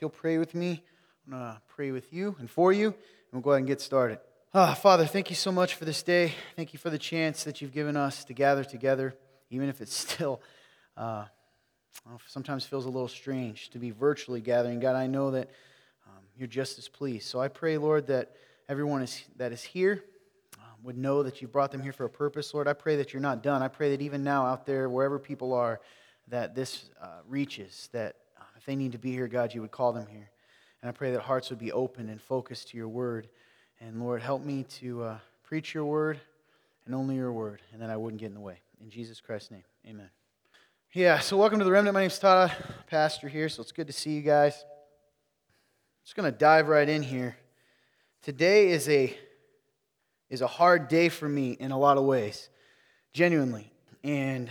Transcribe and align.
You'll 0.00 0.08
pray 0.08 0.38
with 0.38 0.54
me. 0.54 0.82
I'm 1.26 1.38
going 1.38 1.44
to 1.52 1.60
pray 1.68 1.90
with 1.90 2.10
you 2.10 2.34
and 2.38 2.50
for 2.50 2.72
you, 2.72 2.86
and 2.86 2.94
we'll 3.32 3.42
go 3.42 3.50
ahead 3.50 3.58
and 3.58 3.66
get 3.66 3.82
started. 3.82 4.18
Ah, 4.54 4.72
Father, 4.72 5.04
thank 5.04 5.28
you 5.28 5.36
so 5.36 5.52
much 5.52 5.74
for 5.74 5.84
this 5.84 6.02
day. 6.02 6.32
Thank 6.56 6.72
you 6.72 6.78
for 6.78 6.88
the 6.88 6.98
chance 6.98 7.44
that 7.44 7.60
you've 7.60 7.74
given 7.74 7.98
us 7.98 8.24
to 8.24 8.32
gather 8.32 8.64
together, 8.64 9.14
even 9.50 9.68
if 9.68 9.82
it's 9.82 9.94
still 10.10 10.40
uh, 10.96 11.26
sometimes 12.26 12.64
feels 12.64 12.86
a 12.86 12.88
little 12.88 13.08
strange 13.08 13.68
to 13.70 13.78
be 13.78 13.90
virtually 13.90 14.40
gathering. 14.40 14.80
God, 14.80 14.96
I 14.96 15.06
know 15.06 15.32
that 15.32 15.50
um, 16.06 16.24
you're 16.34 16.48
just 16.48 16.78
as 16.78 16.88
pleased. 16.88 17.26
So 17.26 17.38
I 17.38 17.48
pray, 17.48 17.76
Lord, 17.76 18.06
that 18.06 18.34
everyone 18.70 19.02
is, 19.02 19.22
that 19.36 19.52
is 19.52 19.62
here 19.62 20.02
um, 20.58 20.64
would 20.82 20.96
know 20.96 21.22
that 21.22 21.42
you 21.42 21.46
brought 21.46 21.72
them 21.72 21.82
here 21.82 21.92
for 21.92 22.06
a 22.06 22.10
purpose, 22.10 22.54
Lord. 22.54 22.68
I 22.68 22.72
pray 22.72 22.96
that 22.96 23.12
you're 23.12 23.20
not 23.20 23.42
done. 23.42 23.62
I 23.62 23.68
pray 23.68 23.90
that 23.90 24.00
even 24.00 24.24
now, 24.24 24.46
out 24.46 24.64
there, 24.64 24.88
wherever 24.88 25.18
people 25.18 25.52
are, 25.52 25.78
that 26.28 26.54
this 26.54 26.88
uh, 27.02 27.18
reaches, 27.28 27.90
that 27.92 28.16
if 28.60 28.66
they 28.66 28.76
need 28.76 28.92
to 28.92 28.98
be 28.98 29.10
here, 29.10 29.26
God, 29.26 29.54
you 29.54 29.62
would 29.62 29.70
call 29.70 29.94
them 29.94 30.06
here. 30.06 30.28
And 30.82 30.88
I 30.90 30.92
pray 30.92 31.12
that 31.12 31.22
hearts 31.22 31.48
would 31.48 31.58
be 31.58 31.72
open 31.72 32.10
and 32.10 32.20
focused 32.20 32.68
to 32.68 32.76
your 32.76 32.88
word. 32.88 33.26
And 33.80 34.02
Lord, 34.02 34.20
help 34.20 34.44
me 34.44 34.64
to 34.80 35.02
uh, 35.02 35.18
preach 35.42 35.72
your 35.72 35.86
word 35.86 36.20
and 36.84 36.94
only 36.94 37.14
your 37.14 37.32
word, 37.32 37.62
and 37.72 37.80
that 37.80 37.88
I 37.88 37.96
wouldn't 37.96 38.20
get 38.20 38.26
in 38.26 38.34
the 38.34 38.40
way. 38.40 38.58
In 38.82 38.90
Jesus 38.90 39.18
Christ's 39.18 39.50
name, 39.50 39.62
amen. 39.88 40.10
Yeah, 40.92 41.20
so 41.20 41.38
welcome 41.38 41.58
to 41.58 41.64
the 41.64 41.70
Remnant. 41.70 41.94
My 41.94 42.00
name's 42.00 42.18
Todd, 42.18 42.52
pastor 42.86 43.28
here, 43.28 43.48
so 43.48 43.62
it's 43.62 43.72
good 43.72 43.86
to 43.86 43.94
see 43.94 44.10
you 44.10 44.20
guys. 44.20 44.52
I'm 44.62 46.04
just 46.04 46.14
going 46.14 46.30
to 46.30 46.38
dive 46.38 46.68
right 46.68 46.88
in 46.88 47.02
here. 47.02 47.38
Today 48.20 48.68
is 48.68 48.90
a, 48.90 49.16
is 50.28 50.42
a 50.42 50.46
hard 50.46 50.88
day 50.88 51.08
for 51.08 51.26
me 51.26 51.52
in 51.52 51.70
a 51.70 51.78
lot 51.78 51.96
of 51.96 52.04
ways, 52.04 52.50
genuinely. 53.14 53.72
And 54.04 54.50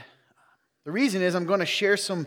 the 0.83 0.91
reason 0.91 1.21
is 1.21 1.35
I'm 1.35 1.45
going 1.45 1.59
to 1.59 1.67
share 1.67 1.95
some 1.95 2.25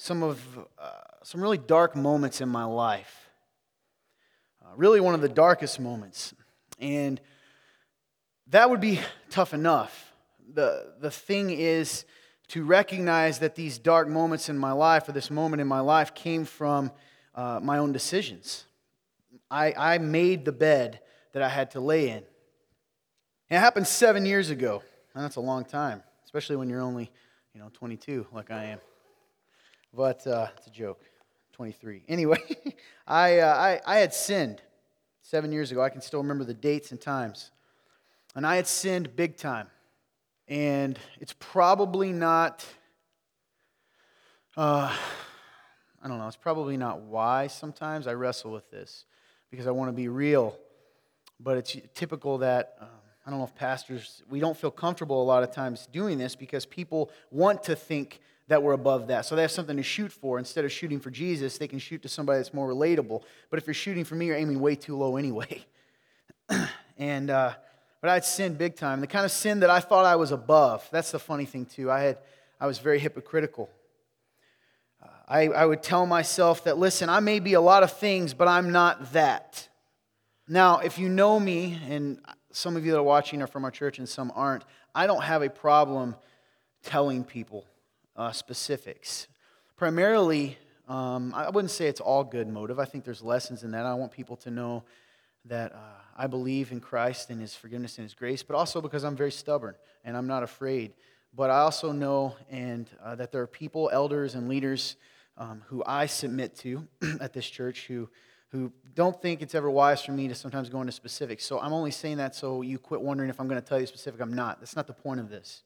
some 0.00 0.22
of 0.22 0.40
uh, 0.78 0.90
some 1.22 1.42
really 1.42 1.58
dark 1.58 1.94
moments 1.94 2.40
in 2.40 2.48
my 2.48 2.64
life. 2.64 3.28
Uh, 4.64 4.68
really, 4.74 4.98
one 4.98 5.14
of 5.14 5.20
the 5.20 5.28
darkest 5.28 5.78
moments, 5.78 6.32
and 6.78 7.20
that 8.46 8.70
would 8.70 8.80
be 8.80 8.98
tough 9.28 9.52
enough. 9.52 10.14
the 10.54 10.94
The 11.00 11.10
thing 11.10 11.50
is 11.50 12.06
to 12.48 12.64
recognize 12.64 13.40
that 13.40 13.56
these 13.56 13.78
dark 13.78 14.08
moments 14.08 14.48
in 14.48 14.56
my 14.56 14.72
life, 14.72 15.06
or 15.06 15.12
this 15.12 15.30
moment 15.30 15.60
in 15.60 15.68
my 15.68 15.80
life, 15.80 16.14
came 16.14 16.46
from 16.46 16.92
uh, 17.34 17.60
my 17.62 17.76
own 17.76 17.92
decisions. 17.92 18.64
I, 19.50 19.74
I 19.76 19.98
made 19.98 20.46
the 20.46 20.52
bed 20.52 21.00
that 21.32 21.42
I 21.42 21.50
had 21.50 21.72
to 21.72 21.80
lay 21.80 22.08
in. 22.08 22.22
It 23.50 23.58
happened 23.58 23.86
seven 23.86 24.24
years 24.24 24.48
ago, 24.48 24.82
and 25.14 25.22
that's 25.22 25.36
a 25.36 25.40
long 25.40 25.66
time, 25.66 26.02
especially 26.24 26.56
when 26.56 26.70
you're 26.70 26.80
only, 26.80 27.10
you 27.52 27.60
know, 27.60 27.68
22, 27.74 28.28
like 28.32 28.50
I 28.50 28.64
am. 28.64 28.80
But 29.92 30.26
uh, 30.26 30.48
it's 30.56 30.66
a 30.66 30.70
joke. 30.70 31.02
23. 31.60 32.04
Anyway, 32.08 32.38
I, 33.06 33.40
uh, 33.40 33.54
I, 33.54 33.80
I 33.86 33.98
had 33.98 34.14
sinned 34.14 34.62
seven 35.20 35.52
years 35.52 35.72
ago. 35.72 35.82
I 35.82 35.90
can 35.90 36.00
still 36.00 36.20
remember 36.20 36.44
the 36.44 36.54
dates 36.54 36.90
and 36.90 36.98
times. 36.98 37.50
And 38.34 38.46
I 38.46 38.56
had 38.56 38.66
sinned 38.66 39.14
big 39.14 39.36
time. 39.36 39.66
And 40.48 40.98
it's 41.20 41.34
probably 41.38 42.12
not, 42.12 42.64
uh, 44.56 44.96
I 46.02 46.08
don't 46.08 46.16
know, 46.16 46.26
it's 46.26 46.36
probably 46.36 46.78
not 46.78 47.02
why 47.02 47.48
sometimes 47.48 48.06
I 48.06 48.14
wrestle 48.14 48.52
with 48.52 48.70
this 48.70 49.04
because 49.50 49.66
I 49.66 49.70
want 49.70 49.90
to 49.90 49.92
be 49.92 50.08
real. 50.08 50.56
But 51.38 51.58
it's 51.58 51.76
typical 51.94 52.38
that, 52.38 52.76
um, 52.80 52.88
I 53.26 53.30
don't 53.30 53.38
know 53.38 53.44
if 53.44 53.54
pastors, 53.54 54.22
we 54.30 54.40
don't 54.40 54.56
feel 54.56 54.70
comfortable 54.70 55.22
a 55.22 55.24
lot 55.24 55.42
of 55.42 55.52
times 55.52 55.88
doing 55.92 56.16
this 56.16 56.34
because 56.36 56.64
people 56.64 57.10
want 57.30 57.62
to 57.64 57.76
think 57.76 58.20
that 58.50 58.64
we're 58.64 58.72
above 58.72 59.06
that. 59.06 59.24
So 59.24 59.36
they 59.36 59.42
have 59.42 59.52
something 59.52 59.76
to 59.76 59.82
shoot 59.82 60.10
for. 60.10 60.36
Instead 60.36 60.64
of 60.64 60.72
shooting 60.72 60.98
for 60.98 61.08
Jesus, 61.08 61.56
they 61.56 61.68
can 61.68 61.78
shoot 61.78 62.02
to 62.02 62.08
somebody 62.08 62.40
that's 62.40 62.52
more 62.52 62.68
relatable. 62.68 63.22
But 63.48 63.60
if 63.60 63.66
you're 63.66 63.74
shooting 63.74 64.02
for 64.02 64.16
me, 64.16 64.26
you're 64.26 64.36
aiming 64.36 64.58
way 64.58 64.74
too 64.74 64.96
low 64.96 65.16
anyway. 65.16 65.64
and 66.98 67.30
uh, 67.30 67.52
but 68.00 68.10
I'd 68.10 68.24
sinned 68.24 68.58
big 68.58 68.74
time. 68.74 69.00
The 69.00 69.06
kind 69.06 69.24
of 69.24 69.30
sin 69.30 69.60
that 69.60 69.70
I 69.70 69.78
thought 69.78 70.04
I 70.04 70.16
was 70.16 70.32
above. 70.32 70.86
That's 70.90 71.12
the 71.12 71.20
funny 71.20 71.44
thing 71.44 71.64
too. 71.64 71.92
I 71.92 72.00
had 72.00 72.18
I 72.60 72.66
was 72.66 72.80
very 72.80 72.98
hypocritical. 72.98 73.70
Uh, 75.00 75.06
I, 75.28 75.42
I 75.46 75.64
would 75.64 75.84
tell 75.84 76.04
myself 76.04 76.64
that, 76.64 76.76
listen, 76.76 77.08
I 77.08 77.20
may 77.20 77.38
be 77.38 77.52
a 77.52 77.60
lot 77.60 77.84
of 77.84 77.92
things, 77.92 78.34
but 78.34 78.48
I'm 78.48 78.72
not 78.72 79.12
that. 79.12 79.68
Now, 80.48 80.80
if 80.80 80.98
you 80.98 81.08
know 81.08 81.38
me, 81.38 81.78
and 81.88 82.18
some 82.50 82.76
of 82.76 82.84
you 82.84 82.90
that 82.90 82.98
are 82.98 83.02
watching 83.04 83.42
are 83.42 83.46
from 83.46 83.64
our 83.64 83.70
church 83.70 84.00
and 84.00 84.08
some 84.08 84.32
aren't, 84.34 84.64
I 84.92 85.06
don't 85.06 85.22
have 85.22 85.42
a 85.42 85.48
problem 85.48 86.16
telling 86.82 87.22
people 87.22 87.64
uh, 88.20 88.32
specifics. 88.32 89.28
Primarily, 89.78 90.58
um, 90.88 91.32
I 91.34 91.48
wouldn't 91.48 91.70
say 91.70 91.86
it's 91.86 92.00
all 92.00 92.22
good 92.22 92.48
motive. 92.48 92.78
I 92.78 92.84
think 92.84 93.04
there's 93.04 93.22
lessons 93.22 93.62
in 93.62 93.70
that. 93.70 93.86
I 93.86 93.94
want 93.94 94.12
people 94.12 94.36
to 94.38 94.50
know 94.50 94.84
that 95.46 95.72
uh, 95.72 95.78
I 96.18 96.26
believe 96.26 96.70
in 96.70 96.80
Christ 96.80 97.30
and 97.30 97.40
His 97.40 97.54
forgiveness 97.54 97.96
and 97.96 98.04
His 98.04 98.12
grace, 98.12 98.42
but 98.42 98.56
also 98.56 98.82
because 98.82 99.04
I'm 99.04 99.16
very 99.16 99.32
stubborn 99.32 99.74
and 100.04 100.18
I'm 100.18 100.26
not 100.26 100.42
afraid. 100.42 100.92
But 101.34 101.48
I 101.48 101.60
also 101.60 101.92
know 101.92 102.36
and 102.50 102.90
uh, 103.02 103.14
that 103.14 103.32
there 103.32 103.40
are 103.40 103.46
people, 103.46 103.88
elders, 103.90 104.34
and 104.34 104.50
leaders 104.50 104.96
um, 105.38 105.62
who 105.68 105.82
I 105.86 106.04
submit 106.04 106.54
to 106.56 106.86
at 107.22 107.32
this 107.32 107.48
church 107.48 107.86
who 107.86 108.10
who 108.50 108.70
don't 108.94 109.22
think 109.22 109.40
it's 109.40 109.54
ever 109.54 109.70
wise 109.70 110.04
for 110.04 110.10
me 110.10 110.26
to 110.26 110.34
sometimes 110.34 110.68
go 110.68 110.80
into 110.80 110.92
specifics. 110.92 111.46
So 111.46 111.58
I'm 111.60 111.72
only 111.72 111.92
saying 111.92 112.16
that 112.18 112.34
so 112.34 112.60
you 112.60 112.78
quit 112.78 113.00
wondering 113.00 113.30
if 113.30 113.40
I'm 113.40 113.48
going 113.48 113.62
to 113.62 113.66
tell 113.66 113.80
you 113.80 113.86
specific. 113.86 114.20
I'm 114.20 114.34
not. 114.34 114.58
That's 114.60 114.76
not 114.76 114.88
the 114.88 114.92
point 114.92 115.20
of 115.20 115.30
this. 115.30 115.62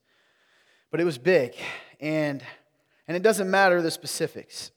But 0.95 1.01
it 1.01 1.05
was 1.07 1.19
big. 1.19 1.57
And, 1.99 2.41
and 3.09 3.17
it 3.17 3.25
doesn't 3.25 3.51
matter 3.51 3.83
the 3.83 3.91
specifics. 3.91 4.71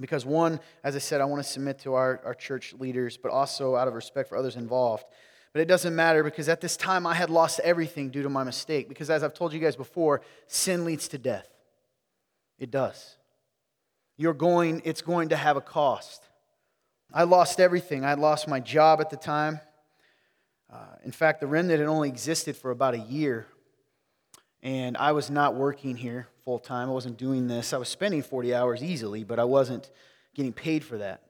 Because, 0.00 0.26
one, 0.26 0.58
as 0.82 0.96
I 0.96 0.98
said, 0.98 1.20
I 1.20 1.26
want 1.26 1.40
to 1.40 1.48
submit 1.48 1.78
to 1.82 1.94
our, 1.94 2.20
our 2.24 2.34
church 2.34 2.74
leaders, 2.74 3.16
but 3.16 3.30
also 3.30 3.76
out 3.76 3.86
of 3.86 3.94
respect 3.94 4.28
for 4.28 4.36
others 4.36 4.56
involved. 4.56 5.04
But 5.52 5.62
it 5.62 5.66
doesn't 5.66 5.94
matter 5.94 6.24
because 6.24 6.48
at 6.48 6.60
this 6.60 6.76
time 6.76 7.06
I 7.06 7.14
had 7.14 7.30
lost 7.30 7.60
everything 7.60 8.10
due 8.10 8.24
to 8.24 8.28
my 8.28 8.42
mistake. 8.42 8.88
Because, 8.88 9.10
as 9.10 9.22
I've 9.22 9.32
told 9.32 9.52
you 9.52 9.60
guys 9.60 9.76
before, 9.76 10.22
sin 10.48 10.84
leads 10.84 11.06
to 11.06 11.18
death. 11.18 11.46
It 12.58 12.72
does. 12.72 13.14
You're 14.16 14.34
going, 14.34 14.82
it's 14.84 15.02
going 15.02 15.28
to 15.28 15.36
have 15.36 15.56
a 15.56 15.60
cost. 15.60 16.24
I 17.14 17.22
lost 17.22 17.60
everything. 17.60 18.04
I 18.04 18.14
lost 18.14 18.48
my 18.48 18.58
job 18.58 19.00
at 19.00 19.08
the 19.08 19.16
time. 19.16 19.60
Uh, 20.68 20.96
in 21.04 21.12
fact, 21.12 21.40
the 21.40 21.46
remnant 21.46 21.78
had 21.78 21.88
only 21.88 22.08
existed 22.08 22.56
for 22.56 22.72
about 22.72 22.94
a 22.94 22.98
year 22.98 23.46
and 24.62 24.96
I 24.96 25.12
was 25.12 25.30
not 25.30 25.54
working 25.54 25.96
here 25.96 26.28
full 26.44 26.58
time. 26.58 26.88
I 26.88 26.92
wasn't 26.92 27.18
doing 27.18 27.48
this. 27.48 27.72
I 27.72 27.78
was 27.78 27.88
spending 27.88 28.22
40 28.22 28.54
hours 28.54 28.82
easily, 28.82 29.24
but 29.24 29.38
I 29.38 29.44
wasn't 29.44 29.90
getting 30.34 30.52
paid 30.52 30.84
for 30.84 30.98
that. 30.98 31.22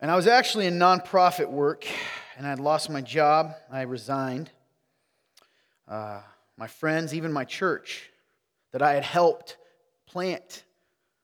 And 0.00 0.10
I 0.10 0.16
was 0.16 0.26
actually 0.26 0.66
in 0.66 0.78
nonprofit 0.78 1.48
work, 1.48 1.86
and 2.36 2.46
I'd 2.46 2.58
lost 2.58 2.90
my 2.90 3.02
job. 3.02 3.54
I 3.70 3.82
resigned. 3.82 4.50
Uh, 5.86 6.20
my 6.56 6.66
friends, 6.66 7.14
even 7.14 7.32
my 7.32 7.44
church 7.44 8.10
that 8.72 8.82
I 8.82 8.94
had 8.94 9.04
helped 9.04 9.58
plant, 10.06 10.64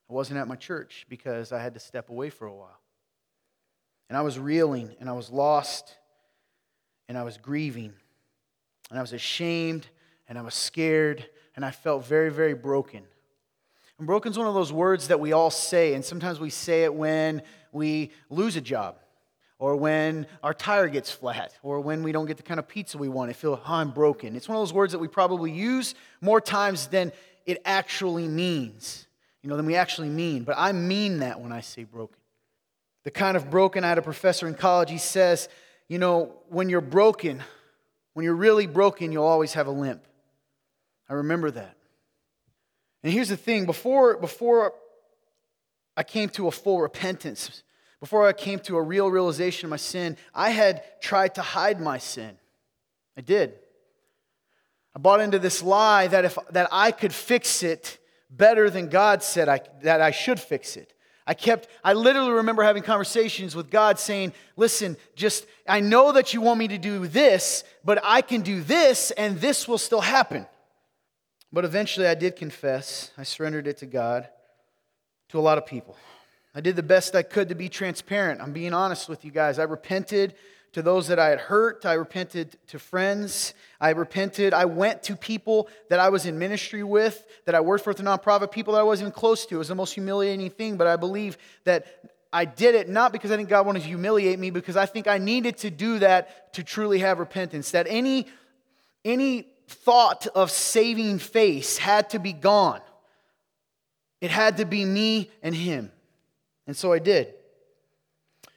I 0.09 0.13
wasn't 0.13 0.39
at 0.39 0.47
my 0.47 0.57
church 0.57 1.07
because 1.09 1.53
I 1.53 1.61
had 1.61 1.75
to 1.75 1.81
step 1.81 2.11
away 2.11 2.31
for 2.31 2.47
a 2.47 2.55
while. 2.55 2.79
And 4.09 4.17
I 4.17 4.21
was 4.21 4.39
reeling, 4.39 4.95
and 5.01 5.09
I 5.09 5.13
was 5.13 5.31
lost, 5.31 5.97
and 7.09 7.17
I 7.17 7.25
was 7.25 7.37
grieving, 7.39 7.93
and 8.91 8.99
I 8.99 9.03
was 9.03 9.13
ashamed 9.13 9.87
and 10.29 10.39
I 10.39 10.43
was 10.43 10.55
scared 10.55 11.27
and 11.57 11.65
I 11.65 11.71
felt 11.71 12.05
very, 12.05 12.31
very 12.31 12.55
broken. 12.55 13.03
And 13.99 14.07
broken 14.07 14.31
is 14.31 14.39
one 14.39 14.47
of 14.47 14.55
those 14.55 14.73
words 14.73 15.09
that 15.09 15.19
we 15.19 15.33
all 15.33 15.51
say, 15.51 15.95
and 15.95 16.05
sometimes 16.05 16.39
we 16.39 16.51
say 16.51 16.85
it 16.85 16.95
when 16.95 17.43
we 17.73 18.13
lose 18.31 18.55
a 18.57 18.61
job, 18.61 18.97
or 19.59 19.75
when 19.75 20.27
our 20.43 20.55
tire 20.55 20.89
gets 20.89 21.11
flat, 21.11 21.53
or 21.65 21.81
when 21.81 22.05
we 22.05 22.13
don't 22.13 22.27
get 22.27 22.37
the 22.37 22.45
kind 22.45 22.61
of 22.61 22.69
pizza 22.69 22.97
we 22.97 23.09
want. 23.09 23.29
I 23.29 23.33
feel, 23.33 23.61
oh, 23.61 23.73
I'm 23.73 23.91
broken. 23.91 24.37
It's 24.37 24.49
one 24.49 24.57
of 24.57 24.61
those 24.61 24.73
words 24.73 24.93
that 24.93 25.01
we 25.01 25.09
probably 25.09 25.51
use 25.51 25.97
more 26.21 26.41
times 26.41 26.87
than 26.87 27.11
it 27.45 27.61
actually 27.65 28.29
means, 28.29 29.09
you 29.43 29.51
know, 29.51 29.57
than 29.57 29.67
we 29.67 29.75
actually 29.75 30.11
mean. 30.11 30.45
But 30.45 30.55
I 30.59 30.71
mean 30.71 31.19
that 31.21 31.41
when 31.41 31.51
I 31.51 31.61
say 31.61 31.83
broken. 31.83 32.19
The 33.03 33.11
kind 33.11 33.37
of 33.37 33.51
broken, 33.51 33.83
I 33.83 33.89
had 33.89 33.99
a 33.99 34.03
professor 34.03 34.47
in 34.47 34.55
college, 34.55 34.91
he 34.91 34.99
says, 34.99 35.49
you 35.89 35.99
know, 35.99 36.35
when 36.51 36.69
you're 36.69 36.81
broken, 36.81 37.43
when 38.15 38.25
you're 38.25 38.37
really 38.37 38.67
broken, 38.67 39.11
you'll 39.11 39.25
always 39.25 39.55
have 39.55 39.67
a 39.67 39.73
limp. 39.73 40.05
I 41.09 41.15
remember 41.15 41.51
that. 41.51 41.77
And 43.03 43.13
here's 43.13 43.29
the 43.29 43.37
thing 43.37 43.67
before, 43.67 44.17
before 44.17 44.75
I 45.97 46.03
came 46.03 46.29
to 46.31 46.49
a 46.49 46.51
full 46.51 46.81
repentance, 46.81 47.63
before 48.01 48.27
I 48.27 48.33
came 48.33 48.61
to 48.61 48.77
a 48.77 48.83
real 48.83 49.11
realization 49.11 49.67
of 49.67 49.71
my 49.71 49.77
sin, 49.77 50.17
I 50.35 50.51
had 50.51 50.83
tried 51.01 51.35
to 51.37 51.43
hide 51.43 51.81
my 51.81 51.99
sin. 51.99 52.37
I 53.17 53.21
did. 53.21 53.55
I 54.95 55.01
bought 55.01 55.21
into 55.21 55.39
this 55.39 55.63
lie 55.63 56.07
that, 56.09 56.25
if, 56.25 56.39
that 56.51 56.69
I 56.73 56.93
could 56.93 57.13
fix 57.13 57.63
it 57.63 57.99
better 58.31 58.71
than 58.71 58.89
God 58.89 59.23
said 59.23 59.49
I, 59.49 59.61
that 59.83 60.01
I 60.01 60.11
should 60.11 60.39
fix 60.39 60.77
it. 60.77 60.93
I 61.27 61.35
kept, 61.35 61.69
I 61.85 61.93
literally 61.93 62.33
remember 62.33 62.63
having 62.63 62.83
conversations 62.83 63.55
with 63.55 63.71
God 63.71 63.99
saying, 63.99 64.33
Listen, 64.57 64.97
just, 65.15 65.47
I 65.69 65.81
know 65.81 66.13
that 66.13 66.33
you 66.33 66.41
want 66.41 66.59
me 66.59 66.69
to 66.69 66.79
do 66.79 67.07
this, 67.07 67.65
but 67.85 68.01
I 68.03 68.23
can 68.23 68.41
do 68.41 68.63
this 68.63 69.11
and 69.11 69.39
this 69.39 69.69
will 69.69 69.79
still 69.79 70.01
happen. 70.01 70.47
But 71.53 71.65
eventually 71.65 72.07
I 72.07 72.15
did 72.15 72.37
confess. 72.37 73.11
I 73.17 73.23
surrendered 73.23 73.67
it 73.67 73.79
to 73.79 73.87
God, 73.87 74.29
to 75.31 75.39
a 75.39 75.41
lot 75.41 75.59
of 75.59 75.67
people. 75.67 75.97
I 76.55 76.61
did 76.61 76.77
the 76.77 76.83
best 76.83 77.15
I 77.15 77.23
could 77.23 77.49
to 77.51 77.55
be 77.55 77.69
transparent. 77.69 78.41
I'm 78.41 78.53
being 78.53 78.75
honest 78.75 79.09
with 79.09 79.25
you 79.25 79.31
guys. 79.31 79.59
I 79.59 79.65
repented 79.65 80.35
to 80.73 80.83
those 80.83 81.09
that 81.09 81.19
I 81.19 81.29
had 81.29 81.39
hurt. 81.39 81.87
I 81.87 81.95
repented 81.95 82.57
to 82.69 82.79
friends. 82.79 83.55
I 83.81 83.91
repented. 83.91 84.53
I 84.53 84.67
went 84.67 85.03
to 85.05 85.17
people 85.17 85.69
that 85.89 85.99
I 85.99 86.11
was 86.11 86.27
in 86.27 86.39
ministry 86.39 86.83
with, 86.83 87.25
that 87.47 87.55
I 87.55 87.61
worked 87.61 87.85
for 87.85 87.95
the 87.95 88.03
nonprofit, 88.03 88.51
people 88.51 88.75
that 88.75 88.81
I 88.81 88.83
wasn't 88.83 89.07
even 89.07 89.13
close 89.13 89.47
to. 89.47 89.55
It 89.55 89.59
was 89.59 89.69
the 89.69 89.75
most 89.75 89.95
humiliating 89.95 90.51
thing, 90.51 90.77
but 90.77 90.87
I 90.87 90.97
believe 90.97 91.39
that 91.65 91.87
I 92.33 92.45
did 92.45 92.75
it 92.75 92.89
not 92.89 93.13
because 93.13 93.31
I 93.31 93.37
think 93.37 93.49
God 93.49 93.65
wanted 93.65 93.81
to 93.81 93.89
humiliate 93.89 94.39
me, 94.39 94.51
because 94.51 94.77
I 94.77 94.85
think 94.85 95.07
I 95.07 95.17
needed 95.17 95.57
to 95.59 95.71
do 95.71 96.01
that 96.01 96.53
to 96.55 96.63
truly 96.63 96.99
have 96.99 97.19
repentance. 97.19 97.71
That 97.71 97.87
any, 97.89 98.27
any 99.05 99.47
thought 99.69 100.27
of 100.35 100.51
saving 100.51 101.19
face 101.19 101.79
had 101.79 102.11
to 102.11 102.19
be 102.19 102.33
gone. 102.33 102.81
It 104.21 104.31
had 104.31 104.57
to 104.57 104.65
be 104.65 104.85
me 104.85 105.31
and 105.43 105.55
him. 105.55 105.93
And 106.67 106.77
so 106.77 106.93
I 106.93 106.99
did. 106.99 107.35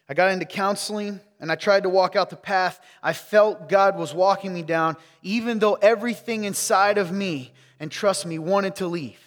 I 0.09 0.13
got 0.13 0.31
into 0.31 0.45
counseling 0.45 1.19
and 1.39 1.51
I 1.51 1.55
tried 1.55 1.83
to 1.83 1.89
walk 1.89 2.15
out 2.15 2.29
the 2.29 2.35
path 2.35 2.79
I 3.03 3.13
felt 3.13 3.69
God 3.69 3.97
was 3.97 4.13
walking 4.13 4.53
me 4.53 4.61
down, 4.61 4.95
even 5.23 5.59
though 5.59 5.73
everything 5.75 6.43
inside 6.43 6.97
of 6.97 7.11
me, 7.11 7.53
and 7.79 7.91
trust 7.91 8.25
me, 8.25 8.37
wanted 8.37 8.75
to 8.75 8.87
leave. 8.87 9.19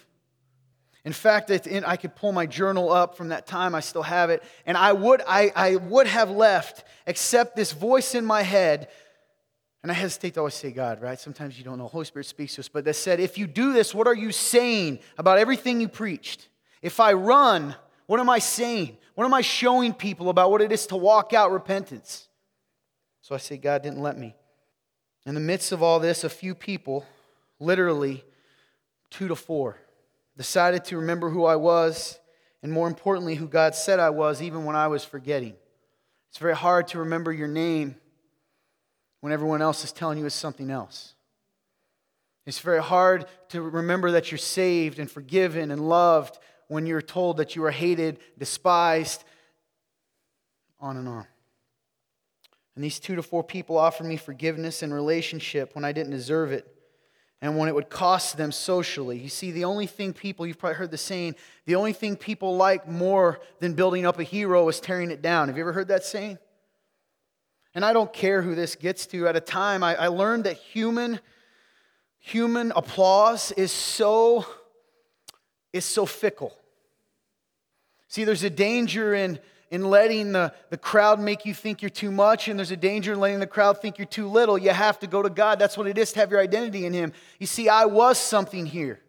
In 1.03 1.13
fact, 1.13 1.51
I 1.51 1.97
could 1.97 2.15
pull 2.15 2.31
my 2.31 2.47
journal 2.47 2.91
up 2.91 3.15
from 3.15 3.27
that 3.29 3.45
time. 3.45 3.75
I 3.75 3.81
still 3.81 4.01
have 4.01 4.31
it. 4.31 4.41
And 4.65 4.75
I 4.75 4.91
would, 4.91 5.21
I, 5.27 5.51
I 5.55 5.75
would 5.75 6.07
have 6.07 6.31
left, 6.31 6.83
except 7.05 7.55
this 7.55 7.73
voice 7.73 8.15
in 8.15 8.25
my 8.25 8.41
head. 8.41 8.87
And 9.85 9.91
I 9.91 9.93
hesitate 9.93 10.33
to 10.33 10.39
always 10.39 10.55
say 10.55 10.71
God, 10.71 10.99
right? 10.99 11.19
Sometimes 11.19 11.59
you 11.59 11.63
don't 11.63 11.77
know. 11.77 11.87
Holy 11.87 12.05
Spirit 12.05 12.25
speaks 12.25 12.55
to 12.55 12.61
us. 12.61 12.67
But 12.67 12.85
that 12.85 12.95
said, 12.95 13.19
if 13.19 13.37
you 13.37 13.45
do 13.45 13.71
this, 13.71 13.93
what 13.93 14.07
are 14.07 14.15
you 14.15 14.31
saying 14.31 14.97
about 15.15 15.37
everything 15.37 15.79
you 15.79 15.87
preached? 15.87 16.49
If 16.81 16.99
I 16.99 17.13
run, 17.13 17.75
what 18.07 18.19
am 18.19 18.27
I 18.27 18.39
saying? 18.39 18.97
What 19.13 19.25
am 19.25 19.33
I 19.35 19.41
showing 19.41 19.93
people 19.93 20.29
about 20.29 20.49
what 20.49 20.63
it 20.63 20.71
is 20.71 20.87
to 20.87 20.95
walk 20.95 21.33
out 21.33 21.51
repentance? 21.51 22.27
So 23.21 23.35
I 23.35 23.37
say, 23.37 23.57
God 23.57 23.83
didn't 23.83 24.01
let 24.01 24.17
me. 24.17 24.33
In 25.27 25.35
the 25.35 25.39
midst 25.39 25.71
of 25.71 25.83
all 25.83 25.99
this, 25.99 26.23
a 26.23 26.29
few 26.29 26.55
people, 26.55 27.05
literally 27.59 28.23
two 29.11 29.27
to 29.27 29.35
four, 29.35 29.77
decided 30.35 30.83
to 30.85 30.97
remember 30.97 31.29
who 31.29 31.45
I 31.45 31.57
was, 31.57 32.17
and 32.63 32.71
more 32.71 32.87
importantly, 32.87 33.35
who 33.35 33.47
God 33.47 33.75
said 33.75 33.99
I 33.99 34.09
was, 34.09 34.41
even 34.41 34.65
when 34.65 34.75
I 34.75 34.87
was 34.87 35.05
forgetting. 35.05 35.53
It's 36.29 36.39
very 36.39 36.55
hard 36.55 36.87
to 36.87 36.97
remember 37.01 37.31
your 37.31 37.47
name 37.47 37.97
when 39.25 39.33
everyone 39.33 39.59
else 39.59 39.83
is 39.83 39.91
telling 39.91 40.19
you 40.19 40.25
it's 40.27 40.35
something 40.35 40.69
else. 40.69 41.15
It's 42.45 42.59
very 42.59 42.79
hard 42.79 43.25
to 43.49 43.59
remember 43.59 44.11
that 44.11 44.29
you're 44.29 44.37
saved 44.37 44.99
and 44.99 45.09
forgiven 45.09 45.71
and 45.71 45.89
loved 45.89 46.37
when 46.67 46.85
you're 46.85 47.01
told 47.01 47.37
that 47.37 47.55
you 47.55 47.63
are 47.63 47.71
hated, 47.71 48.19
despised, 48.37 49.23
on 50.79 50.97
and 50.97 51.07
on. 51.07 51.25
And 52.75 52.83
these 52.83 52.99
two 52.99 53.15
to 53.15 53.23
four 53.23 53.43
people 53.43 53.79
offered 53.79 54.05
me 54.05 54.15
forgiveness 54.15 54.83
and 54.83 54.93
relationship 54.93 55.73
when 55.73 55.83
I 55.83 55.91
didn't 55.91 56.11
deserve 56.11 56.51
it 56.51 56.71
and 57.41 57.57
when 57.57 57.67
it 57.67 57.73
would 57.73 57.89
cost 57.89 58.37
them 58.37 58.51
socially. 58.51 59.17
You 59.17 59.29
see, 59.29 59.49
the 59.49 59.65
only 59.65 59.87
thing 59.87 60.13
people, 60.13 60.45
you've 60.45 60.59
probably 60.59 60.75
heard 60.75 60.91
the 60.91 60.99
saying, 60.99 61.33
the 61.65 61.73
only 61.73 61.93
thing 61.93 62.15
people 62.15 62.57
like 62.57 62.87
more 62.87 63.39
than 63.59 63.73
building 63.73 64.05
up 64.05 64.19
a 64.19 64.23
hero 64.23 64.69
is 64.69 64.79
tearing 64.79 65.09
it 65.09 65.23
down. 65.23 65.47
Have 65.47 65.57
you 65.57 65.63
ever 65.63 65.73
heard 65.73 65.87
that 65.87 66.03
saying? 66.03 66.37
And 67.75 67.85
I 67.85 67.93
don't 67.93 68.11
care 68.11 68.41
who 68.41 68.55
this 68.55 68.75
gets 68.75 69.05
to. 69.07 69.27
At 69.27 69.35
a 69.35 69.41
time, 69.41 69.83
I, 69.83 69.95
I 69.95 70.07
learned 70.07 70.45
that 70.45 70.57
human, 70.57 71.19
human 72.19 72.71
applause 72.75 73.51
is 73.51 73.71
so, 73.71 74.45
is 75.73 75.85
so 75.85 76.05
fickle. 76.05 76.57
See, 78.07 78.23
there's 78.23 78.43
a 78.43 78.49
danger 78.49 79.13
in 79.13 79.39
in 79.71 79.83
letting 79.83 80.31
the, 80.31 80.53
the 80.69 80.77
crowd 80.77 81.19
make 81.19 81.45
you 81.45 81.53
think 81.53 81.81
you're 81.81 81.89
too 81.89 82.11
much, 82.11 82.47
and 82.47 82.57
there's 82.57 82.71
a 82.71 82.77
danger 82.77 83.13
in 83.13 83.19
letting 83.19 83.39
the 83.39 83.47
crowd 83.47 83.81
think 83.81 83.97
you're 83.97 84.05
too 84.05 84.27
little. 84.27 84.57
You 84.57 84.69
have 84.69 84.99
to 84.99 85.07
go 85.07 85.21
to 85.21 85.29
God. 85.29 85.59
That's 85.59 85.77
what 85.77 85.87
it 85.87 85.97
is 85.97 86.13
to 86.13 86.19
have 86.19 86.31
your 86.31 86.39
identity 86.39 86.85
in 86.85 86.93
Him. 86.93 87.13
You 87.39 87.47
see, 87.47 87.67
I 87.67 87.85
was 87.85 88.17
something 88.17 88.65
here. 88.65 88.99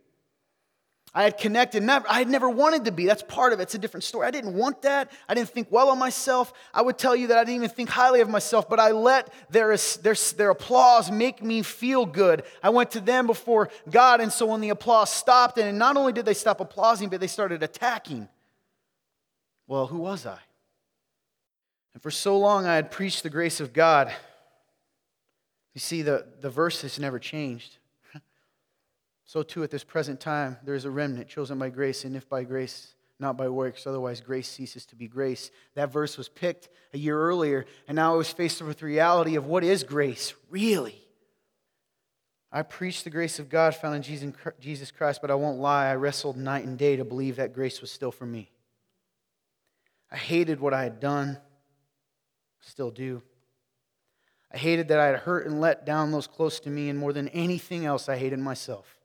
I 1.17 1.23
had 1.23 1.39
connected. 1.39 1.83
Never, 1.83 2.07
I 2.11 2.19
had 2.19 2.29
never 2.29 2.51
wanted 2.51 2.85
to 2.85 2.93
be. 2.93 3.07
That's 3.07 3.23
part 3.23 3.55
of 3.55 3.59
it. 3.59 3.63
It's 3.63 3.75
a 3.75 3.79
different 3.79 4.05
story. 4.05 4.27
I 4.27 4.31
didn't 4.31 4.53
want 4.53 4.83
that. 4.83 5.11
I 5.27 5.33
didn't 5.33 5.49
think 5.49 5.69
well 5.71 5.91
of 5.91 5.97
myself. 5.97 6.53
I 6.75 6.83
would 6.83 6.99
tell 6.99 7.17
you 7.17 7.29
that 7.29 7.39
I 7.39 7.45
didn't 7.45 7.57
even 7.57 7.71
think 7.71 7.89
highly 7.89 8.21
of 8.21 8.29
myself, 8.29 8.69
but 8.69 8.79
I 8.79 8.91
let 8.91 9.33
their, 9.49 9.75
their, 10.03 10.15
their 10.37 10.51
applause 10.51 11.11
make 11.11 11.43
me 11.43 11.63
feel 11.63 12.05
good. 12.05 12.43
I 12.63 12.69
went 12.69 12.91
to 12.91 13.01
them 13.01 13.27
before 13.27 13.71
God, 13.89 14.21
and 14.21 14.31
so 14.31 14.45
when 14.45 14.61
the 14.61 14.69
applause 14.69 15.09
stopped, 15.09 15.57
and 15.57 15.79
not 15.79 15.97
only 15.97 16.13
did 16.13 16.27
they 16.27 16.35
stop 16.35 16.61
applauding, 16.61 17.09
but 17.09 17.19
they 17.19 17.27
started 17.29 17.63
attacking. 17.63 18.29
Well, 19.67 19.87
who 19.87 19.97
was 19.97 20.27
I? 20.27 20.39
And 21.95 22.03
for 22.03 22.11
so 22.11 22.39
long, 22.39 22.67
I 22.67 22.75
had 22.75 22.91
preached 22.91 23.23
the 23.23 23.31
grace 23.31 23.59
of 23.59 23.73
God. 23.73 24.13
You 25.73 25.81
see, 25.81 26.03
the, 26.03 26.27
the 26.43 26.51
verse 26.51 26.83
has 26.83 26.99
never 26.99 27.19
changed. 27.19 27.76
So, 29.27 29.43
too, 29.43 29.63
at 29.65 29.71
this 29.71 29.85
present 29.85 30.21
time, 30.21 30.57
there 30.65 30.75
is 30.75 30.85
a 30.85 30.91
remnant 30.91 31.29
chosen 31.29 31.59
by 31.59 31.69
grace, 31.69 32.05
and 32.05 32.17
if 32.17 32.29
by 32.29 32.45
grace, 32.45 32.95
not 33.19 33.37
by 33.37 33.49
works, 33.49 33.87
otherwise 33.87 34.21
grace 34.21 34.49
ceases 34.49 34.87
to 34.87 34.97
be 34.97 35.09
grace. 35.09 35.51
That 35.75 35.93
verse 35.93 36.17
was 36.17 36.29
picked 36.29 36.69
a 36.95 36.99
year 36.99 37.19
earlier, 37.21 37.67
and 37.89 37.97
now 37.97 38.15
I 38.15 38.17
was 38.17 38.31
faced 38.31 38.63
with 38.63 38.79
the 38.79 38.87
reality 38.87 39.35
of 39.35 39.47
what 39.47 39.65
is 39.65 39.83
grace, 39.83 40.33
really. 40.49 41.03
I 42.53 42.63
preached 42.63 43.03
the 43.05 43.11
grace 43.11 43.39
of 43.41 43.49
God 43.49 43.75
found 43.75 43.97
in 43.97 44.35
Jesus 44.61 44.91
Christ, 44.93 45.21
but 45.21 45.33
I 45.33 45.35
won't 45.35 45.59
lie, 45.59 45.87
I 45.87 45.97
wrestled 45.97 46.37
night 46.37 46.65
and 46.65 46.79
day 46.79 46.97
to 46.97 47.05
believe 47.05 47.37
that 47.37 47.53
grace 47.53 47.81
was 47.81 47.91
still 47.91 48.13
for 48.13 48.27
me. 48.27 48.51
I 50.11 50.17
hated 50.17 50.61
what 50.61 50.73
I 50.73 50.85
had 50.85 51.01
done 51.01 51.39
still 52.61 52.91
do. 52.91 53.23
I 54.53 54.59
hated 54.59 54.89
that 54.89 54.99
I 54.99 55.07
had 55.07 55.17
hurt 55.17 55.47
and 55.47 55.61
let 55.61 55.85
down 55.87 56.13
those 56.13 56.27
close 56.27 56.61
to 56.61 56.71
me, 56.71 56.89
and 56.89 56.99
more 56.99 57.13
than 57.13 57.29
anything 57.29 57.85
else, 57.85 58.09
I 58.09 58.17
hated 58.17 58.39
myself. 58.39 58.96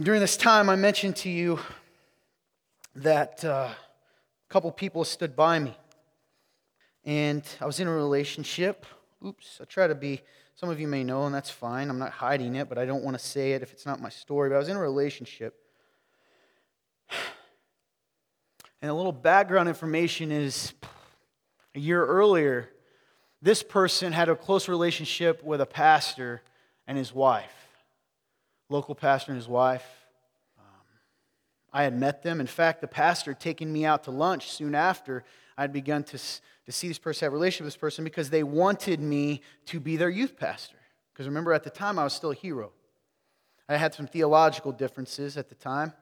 And 0.00 0.04
during 0.06 0.22
this 0.22 0.38
time, 0.38 0.70
I 0.70 0.76
mentioned 0.76 1.16
to 1.16 1.28
you 1.28 1.58
that 2.96 3.44
uh, 3.44 3.68
a 3.68 3.76
couple 4.48 4.72
people 4.72 5.04
stood 5.04 5.36
by 5.36 5.58
me. 5.58 5.76
And 7.04 7.46
I 7.60 7.66
was 7.66 7.80
in 7.80 7.86
a 7.86 7.92
relationship. 7.92 8.86
Oops, 9.22 9.58
I 9.60 9.64
try 9.66 9.88
to 9.88 9.94
be, 9.94 10.22
some 10.54 10.70
of 10.70 10.80
you 10.80 10.88
may 10.88 11.04
know, 11.04 11.26
and 11.26 11.34
that's 11.34 11.50
fine. 11.50 11.90
I'm 11.90 11.98
not 11.98 12.12
hiding 12.12 12.54
it, 12.54 12.66
but 12.66 12.78
I 12.78 12.86
don't 12.86 13.04
want 13.04 13.18
to 13.18 13.22
say 13.22 13.52
it 13.52 13.60
if 13.60 13.74
it's 13.74 13.84
not 13.84 14.00
my 14.00 14.08
story. 14.08 14.48
But 14.48 14.54
I 14.54 14.58
was 14.58 14.70
in 14.70 14.76
a 14.78 14.80
relationship. 14.80 15.54
And 18.80 18.90
a 18.90 18.94
little 18.94 19.12
background 19.12 19.68
information 19.68 20.32
is 20.32 20.72
a 21.74 21.78
year 21.78 22.02
earlier, 22.06 22.70
this 23.42 23.62
person 23.62 24.14
had 24.14 24.30
a 24.30 24.34
close 24.34 24.66
relationship 24.66 25.44
with 25.44 25.60
a 25.60 25.66
pastor 25.66 26.40
and 26.86 26.96
his 26.96 27.14
wife, 27.14 27.59
local 28.70 28.94
pastor 28.94 29.32
and 29.32 29.38
his 29.38 29.48
wife. 29.48 29.84
Um, 30.58 30.64
I 31.72 31.82
had 31.82 31.98
met 31.98 32.22
them. 32.22 32.40
In 32.40 32.46
fact, 32.46 32.80
the 32.80 32.86
pastor 32.86 33.34
taken 33.34 33.70
me 33.72 33.84
out 33.84 34.04
to 34.04 34.10
lunch 34.10 34.50
soon 34.50 34.74
after 34.74 35.24
I 35.58 35.62
had 35.62 35.72
begun 35.72 36.04
to, 36.04 36.18
to 36.18 36.72
see 36.72 36.88
this 36.88 36.98
person, 36.98 37.26
have 37.26 37.32
a 37.32 37.36
relationship 37.36 37.64
with 37.64 37.74
this 37.74 37.80
person, 37.80 38.04
because 38.04 38.30
they 38.30 38.42
wanted 38.42 39.00
me 39.00 39.42
to 39.66 39.80
be 39.80 39.96
their 39.96 40.08
youth 40.08 40.38
pastor. 40.38 40.76
Because 41.12 41.26
remember, 41.26 41.52
at 41.52 41.64
the 41.64 41.70
time, 41.70 41.98
I 41.98 42.04
was 42.04 42.14
still 42.14 42.30
a 42.30 42.34
hero. 42.34 42.72
I 43.68 43.76
had 43.76 43.92
some 43.92 44.06
theological 44.06 44.72
differences 44.72 45.36
at 45.36 45.48
the 45.48 45.54
time. 45.54 45.92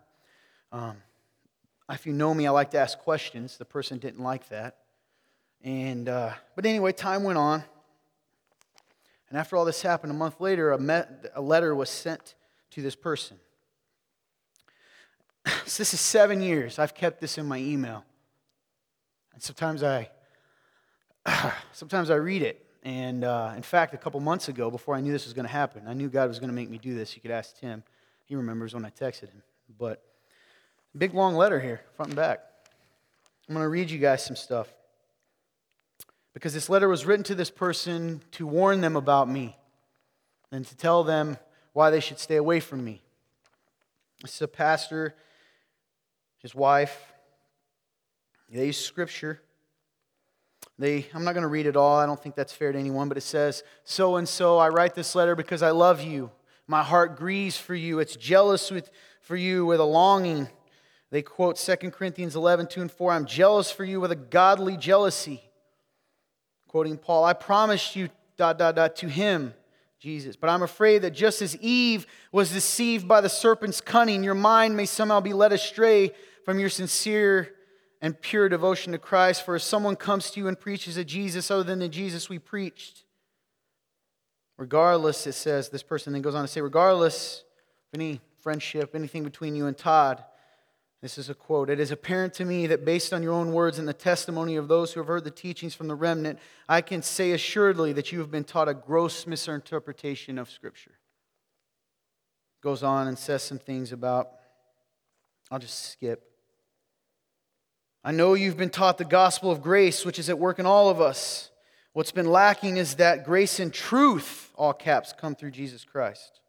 Um, 0.70 0.98
if 1.90 2.06
you 2.06 2.12
know 2.12 2.34
me, 2.34 2.46
I 2.46 2.50
like 2.50 2.70
to 2.72 2.78
ask 2.78 2.98
questions. 2.98 3.56
The 3.56 3.64
person 3.64 3.98
didn't 3.98 4.22
like 4.22 4.48
that. 4.50 4.76
And, 5.62 6.08
uh, 6.08 6.32
but 6.54 6.66
anyway, 6.66 6.92
time 6.92 7.24
went 7.24 7.38
on. 7.38 7.64
And 9.28 9.38
after 9.38 9.56
all 9.56 9.64
this 9.64 9.82
happened, 9.82 10.12
a 10.12 10.14
month 10.14 10.40
later, 10.40 10.72
a, 10.72 10.78
met, 10.78 11.30
a 11.34 11.40
letter 11.40 11.74
was 11.74 11.90
sent 11.90 12.34
to 12.70 12.82
this 12.82 12.94
person. 12.94 13.38
so 15.46 15.80
this 15.80 15.94
is 15.94 16.00
seven 16.00 16.40
years. 16.40 16.78
I've 16.78 16.94
kept 16.94 17.20
this 17.20 17.38
in 17.38 17.46
my 17.46 17.58
email. 17.58 18.04
And 19.34 19.42
sometimes 19.42 19.82
I, 19.82 20.10
sometimes 21.72 22.10
I 22.10 22.16
read 22.16 22.42
it. 22.42 22.64
And 22.82 23.24
uh, 23.24 23.52
in 23.56 23.62
fact, 23.62 23.94
a 23.94 23.98
couple 23.98 24.20
months 24.20 24.48
ago, 24.48 24.70
before 24.70 24.94
I 24.94 25.00
knew 25.00 25.12
this 25.12 25.24
was 25.24 25.34
going 25.34 25.46
to 25.46 25.52
happen, 25.52 25.82
I 25.86 25.94
knew 25.94 26.08
God 26.08 26.28
was 26.28 26.38
going 26.38 26.50
to 26.50 26.54
make 26.54 26.70
me 26.70 26.78
do 26.78 26.94
this. 26.94 27.14
You 27.14 27.22
could 27.22 27.30
ask 27.30 27.58
Tim. 27.58 27.82
He 28.24 28.34
remembers 28.36 28.74
when 28.74 28.84
I 28.84 28.90
texted 28.90 29.30
him. 29.30 29.42
But 29.78 30.02
big 30.96 31.14
long 31.14 31.34
letter 31.34 31.60
here, 31.60 31.82
front 31.96 32.10
and 32.10 32.16
back. 32.16 32.40
I'm 33.48 33.54
going 33.54 33.64
to 33.64 33.68
read 33.68 33.90
you 33.90 33.98
guys 33.98 34.24
some 34.24 34.36
stuff 34.36 34.68
because 36.34 36.54
this 36.54 36.68
letter 36.68 36.88
was 36.88 37.06
written 37.06 37.24
to 37.24 37.34
this 37.34 37.50
person 37.50 38.20
to 38.32 38.46
warn 38.46 38.80
them 38.80 38.96
about 38.96 39.28
me 39.28 39.56
and 40.52 40.66
to 40.66 40.76
tell 40.76 41.02
them 41.02 41.38
why 41.78 41.90
they 41.90 42.00
should 42.00 42.18
stay 42.18 42.34
away 42.34 42.58
from 42.58 42.84
me. 42.84 43.00
This 44.20 44.34
is 44.34 44.42
a 44.42 44.48
pastor, 44.48 45.14
his 46.38 46.52
wife. 46.52 47.12
They 48.50 48.66
use 48.66 48.84
scripture. 48.84 49.40
They, 50.76 51.06
I'm 51.14 51.22
not 51.22 51.34
going 51.34 51.42
to 51.42 51.48
read 51.48 51.66
it 51.66 51.76
all. 51.76 51.96
I 51.96 52.04
don't 52.04 52.20
think 52.20 52.34
that's 52.34 52.52
fair 52.52 52.72
to 52.72 52.78
anyone, 52.80 53.06
but 53.08 53.16
it 53.16 53.20
says, 53.20 53.62
So 53.84 54.16
and 54.16 54.28
so, 54.28 54.58
I 54.58 54.70
write 54.70 54.96
this 54.96 55.14
letter 55.14 55.36
because 55.36 55.62
I 55.62 55.70
love 55.70 56.02
you. 56.02 56.32
My 56.66 56.82
heart 56.82 57.16
grieves 57.16 57.56
for 57.56 57.76
you. 57.76 58.00
It's 58.00 58.16
jealous 58.16 58.72
with, 58.72 58.90
for 59.20 59.36
you 59.36 59.64
with 59.64 59.78
a 59.78 59.84
longing 59.84 60.48
They 61.12 61.22
quote 61.22 61.58
2 61.58 61.92
Corinthians 61.92 62.34
11, 62.34 62.66
2 62.66 62.80
and 62.80 62.90
4. 62.90 63.12
I'm 63.12 63.24
jealous 63.24 63.70
for 63.70 63.84
you 63.84 64.00
with 64.00 64.10
a 64.10 64.16
godly 64.16 64.76
jealousy. 64.76 65.44
Quoting 66.66 66.98
Paul, 66.98 67.24
I 67.24 67.34
promised 67.34 67.94
you, 67.94 68.08
dot, 68.36 68.58
dot, 68.58 68.74
dot, 68.74 68.96
to 68.96 69.08
him, 69.08 69.54
Jesus. 69.98 70.36
But 70.36 70.50
I'm 70.50 70.62
afraid 70.62 71.02
that 71.02 71.10
just 71.10 71.42
as 71.42 71.56
Eve 71.56 72.06
was 72.30 72.52
deceived 72.52 73.08
by 73.08 73.20
the 73.20 73.28
serpent's 73.28 73.80
cunning, 73.80 74.22
your 74.22 74.34
mind 74.34 74.76
may 74.76 74.86
somehow 74.86 75.20
be 75.20 75.32
led 75.32 75.52
astray 75.52 76.12
from 76.44 76.58
your 76.58 76.68
sincere 76.68 77.54
and 78.00 78.20
pure 78.20 78.48
devotion 78.48 78.92
to 78.92 78.98
Christ. 78.98 79.44
For 79.44 79.56
if 79.56 79.62
someone 79.62 79.96
comes 79.96 80.30
to 80.30 80.40
you 80.40 80.48
and 80.48 80.58
preaches 80.58 80.96
a 80.96 81.04
Jesus 81.04 81.50
other 81.50 81.64
than 81.64 81.80
the 81.80 81.88
Jesus 81.88 82.28
we 82.28 82.38
preached, 82.38 83.04
regardless, 84.56 85.26
it 85.26 85.32
says, 85.32 85.68
this 85.68 85.82
person 85.82 86.12
then 86.12 86.22
goes 86.22 86.34
on 86.34 86.42
to 86.42 86.48
say, 86.48 86.60
regardless 86.60 87.44
of 87.92 87.98
any 87.98 88.20
friendship, 88.40 88.94
anything 88.94 89.24
between 89.24 89.56
you 89.56 89.66
and 89.66 89.76
Todd, 89.76 90.22
this 91.00 91.16
is 91.16 91.30
a 91.30 91.34
quote. 91.34 91.70
It 91.70 91.78
is 91.78 91.92
apparent 91.92 92.34
to 92.34 92.44
me 92.44 92.66
that 92.66 92.84
based 92.84 93.12
on 93.12 93.22
your 93.22 93.32
own 93.32 93.52
words 93.52 93.78
and 93.78 93.86
the 93.86 93.92
testimony 93.92 94.56
of 94.56 94.66
those 94.66 94.92
who 94.92 95.00
have 95.00 95.06
heard 95.06 95.22
the 95.22 95.30
teachings 95.30 95.74
from 95.74 95.86
the 95.86 95.94
remnant, 95.94 96.40
I 96.68 96.80
can 96.80 97.02
say 97.02 97.30
assuredly 97.30 97.92
that 97.92 98.10
you 98.10 98.18
have 98.18 98.32
been 98.32 98.44
taught 98.44 98.68
a 98.68 98.74
gross 98.74 99.26
misinterpretation 99.26 100.38
of 100.38 100.50
Scripture. 100.50 100.98
Goes 102.62 102.82
on 102.82 103.06
and 103.06 103.16
says 103.16 103.44
some 103.44 103.60
things 103.60 103.92
about, 103.92 104.30
I'll 105.52 105.60
just 105.60 105.92
skip. 105.92 106.24
I 108.02 108.10
know 108.10 108.34
you've 108.34 108.56
been 108.56 108.70
taught 108.70 108.98
the 108.98 109.04
gospel 109.04 109.52
of 109.52 109.62
grace, 109.62 110.04
which 110.04 110.18
is 110.18 110.28
at 110.28 110.38
work 110.38 110.58
in 110.58 110.66
all 110.66 110.88
of 110.88 111.00
us. 111.00 111.50
What's 111.92 112.12
been 112.12 112.30
lacking 112.30 112.76
is 112.76 112.96
that 112.96 113.24
grace 113.24 113.60
and 113.60 113.72
truth, 113.72 114.50
all 114.56 114.72
caps, 114.72 115.14
come 115.16 115.36
through 115.36 115.52
Jesus 115.52 115.84
Christ. 115.84 116.40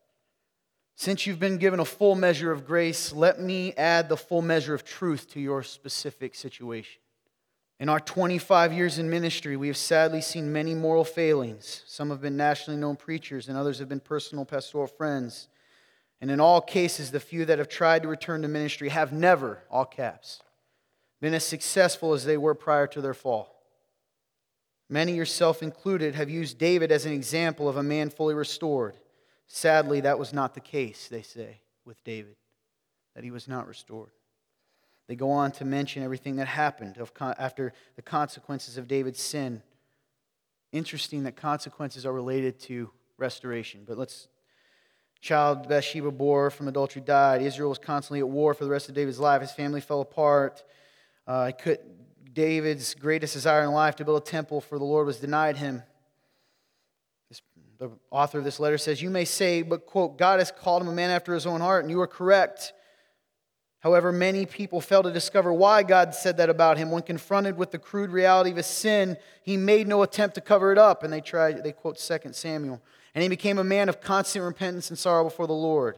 Since 1.00 1.26
you've 1.26 1.40
been 1.40 1.60
given 1.60 1.80
a 1.80 1.86
full 1.86 2.16
measure 2.16 2.52
of 2.52 2.68
grace, 2.68 3.14
let 3.14 3.40
me 3.40 3.72
add 3.78 4.10
the 4.10 4.18
full 4.18 4.42
measure 4.42 4.74
of 4.74 4.84
truth 4.84 5.30
to 5.30 5.40
your 5.40 5.64
specific 5.64 6.36
situation. 6.36 7.00
In 7.80 7.88
our 7.88 8.02
25 8.02 8.74
years 8.74 9.00
in 9.00 9.10
ministry, 9.10 9.56
we 9.56 9.68
have 9.68 9.78
sadly 9.78 10.20
seen 10.20 10.52
many 10.52 10.76
moral 10.76 11.06
failings. 11.06 11.86
Some 11.88 12.10
have 12.10 12.20
been 12.20 12.36
nationally 12.36 12.78
known 12.78 12.98
preachers, 12.98 13.48
and 13.48 13.58
others 13.58 13.80
have 13.80 13.88
been 13.88 14.02
personal 14.02 14.44
pastoral 14.44 14.88
friends. 14.88 15.48
And 16.20 16.30
in 16.30 16.42
all 16.42 16.60
cases, 16.60 17.12
the 17.12 17.22
few 17.22 17.46
that 17.46 17.60
have 17.60 17.70
tried 17.70 18.02
to 18.02 18.10
return 18.10 18.42
to 18.42 18.50
ministry 18.50 18.90
have 18.90 19.14
never, 19.14 19.64
all 19.72 19.86
caps, 19.86 20.42
been 21.22 21.34
as 21.34 21.46
successful 21.46 22.12
as 22.12 22.26
they 22.26 22.36
were 22.36 22.54
prior 22.54 22.88
to 22.88 23.00
their 23.00 23.14
fall. 23.14 23.56
Many, 24.90 25.16
yourself 25.16 25.64
included, 25.64 26.16
have 26.16 26.30
used 26.30 26.58
David 26.58 26.92
as 26.92 27.06
an 27.06 27.14
example 27.14 27.70
of 27.70 27.78
a 27.78 27.84
man 27.84 28.10
fully 28.10 28.36
restored. 28.36 28.96
Sadly, 29.52 30.02
that 30.02 30.20
was 30.20 30.32
not 30.32 30.54
the 30.54 30.60
case, 30.60 31.08
they 31.10 31.24
say, 31.24 31.60
with 31.84 32.02
David, 32.04 32.36
that 33.16 33.24
he 33.24 33.32
was 33.32 33.48
not 33.48 33.68
restored. 33.68 34.12
They 35.08 35.16
go 35.16 35.32
on 35.32 35.52
to 35.54 35.66
mention 35.66 36.04
everything 36.04 36.36
that 36.36 36.48
happened 36.48 36.98
after 37.20 37.74
the 37.96 38.04
consequences 38.04 38.78
of 38.78 38.88
David's 38.88 39.20
sin. 39.20 39.64
Interesting 40.72 41.24
that 41.24 41.36
consequences 41.36 42.06
are 42.06 42.14
related 42.14 42.60
to 42.62 42.92
restoration. 43.18 43.84
But 43.86 43.98
let's. 43.98 44.28
Child 45.20 45.68
Bathsheba 45.68 46.12
bore 46.12 46.50
from 46.50 46.70
adultery 46.70 47.02
died. 47.02 47.42
Israel 47.42 47.68
was 47.68 47.80
constantly 47.80 48.20
at 48.20 48.30
war 48.30 48.54
for 48.54 48.64
the 48.64 48.70
rest 48.70 48.88
of 48.88 48.96
David's 48.96 49.20
life. 49.20 49.42
His 49.42 49.52
family 49.52 49.82
fell 49.82 50.00
apart. 50.00 50.64
Uh, 51.28 51.52
could, 51.60 51.80
David's 52.32 52.94
greatest 52.94 53.34
desire 53.34 53.64
in 53.64 53.72
life 53.72 53.98
to 53.98 54.06
build 54.06 54.22
a 54.22 54.26
temple 54.26 54.62
for 54.62 54.78
the 54.78 54.86
Lord 54.86 55.06
was 55.06 55.18
denied 55.18 55.58
him 55.58 55.84
the 57.80 57.90
author 58.12 58.40
of 58.40 58.44
this 58.44 58.60
letter 58.60 58.78
says, 58.78 59.02
You 59.02 59.10
may 59.10 59.26
say, 59.26 59.62
but, 59.62 59.86
quote, 59.86 60.18
God 60.18 60.40
has 60.40 60.52
called 60.52 60.82
him 60.82 60.90
a 60.90 60.94
man 60.94 61.10
after 61.10 61.34
his 61.34 61.46
own 61.46 61.62
heart, 61.62 61.84
and 61.84 61.90
you 61.90 62.00
are 62.02 62.08
correct. 62.08 62.74
However, 63.80 64.12
many 64.12 64.46
people 64.46 64.82
fail 64.82 65.04
to 65.04 65.12
discover 65.12 65.54
why 65.54 65.84
God 65.84 66.14
said 66.14 66.36
that 66.38 66.50
about 66.50 66.78
him. 66.78 66.92
When 66.92 67.02
confronted 67.02 67.58
with 67.58 67.72
the 67.72 67.80
crude 67.80 68.12
reality 68.12 68.52
of 68.52 68.58
his 68.58 68.66
sin, 68.66 69.18
he 69.42 69.56
made 69.56 69.88
no 69.88 70.04
attempt 70.04 70.36
to 70.36 70.42
cover 70.42 70.74
it 70.74 70.78
up. 70.78 71.04
And 71.04 71.14
they 71.14 71.22
tried, 71.22 71.64
they 71.64 71.72
quote 71.72 71.98
2 71.98 72.34
Samuel. 72.34 72.82
And 73.16 73.24
he 73.24 73.30
became 73.30 73.58
a 73.58 73.64
man 73.64 73.88
of 73.88 74.02
constant 74.02 74.44
repentance 74.44 74.90
and 74.90 75.00
sorrow 75.00 75.24
before 75.24 75.48
the 75.48 75.54
Lord. 75.54 75.98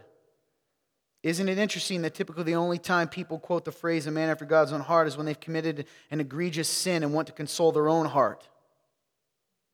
Isn't 1.24 1.50
it 1.50 1.58
interesting 1.58 2.04
that 2.04 2.14
typically 2.14 2.44
the 2.44 2.56
only 2.56 2.78
time 2.78 3.08
people 3.08 3.40
quote 3.40 3.66
the 3.66 3.72
phrase 3.72 4.06
a 4.06 4.12
man 4.12 4.30
after 4.30 4.46
God's 4.46 4.72
own 4.72 4.82
heart 4.82 5.08
is 5.08 5.18
when 5.18 5.26
they've 5.26 5.40
committed 5.40 5.86
an 6.12 6.20
egregious 6.20 6.70
sin 6.70 7.04
and 7.04 7.14
want 7.14 7.28
to 7.28 7.34
console 7.34 7.72
their 7.72 7.90
own 7.90 8.06
heart? 8.06 8.48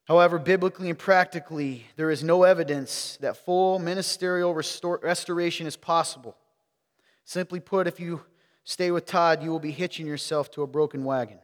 However, 0.07 0.39
biblically 0.39 0.89
and 0.89 0.97
practically, 0.97 1.85
there 1.97 2.09
is 2.09 2.23
no 2.23 2.43
evidence 2.43 3.17
that 3.19 3.35
full 3.35 3.77
ministerial 3.77 4.53
restoration 4.53 5.67
is 5.67 5.75
possible. 5.75 6.37
Simply 7.25 7.59
put, 7.59 7.87
if 7.87 7.99
you 7.99 8.21
stay 8.63 8.89
with 8.89 9.05
Todd, 9.05 9.43
you 9.43 9.49
will 9.49 9.59
be 9.59 9.71
hitching 9.71 10.07
yourself 10.07 10.49
to 10.51 10.61
a 10.61 10.67
broken 10.67 11.03
wagon. 11.03 11.39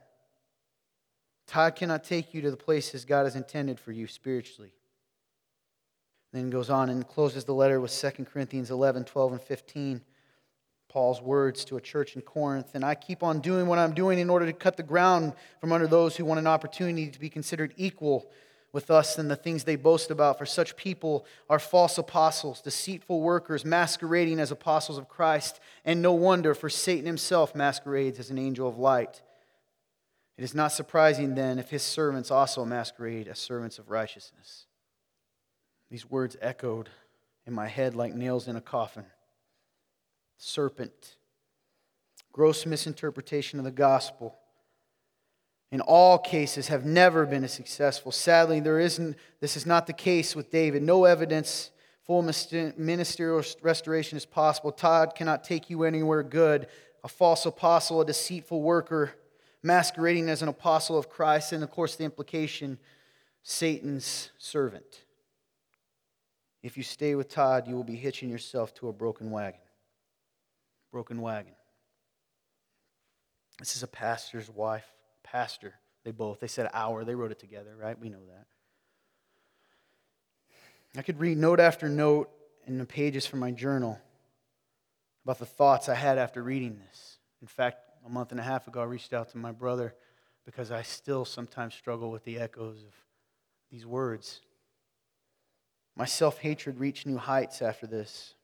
Todd 1.45 1.75
cannot 1.75 2.05
take 2.05 2.33
you 2.33 2.41
to 2.41 2.51
the 2.51 2.57
places 2.57 3.03
God 3.03 3.25
has 3.25 3.35
intended 3.35 3.81
for 3.81 3.91
you 3.91 4.07
spiritually. 4.07 4.71
Then 6.31 6.49
goes 6.49 6.69
on 6.69 6.89
and 6.89 7.05
closes 7.05 7.43
the 7.43 7.53
letter 7.53 7.81
with 7.81 7.91
2 7.91 8.23
Corinthians 8.23 8.71
11, 8.71 9.03
12, 9.03 9.33
and 9.33 9.41
15. 9.41 10.01
Paul's 10.87 11.21
words 11.21 11.65
to 11.65 11.75
a 11.75 11.81
church 11.81 12.15
in 12.15 12.21
Corinth. 12.21 12.75
And 12.75 12.85
I 12.85 12.95
keep 12.95 13.23
on 13.23 13.41
doing 13.41 13.67
what 13.67 13.77
I'm 13.77 13.93
doing 13.93 14.19
in 14.19 14.29
order 14.29 14.45
to 14.45 14.53
cut 14.53 14.77
the 14.77 14.83
ground 14.83 15.33
from 15.59 15.73
under 15.73 15.85
those 15.85 16.15
who 16.15 16.23
want 16.23 16.39
an 16.39 16.47
opportunity 16.47 17.07
to 17.09 17.19
be 17.19 17.29
considered 17.29 17.73
equal 17.75 18.31
with 18.73 18.89
us 18.89 19.15
than 19.15 19.27
the 19.27 19.35
things 19.35 19.63
they 19.63 19.75
boast 19.75 20.09
about, 20.09 20.39
for 20.39 20.47
such 20.47 20.75
people 20.75 21.25
are 21.47 21.59
false 21.59 21.99
apostles, 21.99 22.59
deceitful 22.59 23.21
workers, 23.21 23.63
masquerading 23.63 24.39
as 24.39 24.51
apostles 24.51 24.97
of 24.97 25.07
Christ. 25.07 25.59
And 25.85 26.01
no 26.01 26.11
wonder, 26.13 26.55
for 26.55 26.69
Satan 26.69 27.05
himself 27.05 27.55
masquerades 27.55 28.19
as 28.19 28.31
an 28.31 28.39
angel 28.39 28.67
of 28.67 28.79
light. 28.79 29.21
It 30.37 30.43
is 30.43 30.55
not 30.55 30.71
surprising 30.71 31.35
then 31.35 31.59
if 31.59 31.69
his 31.69 31.83
servants 31.83 32.31
also 32.31 32.65
masquerade 32.65 33.27
as 33.27 33.37
servants 33.37 33.77
of 33.77 33.91
righteousness. 33.91 34.65
These 35.91 36.09
words 36.09 36.35
echoed 36.41 36.89
in 37.45 37.53
my 37.53 37.67
head 37.67 37.93
like 37.95 38.15
nails 38.15 38.47
in 38.47 38.55
a 38.55 38.61
coffin. 38.61 39.05
Serpent, 40.39 41.15
gross 42.31 42.65
misinterpretation 42.65 43.59
of 43.59 43.65
the 43.65 43.71
gospel 43.71 44.35
in 45.73 45.81
all 45.81 46.19
cases 46.19 46.67
have 46.67 46.85
never 46.85 47.25
been 47.25 47.47
successful. 47.47 48.11
Sadly, 48.11 48.59
there 48.59 48.79
isn't, 48.79 49.17
this 49.39 49.57
is 49.57 49.65
not 49.65 49.87
the 49.87 49.93
case 49.93 50.35
with 50.35 50.51
David. 50.51 50.83
No 50.83 51.05
evidence 51.05 51.71
full 52.05 52.21
ministerial 52.21 53.43
restoration 53.63 54.15
is 54.15 54.23
possible. 54.23 54.71
Todd 54.71 55.15
cannot 55.15 55.43
take 55.43 55.71
you 55.71 55.83
anywhere 55.83 56.21
good. 56.21 56.67
A 57.03 57.07
false 57.07 57.47
apostle, 57.47 58.01
a 58.01 58.05
deceitful 58.05 58.61
worker, 58.61 59.13
masquerading 59.63 60.29
as 60.29 60.43
an 60.43 60.47
apostle 60.47 60.95
of 60.95 61.09
Christ, 61.09 61.53
and 61.53 61.63
of 61.63 61.71
course, 61.71 61.95
the 61.95 62.03
implication 62.03 62.77
Satan's 63.41 64.29
servant. 64.37 65.05
If 66.61 66.77
you 66.77 66.83
stay 66.83 67.15
with 67.15 67.29
Todd, 67.29 67.67
you 67.67 67.73
will 67.73 67.83
be 67.83 67.95
hitching 67.95 68.29
yourself 68.29 68.75
to 68.75 68.89
a 68.89 68.93
broken 68.93 69.31
wagon. 69.31 69.59
Broken 70.91 71.19
wagon. 71.19 71.55
This 73.57 73.75
is 73.75 73.81
a 73.81 73.87
pastor's 73.87 74.51
wife 74.51 74.85
pastor. 75.33 75.73
They 76.05 76.11
both. 76.11 76.39
They 76.39 76.47
said 76.47 76.69
our. 76.73 77.03
They 77.03 77.15
wrote 77.15 77.31
it 77.31 77.39
together, 77.39 77.75
right? 77.75 77.99
We 77.99 78.09
know 78.09 78.23
that. 78.27 78.45
I 80.97 81.01
could 81.01 81.19
read 81.19 81.37
note 81.37 81.59
after 81.59 81.89
note 81.89 82.29
in 82.67 82.77
the 82.77 82.85
pages 82.85 83.25
from 83.25 83.39
my 83.39 83.51
journal 83.51 83.99
about 85.25 85.39
the 85.39 85.45
thoughts 85.45 85.89
I 85.89 85.95
had 85.95 86.17
after 86.19 86.43
reading 86.43 86.79
this. 86.87 87.17
In 87.41 87.47
fact, 87.47 87.77
a 88.05 88.09
month 88.09 88.31
and 88.31 88.39
a 88.39 88.43
half 88.43 88.67
ago, 88.67 88.81
I 88.81 88.85
reached 88.85 89.11
out 89.11 89.29
to 89.31 89.37
my 89.37 89.51
brother 89.51 89.95
because 90.45 90.71
I 90.71 90.83
still 90.83 91.25
sometimes 91.25 91.73
struggle 91.73 92.11
with 92.11 92.23
the 92.25 92.37
echoes 92.37 92.83
of 92.83 92.93
these 93.71 93.87
words. 93.87 94.41
My 95.95 96.05
self 96.05 96.37
hatred 96.39 96.79
reached 96.79 97.07
new 97.07 97.17
heights 97.17 97.61
after 97.61 97.87
this. 97.87 98.35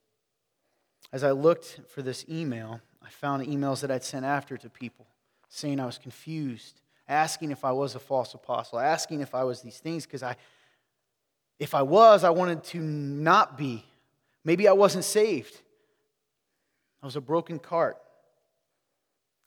As 1.13 1.23
I 1.23 1.31
looked 1.31 1.81
for 1.87 2.01
this 2.01 2.25
email, 2.27 2.81
I 3.03 3.09
found 3.09 3.45
emails 3.45 3.81
that 3.81 3.91
I'd 3.91 4.03
sent 4.03 4.25
after 4.25 4.57
to 4.57 4.69
people 4.69 5.05
saying 5.49 5.79
I 5.79 5.85
was 5.85 5.97
confused, 5.97 6.79
asking 7.07 7.51
if 7.51 7.65
I 7.65 7.71
was 7.71 7.95
a 7.95 7.99
false 7.99 8.33
apostle, 8.33 8.79
asking 8.79 9.21
if 9.21 9.35
I 9.35 9.43
was 9.43 9.61
these 9.61 9.79
things, 9.79 10.05
because 10.05 10.23
I, 10.23 10.35
if 11.59 11.75
I 11.75 11.81
was, 11.81 12.23
I 12.23 12.29
wanted 12.29 12.63
to 12.65 12.79
not 12.79 13.57
be. 13.57 13.83
Maybe 14.45 14.67
I 14.67 14.73
wasn't 14.73 15.03
saved. 15.03 15.59
I 17.01 17.05
was 17.05 17.15
a 17.15 17.21
broken 17.21 17.59
cart. 17.59 17.97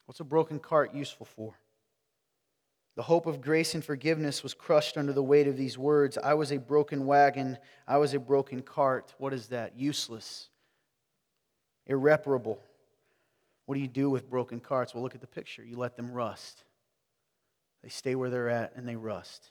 What's 0.05 0.19
a 0.19 0.25
broken 0.25 0.59
cart 0.59 0.93
useful 0.93 1.25
for? 1.25 1.55
The 2.95 3.03
hope 3.03 3.25
of 3.25 3.41
grace 3.41 3.73
and 3.73 3.83
forgiveness 3.83 4.43
was 4.43 4.53
crushed 4.53 4.97
under 4.97 5.13
the 5.13 5.23
weight 5.23 5.47
of 5.47 5.57
these 5.57 5.77
words. 5.77 6.17
I 6.17 6.35
was 6.35 6.51
a 6.51 6.57
broken 6.57 7.05
wagon. 7.05 7.57
I 7.87 7.97
was 7.97 8.13
a 8.13 8.19
broken 8.19 8.61
cart. 8.61 9.15
What 9.17 9.33
is 9.33 9.47
that? 9.47 9.77
Useless, 9.79 10.49
irreparable. 11.87 12.59
What 13.73 13.77
do 13.77 13.81
you 13.81 13.87
do 13.87 14.07
with 14.07 14.29
broken 14.29 14.59
carts? 14.59 14.93
Well, 14.93 15.01
look 15.01 15.15
at 15.15 15.21
the 15.21 15.25
picture. 15.25 15.65
You 15.65 15.77
let 15.77 15.97
them 15.97 16.11
rust. 16.11 16.63
They 17.81 17.89
stay 17.89 18.13
where 18.13 18.29
they're 18.29 18.47
at 18.47 18.75
and 18.75 18.87
they 18.87 18.95
rust. 18.95 19.49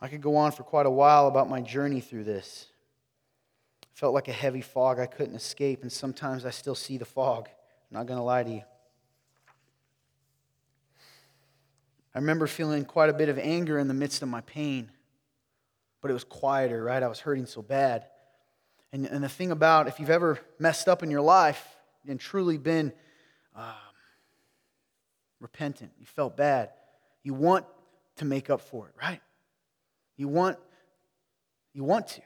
I 0.00 0.08
could 0.08 0.20
go 0.20 0.34
on 0.34 0.50
for 0.50 0.64
quite 0.64 0.86
a 0.86 0.90
while 0.90 1.28
about 1.28 1.48
my 1.48 1.60
journey 1.60 2.00
through 2.00 2.24
this. 2.24 2.66
It 3.82 3.90
felt 3.92 4.12
like 4.12 4.26
a 4.26 4.32
heavy 4.32 4.60
fog 4.60 4.98
I 4.98 5.06
couldn't 5.06 5.36
escape, 5.36 5.82
and 5.82 5.92
sometimes 5.92 6.44
I 6.44 6.50
still 6.50 6.74
see 6.74 6.96
the 6.98 7.04
fog. 7.04 7.46
I'm 7.48 7.98
not 7.98 8.06
going 8.06 8.18
to 8.18 8.24
lie 8.24 8.42
to 8.42 8.50
you. 8.50 8.62
I 12.12 12.18
remember 12.18 12.48
feeling 12.48 12.84
quite 12.84 13.08
a 13.08 13.14
bit 13.14 13.28
of 13.28 13.38
anger 13.38 13.78
in 13.78 13.86
the 13.86 13.94
midst 13.94 14.20
of 14.20 14.28
my 14.28 14.40
pain, 14.40 14.90
but 16.00 16.10
it 16.10 16.14
was 16.14 16.24
quieter, 16.24 16.82
right? 16.82 17.04
I 17.04 17.06
was 17.06 17.20
hurting 17.20 17.46
so 17.46 17.62
bad. 17.62 18.06
And, 18.92 19.06
and 19.06 19.22
the 19.22 19.28
thing 19.28 19.52
about 19.52 19.86
if 19.86 20.00
you've 20.00 20.10
ever 20.10 20.40
messed 20.58 20.88
up 20.88 21.04
in 21.04 21.10
your 21.12 21.20
life 21.20 21.68
and 22.06 22.18
truly 22.18 22.58
been 22.58 22.92
um, 23.54 23.74
repentant, 25.40 25.92
you 25.98 26.06
felt 26.06 26.36
bad, 26.36 26.70
you 27.22 27.34
want 27.34 27.66
to 28.16 28.24
make 28.24 28.50
up 28.50 28.60
for 28.60 28.88
it, 28.88 28.94
right? 29.00 29.20
You 30.16 30.28
want, 30.28 30.58
you 31.72 31.84
want 31.84 32.08
to. 32.08 32.22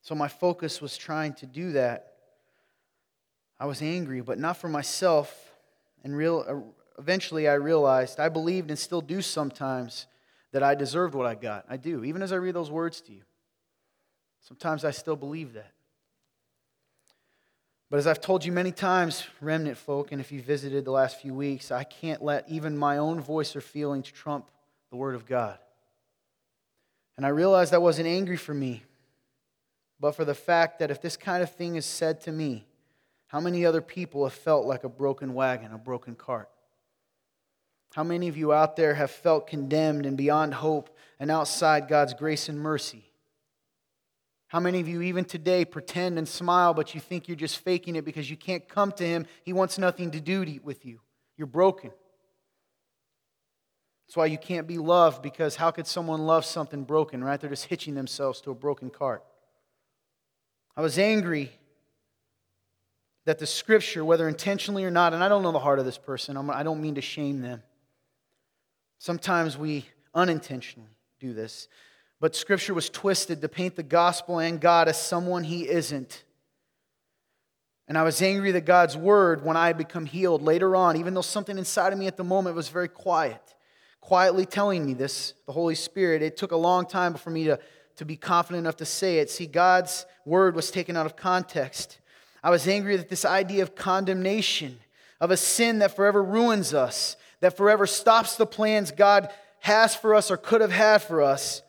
So 0.00 0.14
my 0.14 0.28
focus 0.28 0.80
was 0.80 0.96
trying 0.96 1.34
to 1.34 1.46
do 1.46 1.72
that. 1.72 2.14
I 3.58 3.66
was 3.66 3.82
angry, 3.82 4.20
but 4.20 4.38
not 4.38 4.56
for 4.56 4.68
myself. 4.68 5.52
And 6.02 6.16
real, 6.16 6.44
uh, 6.46 7.00
eventually 7.00 7.48
I 7.48 7.54
realized 7.54 8.18
I 8.18 8.28
believed 8.28 8.70
and 8.70 8.78
still 8.78 9.00
do 9.00 9.22
sometimes 9.22 10.06
that 10.52 10.62
I 10.62 10.74
deserved 10.74 11.14
what 11.14 11.26
I 11.26 11.34
got. 11.34 11.64
I 11.68 11.76
do, 11.76 12.04
even 12.04 12.22
as 12.22 12.32
I 12.32 12.36
read 12.36 12.54
those 12.54 12.70
words 12.70 13.00
to 13.02 13.12
you. 13.12 13.22
Sometimes 14.40 14.84
I 14.84 14.90
still 14.90 15.16
believe 15.16 15.54
that. 15.54 15.72
But 17.92 17.98
as 17.98 18.06
I've 18.06 18.22
told 18.22 18.42
you 18.42 18.52
many 18.52 18.72
times, 18.72 19.26
remnant 19.42 19.76
folk, 19.76 20.12
and 20.12 20.20
if 20.22 20.32
you 20.32 20.40
visited 20.40 20.86
the 20.86 20.90
last 20.90 21.20
few 21.20 21.34
weeks, 21.34 21.70
I 21.70 21.84
can't 21.84 22.22
let 22.22 22.48
even 22.48 22.74
my 22.74 22.96
own 22.96 23.20
voice 23.20 23.54
or 23.54 23.60
feelings 23.60 24.10
trump 24.10 24.50
the 24.88 24.96
Word 24.96 25.14
of 25.14 25.26
God. 25.26 25.58
And 27.18 27.26
I 27.26 27.28
realized 27.28 27.74
I 27.74 27.78
wasn't 27.78 28.08
angry 28.08 28.38
for 28.38 28.54
me, 28.54 28.82
but 30.00 30.12
for 30.12 30.24
the 30.24 30.34
fact 30.34 30.78
that 30.78 30.90
if 30.90 31.02
this 31.02 31.18
kind 31.18 31.42
of 31.42 31.54
thing 31.54 31.76
is 31.76 31.84
said 31.84 32.22
to 32.22 32.32
me, 32.32 32.64
how 33.26 33.40
many 33.40 33.66
other 33.66 33.82
people 33.82 34.24
have 34.24 34.32
felt 34.32 34.64
like 34.64 34.84
a 34.84 34.88
broken 34.88 35.34
wagon, 35.34 35.70
a 35.70 35.76
broken 35.76 36.14
cart? 36.14 36.48
How 37.92 38.04
many 38.04 38.26
of 38.28 38.38
you 38.38 38.54
out 38.54 38.74
there 38.74 38.94
have 38.94 39.10
felt 39.10 39.46
condemned 39.46 40.06
and 40.06 40.16
beyond 40.16 40.54
hope 40.54 40.96
and 41.20 41.30
outside 41.30 41.88
God's 41.88 42.14
grace 42.14 42.48
and 42.48 42.58
mercy? 42.58 43.11
How 44.52 44.60
many 44.60 44.80
of 44.80 44.86
you, 44.86 45.00
even 45.00 45.24
today, 45.24 45.64
pretend 45.64 46.18
and 46.18 46.28
smile, 46.28 46.74
but 46.74 46.94
you 46.94 47.00
think 47.00 47.26
you're 47.26 47.38
just 47.38 47.60
faking 47.60 47.96
it 47.96 48.04
because 48.04 48.28
you 48.28 48.36
can't 48.36 48.68
come 48.68 48.92
to 48.92 49.02
Him? 49.02 49.24
He 49.44 49.54
wants 49.54 49.78
nothing 49.78 50.10
to 50.10 50.20
do 50.20 50.60
with 50.62 50.84
you. 50.84 51.00
You're 51.38 51.46
broken. 51.46 51.90
That's 54.06 54.14
why 54.14 54.26
you 54.26 54.36
can't 54.36 54.66
be 54.66 54.76
loved 54.76 55.22
because 55.22 55.56
how 55.56 55.70
could 55.70 55.86
someone 55.86 56.26
love 56.26 56.44
something 56.44 56.84
broken, 56.84 57.24
right? 57.24 57.40
They're 57.40 57.48
just 57.48 57.64
hitching 57.64 57.94
themselves 57.94 58.42
to 58.42 58.50
a 58.50 58.54
broken 58.54 58.90
cart. 58.90 59.24
I 60.76 60.82
was 60.82 60.98
angry 60.98 61.50
that 63.24 63.38
the 63.38 63.46
scripture, 63.46 64.04
whether 64.04 64.28
intentionally 64.28 64.84
or 64.84 64.90
not, 64.90 65.14
and 65.14 65.24
I 65.24 65.30
don't 65.30 65.42
know 65.42 65.52
the 65.52 65.60
heart 65.60 65.78
of 65.78 65.86
this 65.86 65.96
person, 65.96 66.36
I 66.36 66.62
don't 66.62 66.82
mean 66.82 66.96
to 66.96 67.00
shame 67.00 67.40
them. 67.40 67.62
Sometimes 68.98 69.56
we 69.56 69.86
unintentionally 70.14 70.98
do 71.20 71.32
this. 71.32 71.68
But 72.22 72.36
scripture 72.36 72.72
was 72.72 72.88
twisted 72.88 73.40
to 73.40 73.48
paint 73.48 73.74
the 73.74 73.82
gospel 73.82 74.38
and 74.38 74.60
God 74.60 74.86
as 74.86 74.96
someone 74.96 75.42
he 75.42 75.68
isn't. 75.68 76.22
And 77.88 77.98
I 77.98 78.04
was 78.04 78.22
angry 78.22 78.52
that 78.52 78.64
God's 78.64 78.96
word, 78.96 79.44
when 79.44 79.56
I 79.56 79.66
had 79.66 79.76
become 79.76 80.06
healed 80.06 80.40
later 80.40 80.76
on, 80.76 80.96
even 80.96 81.14
though 81.14 81.20
something 81.20 81.58
inside 81.58 81.92
of 81.92 81.98
me 81.98 82.06
at 82.06 82.16
the 82.16 82.22
moment 82.22 82.54
was 82.54 82.68
very 82.68 82.86
quiet, 82.86 83.42
quietly 84.00 84.46
telling 84.46 84.86
me 84.86 84.94
this, 84.94 85.34
the 85.46 85.52
Holy 85.52 85.74
Spirit. 85.74 86.22
It 86.22 86.36
took 86.36 86.52
a 86.52 86.56
long 86.56 86.86
time 86.86 87.14
for 87.14 87.30
me 87.30 87.42
to, 87.46 87.58
to 87.96 88.04
be 88.04 88.14
confident 88.14 88.60
enough 88.60 88.76
to 88.76 88.86
say 88.86 89.18
it. 89.18 89.28
See, 89.28 89.46
God's 89.46 90.06
word 90.24 90.54
was 90.54 90.70
taken 90.70 90.96
out 90.96 91.06
of 91.06 91.16
context. 91.16 91.98
I 92.40 92.50
was 92.50 92.68
angry 92.68 92.96
that 92.98 93.08
this 93.08 93.24
idea 93.24 93.64
of 93.64 93.74
condemnation, 93.74 94.78
of 95.20 95.32
a 95.32 95.36
sin 95.36 95.80
that 95.80 95.96
forever 95.96 96.22
ruins 96.22 96.72
us, 96.72 97.16
that 97.40 97.56
forever 97.56 97.84
stops 97.84 98.36
the 98.36 98.46
plans 98.46 98.92
God 98.92 99.28
has 99.58 99.96
for 99.96 100.14
us 100.14 100.30
or 100.30 100.36
could 100.36 100.60
have 100.60 100.70
had 100.70 101.02
for 101.02 101.20
us, 101.20 101.62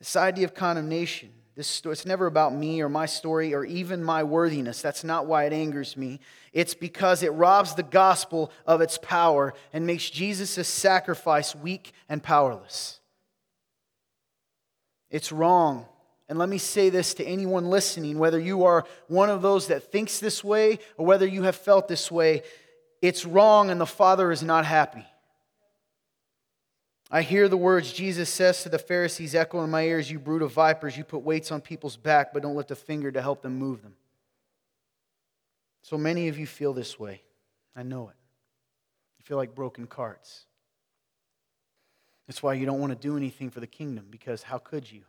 this 0.00 0.16
idea 0.16 0.46
of 0.46 0.54
condemnation. 0.54 1.30
This, 1.54 1.82
it's 1.84 2.06
never 2.06 2.26
about 2.26 2.54
me 2.54 2.80
or 2.80 2.88
my 2.88 3.06
story 3.06 3.54
or 3.54 3.64
even 3.64 4.02
my 4.02 4.22
worthiness. 4.22 4.80
That's 4.80 5.04
not 5.04 5.26
why 5.26 5.44
it 5.44 5.52
angers 5.52 5.96
me. 5.96 6.20
It's 6.52 6.74
because 6.74 7.22
it 7.22 7.32
robs 7.34 7.74
the 7.74 7.82
gospel 7.82 8.50
of 8.66 8.80
its 8.80 8.98
power 8.98 9.52
and 9.72 9.86
makes 9.86 10.08
Jesus' 10.08 10.66
sacrifice 10.66 11.54
weak 11.54 11.92
and 12.08 12.22
powerless. 12.22 13.00
It's 15.10 15.32
wrong. 15.32 15.86
And 16.30 16.38
let 16.38 16.48
me 16.48 16.58
say 16.58 16.88
this 16.88 17.12
to 17.14 17.24
anyone 17.24 17.66
listening, 17.66 18.18
whether 18.18 18.40
you 18.40 18.64
are 18.64 18.84
one 19.08 19.28
of 19.28 19.42
those 19.42 19.66
that 19.66 19.92
thinks 19.92 20.18
this 20.18 20.42
way 20.42 20.78
or 20.96 21.04
whether 21.04 21.26
you 21.26 21.42
have 21.42 21.56
felt 21.56 21.88
this 21.88 22.10
way, 22.10 22.42
it's 23.02 23.26
wrong 23.26 23.70
and 23.70 23.80
the 23.80 23.86
Father 23.86 24.32
is 24.32 24.42
not 24.42 24.64
happy. 24.64 25.04
I 27.10 27.22
hear 27.22 27.48
the 27.48 27.56
words 27.56 27.92
Jesus 27.92 28.30
says 28.30 28.62
to 28.62 28.68
the 28.68 28.78
Pharisees 28.78 29.34
echo 29.34 29.64
in 29.64 29.70
my 29.70 29.82
ears 29.82 30.10
You 30.10 30.20
brood 30.20 30.42
of 30.42 30.52
vipers, 30.52 30.96
you 30.96 31.04
put 31.04 31.22
weights 31.22 31.50
on 31.50 31.60
people's 31.60 31.96
back, 31.96 32.32
but 32.32 32.42
don't 32.42 32.54
lift 32.54 32.70
a 32.70 32.76
finger 32.76 33.10
to 33.10 33.20
help 33.20 33.42
them 33.42 33.56
move 33.56 33.82
them. 33.82 33.94
So 35.82 35.98
many 35.98 36.28
of 36.28 36.38
you 36.38 36.46
feel 36.46 36.72
this 36.72 36.98
way. 37.00 37.22
I 37.74 37.82
know 37.82 38.10
it. 38.10 38.16
You 39.18 39.24
feel 39.24 39.36
like 39.36 39.54
broken 39.54 39.86
carts. 39.86 40.44
That's 42.26 42.42
why 42.42 42.54
you 42.54 42.64
don't 42.64 42.78
want 42.78 42.92
to 42.92 42.98
do 42.98 43.16
anything 43.16 43.50
for 43.50 43.58
the 43.58 43.66
kingdom, 43.66 44.06
because 44.08 44.42
how 44.42 44.58
could 44.58 44.90
you? 44.90 45.02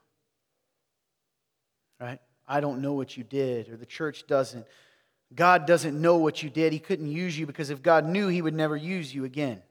Right? 1.99 2.19
I 2.47 2.61
don't 2.61 2.81
know 2.81 2.93
what 2.93 3.15
you 3.15 3.23
did, 3.23 3.69
or 3.69 3.77
the 3.77 3.85
church 3.85 4.25
doesn't. 4.25 4.65
God 5.35 5.67
doesn't 5.67 5.99
know 5.99 6.17
what 6.17 6.41
you 6.41 6.49
did. 6.49 6.73
He 6.73 6.79
couldn't 6.79 7.11
use 7.11 7.37
you 7.37 7.45
because 7.45 7.69
if 7.69 7.83
God 7.83 8.07
knew, 8.07 8.27
He 8.27 8.41
would 8.41 8.55
never 8.55 8.75
use 8.75 9.13
you 9.13 9.23
again. 9.23 9.61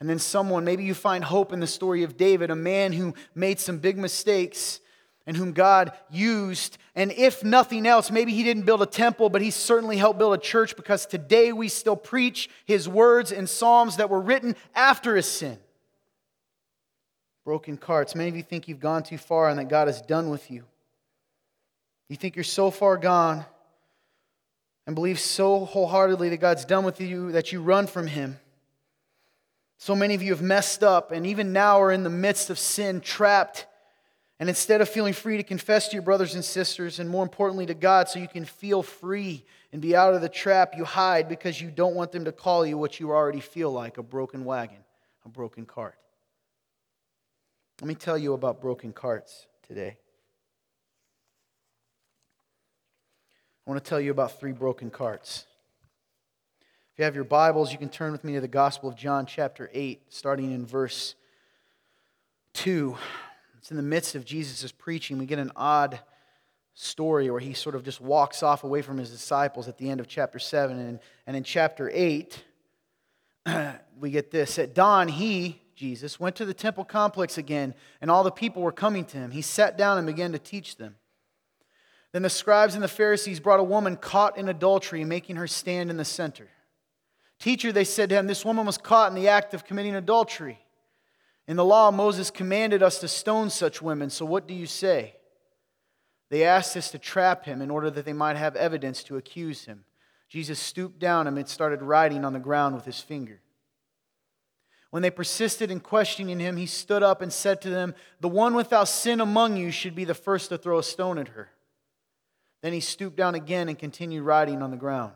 And 0.00 0.08
then 0.08 0.18
someone, 0.18 0.64
maybe 0.64 0.84
you 0.84 0.94
find 0.94 1.22
hope 1.22 1.52
in 1.52 1.60
the 1.60 1.66
story 1.66 2.02
of 2.02 2.16
David, 2.16 2.50
a 2.50 2.56
man 2.56 2.92
who 2.92 3.14
made 3.34 3.60
some 3.60 3.78
big 3.78 3.98
mistakes 3.98 4.80
and 5.26 5.36
whom 5.36 5.52
God 5.52 5.92
used. 6.10 6.78
And 6.94 7.12
if 7.12 7.44
nothing 7.44 7.86
else, 7.86 8.10
maybe 8.10 8.32
he 8.32 8.42
didn't 8.42 8.64
build 8.64 8.80
a 8.80 8.86
temple, 8.86 9.28
but 9.28 9.42
he 9.42 9.50
certainly 9.50 9.98
helped 9.98 10.18
build 10.18 10.34
a 10.34 10.38
church 10.38 10.74
because 10.74 11.04
today 11.04 11.52
we 11.52 11.68
still 11.68 11.96
preach 11.96 12.48
his 12.64 12.88
words 12.88 13.30
and 13.30 13.48
psalms 13.48 13.96
that 13.96 14.08
were 14.08 14.20
written 14.20 14.56
after 14.74 15.14
his 15.14 15.26
sin. 15.26 15.58
Broken 17.44 17.76
carts. 17.76 18.14
Many 18.14 18.30
of 18.30 18.36
you 18.36 18.42
think 18.42 18.68
you've 18.68 18.80
gone 18.80 19.02
too 19.02 19.18
far 19.18 19.50
and 19.50 19.58
that 19.58 19.68
God 19.68 19.88
is 19.88 20.00
done 20.00 20.30
with 20.30 20.50
you. 20.50 20.64
You 22.08 22.16
think 22.16 22.36
you're 22.36 22.42
so 22.42 22.70
far 22.70 22.96
gone 22.96 23.44
and 24.86 24.94
believe 24.96 25.20
so 25.20 25.64
wholeheartedly 25.64 26.30
that 26.30 26.38
God's 26.38 26.64
done 26.64 26.84
with 26.84 27.00
you 27.00 27.32
that 27.32 27.52
you 27.52 27.62
run 27.62 27.86
from 27.86 28.06
him. 28.06 28.40
So 29.80 29.96
many 29.96 30.14
of 30.14 30.22
you 30.22 30.32
have 30.32 30.42
messed 30.42 30.84
up 30.84 31.10
and 31.10 31.26
even 31.26 31.54
now 31.54 31.80
are 31.80 31.90
in 31.90 32.02
the 32.02 32.10
midst 32.10 32.50
of 32.50 32.58
sin, 32.58 33.00
trapped. 33.00 33.64
And 34.38 34.46
instead 34.46 34.82
of 34.82 34.90
feeling 34.90 35.14
free 35.14 35.38
to 35.38 35.42
confess 35.42 35.88
to 35.88 35.94
your 35.94 36.02
brothers 36.02 36.34
and 36.34 36.44
sisters, 36.44 36.98
and 36.98 37.08
more 37.08 37.22
importantly 37.22 37.64
to 37.64 37.72
God, 37.72 38.06
so 38.06 38.18
you 38.18 38.28
can 38.28 38.44
feel 38.44 38.82
free 38.82 39.42
and 39.72 39.80
be 39.80 39.96
out 39.96 40.12
of 40.12 40.20
the 40.20 40.28
trap, 40.28 40.74
you 40.76 40.84
hide 40.84 41.30
because 41.30 41.62
you 41.62 41.70
don't 41.70 41.94
want 41.94 42.12
them 42.12 42.26
to 42.26 42.32
call 42.32 42.66
you 42.66 42.76
what 42.76 43.00
you 43.00 43.10
already 43.10 43.40
feel 43.40 43.72
like 43.72 43.96
a 43.96 44.02
broken 44.02 44.44
wagon, 44.44 44.84
a 45.24 45.30
broken 45.30 45.64
cart. 45.64 45.96
Let 47.80 47.88
me 47.88 47.94
tell 47.94 48.18
you 48.18 48.34
about 48.34 48.60
broken 48.60 48.92
carts 48.92 49.46
today. 49.66 49.96
I 53.66 53.70
want 53.70 53.82
to 53.82 53.88
tell 53.88 54.00
you 54.00 54.10
about 54.10 54.38
three 54.38 54.52
broken 54.52 54.90
carts 54.90 55.46
you 57.00 57.04
have 57.04 57.14
your 57.14 57.24
Bibles, 57.24 57.72
you 57.72 57.78
can 57.78 57.88
turn 57.88 58.12
with 58.12 58.24
me 58.24 58.34
to 58.34 58.42
the 58.42 58.46
Gospel 58.48 58.90
of 58.90 58.94
John, 58.94 59.24
chapter 59.24 59.70
8, 59.72 60.02
starting 60.10 60.52
in 60.52 60.66
verse 60.66 61.14
2. 62.52 62.94
It's 63.56 63.70
in 63.70 63.78
the 63.78 63.82
midst 63.82 64.14
of 64.14 64.26
Jesus' 64.26 64.70
preaching. 64.70 65.16
We 65.16 65.24
get 65.24 65.38
an 65.38 65.50
odd 65.56 65.98
story 66.74 67.30
where 67.30 67.40
he 67.40 67.54
sort 67.54 67.74
of 67.74 67.84
just 67.84 68.02
walks 68.02 68.42
off 68.42 68.64
away 68.64 68.82
from 68.82 68.98
his 68.98 69.10
disciples 69.10 69.66
at 69.66 69.78
the 69.78 69.88
end 69.88 70.00
of 70.00 70.08
chapter 70.08 70.38
7. 70.38 70.78
And, 70.78 71.00
and 71.26 71.38
in 71.38 71.42
chapter 71.42 71.90
8, 71.90 72.44
we 73.98 74.10
get 74.10 74.30
this 74.30 74.58
At 74.58 74.74
dawn, 74.74 75.08
he, 75.08 75.62
Jesus, 75.74 76.20
went 76.20 76.36
to 76.36 76.44
the 76.44 76.52
temple 76.52 76.84
complex 76.84 77.38
again, 77.38 77.72
and 78.02 78.10
all 78.10 78.24
the 78.24 78.30
people 78.30 78.60
were 78.60 78.72
coming 78.72 79.06
to 79.06 79.16
him. 79.16 79.30
He 79.30 79.40
sat 79.40 79.78
down 79.78 79.96
and 79.96 80.06
began 80.06 80.32
to 80.32 80.38
teach 80.38 80.76
them. 80.76 80.96
Then 82.12 82.20
the 82.20 82.28
scribes 82.28 82.74
and 82.74 82.84
the 82.84 82.88
Pharisees 82.88 83.40
brought 83.40 83.58
a 83.58 83.64
woman 83.64 83.96
caught 83.96 84.36
in 84.36 84.50
adultery, 84.50 85.02
making 85.02 85.36
her 85.36 85.46
stand 85.46 85.88
in 85.88 85.96
the 85.96 86.04
center. 86.04 86.48
Teacher, 87.40 87.72
they 87.72 87.84
said 87.84 88.10
to 88.10 88.16
him, 88.16 88.26
this 88.26 88.44
woman 88.44 88.66
was 88.66 88.78
caught 88.78 89.10
in 89.10 89.16
the 89.16 89.28
act 89.28 89.54
of 89.54 89.64
committing 89.64 89.96
adultery. 89.96 90.60
In 91.48 91.56
the 91.56 91.64
law, 91.64 91.90
Moses 91.90 92.30
commanded 92.30 92.82
us 92.82 93.00
to 93.00 93.08
stone 93.08 93.50
such 93.50 93.82
women, 93.82 94.10
so 94.10 94.24
what 94.24 94.46
do 94.46 94.54
you 94.54 94.66
say? 94.66 95.16
They 96.28 96.44
asked 96.44 96.76
us 96.76 96.90
to 96.92 96.98
trap 96.98 97.46
him 97.46 97.60
in 97.60 97.70
order 97.70 97.90
that 97.90 98.04
they 98.04 98.12
might 98.12 98.36
have 98.36 98.54
evidence 98.54 99.02
to 99.04 99.16
accuse 99.16 99.64
him. 99.64 99.84
Jesus 100.28 100.60
stooped 100.60 101.00
down 101.00 101.26
and 101.26 101.48
started 101.48 101.82
writing 101.82 102.24
on 102.24 102.34
the 102.34 102.38
ground 102.38 102.76
with 102.76 102.84
his 102.84 103.00
finger. 103.00 103.40
When 104.90 105.02
they 105.02 105.10
persisted 105.10 105.70
in 105.70 105.80
questioning 105.80 106.38
him, 106.38 106.56
he 106.56 106.66
stood 106.66 107.02
up 107.02 107.22
and 107.22 107.32
said 107.32 107.60
to 107.62 107.70
them, 107.70 107.94
The 108.20 108.28
one 108.28 108.54
without 108.54 108.88
sin 108.88 109.20
among 109.20 109.56
you 109.56 109.70
should 109.70 109.94
be 109.94 110.04
the 110.04 110.14
first 110.14 110.50
to 110.50 110.58
throw 110.58 110.78
a 110.78 110.84
stone 110.84 111.18
at 111.18 111.28
her. 111.28 111.50
Then 112.62 112.72
he 112.72 112.80
stooped 112.80 113.16
down 113.16 113.34
again 113.34 113.68
and 113.68 113.78
continued 113.78 114.22
writing 114.22 114.62
on 114.62 114.70
the 114.70 114.76
ground. 114.76 115.14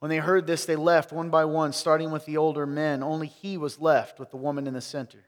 When 0.00 0.08
they 0.08 0.16
heard 0.18 0.46
this, 0.46 0.64
they 0.64 0.76
left 0.76 1.12
one 1.12 1.30
by 1.30 1.44
one, 1.44 1.72
starting 1.72 2.10
with 2.10 2.24
the 2.24 2.38
older 2.38 2.66
men. 2.66 3.02
Only 3.02 3.26
he 3.26 3.56
was 3.56 3.78
left 3.78 4.18
with 4.18 4.30
the 4.30 4.38
woman 4.38 4.66
in 4.66 4.74
the 4.74 4.80
center. 4.80 5.24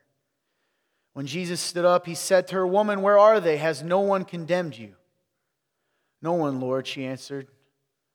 When 1.12 1.26
Jesus 1.26 1.60
stood 1.60 1.84
up, 1.84 2.06
he 2.06 2.14
said 2.14 2.48
to 2.48 2.54
her, 2.56 2.66
Woman, 2.66 3.02
where 3.02 3.18
are 3.18 3.38
they? 3.38 3.58
Has 3.58 3.82
no 3.82 4.00
one 4.00 4.24
condemned 4.24 4.76
you? 4.76 4.94
No 6.22 6.32
one, 6.32 6.58
Lord, 6.58 6.86
she 6.86 7.04
answered. 7.04 7.48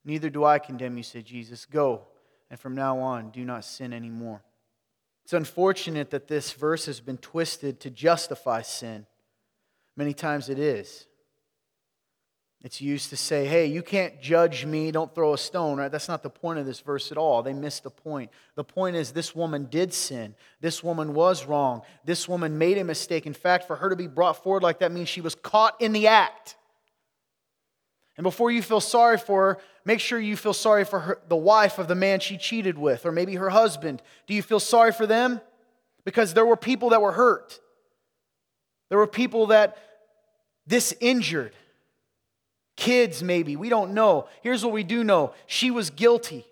Neither 0.03 0.31
do 0.31 0.45
I 0.45 0.57
condemn 0.57 0.97
you, 0.97 1.03
said 1.03 1.25
Jesus. 1.25 1.65
Go, 1.65 2.07
and 2.49 2.59
from 2.59 2.73
now 2.73 2.97
on, 2.99 3.29
do 3.29 3.45
not 3.45 3.65
sin 3.65 3.93
anymore. 3.93 4.41
It's 5.25 5.33
unfortunate 5.33 6.09
that 6.09 6.27
this 6.27 6.53
verse 6.53 6.85
has 6.85 7.01
been 7.01 7.17
twisted 7.17 7.81
to 7.81 7.89
justify 7.91 8.61
sin. 8.61 9.05
Many 9.95 10.13
times 10.13 10.49
it 10.49 10.57
is. 10.57 11.05
It's 12.63 12.81
used 12.81 13.11
to 13.11 13.17
say, 13.17 13.45
hey, 13.45 13.67
you 13.67 13.83
can't 13.83 14.19
judge 14.19 14.65
me, 14.65 14.91
don't 14.91 15.13
throw 15.13 15.33
a 15.33 15.37
stone, 15.37 15.77
right? 15.77 15.91
That's 15.91 16.07
not 16.07 16.23
the 16.23 16.29
point 16.29 16.57
of 16.57 16.65
this 16.65 16.79
verse 16.79 17.11
at 17.11 17.17
all. 17.17 17.43
They 17.43 17.53
missed 17.53 17.83
the 17.83 17.91
point. 17.91 18.31
The 18.55 18.63
point 18.63 18.95
is, 18.95 19.11
this 19.11 19.35
woman 19.35 19.65
did 19.65 19.93
sin. 19.93 20.33
This 20.59 20.83
woman 20.83 21.13
was 21.13 21.45
wrong. 21.45 21.83
This 22.03 22.27
woman 22.27 22.57
made 22.57 22.79
a 22.79 22.83
mistake. 22.83 23.27
In 23.27 23.33
fact, 23.33 23.67
for 23.67 23.75
her 23.75 23.89
to 23.89 23.95
be 23.95 24.07
brought 24.07 24.43
forward 24.43 24.63
like 24.63 24.79
that 24.79 24.91
means 24.91 25.07
she 25.07 25.21
was 25.21 25.35
caught 25.35 25.79
in 25.79 25.91
the 25.91 26.07
act. 26.07 26.55
And 28.17 28.23
before 28.23 28.49
you 28.49 28.63
feel 28.63 28.81
sorry 28.81 29.19
for 29.19 29.53
her, 29.53 29.61
make 29.85 29.99
sure 29.99 30.19
you 30.19 30.35
feel 30.35 30.53
sorry 30.53 30.83
for 30.83 30.99
her, 30.99 31.21
the 31.27 31.35
wife 31.35 31.77
of 31.77 31.87
the 31.87 31.93
man 31.93 32.19
she 32.19 32.37
cheated 32.37 32.75
with, 32.75 33.05
or 33.05 33.11
maybe 33.11 33.35
her 33.35 33.51
husband. 33.51 34.01
Do 34.25 34.33
you 34.33 34.41
feel 34.41 34.59
sorry 34.59 34.91
for 34.91 35.05
them? 35.05 35.39
Because 36.03 36.33
there 36.33 36.45
were 36.45 36.57
people 36.57 36.89
that 36.89 37.01
were 37.03 37.11
hurt. 37.11 37.59
There 38.89 38.97
were 38.97 39.05
people 39.05 39.47
that 39.47 39.77
this 40.65 40.95
injured. 40.99 41.53
Kids, 42.77 43.21
maybe. 43.23 43.57
We 43.57 43.67
don't 43.67 43.93
know. 43.93 44.29
Here's 44.41 44.63
what 44.63 44.73
we 44.73 44.83
do 44.83 45.03
know 45.03 45.33
she 45.47 45.69
was 45.69 45.89
guilty. 45.89 46.45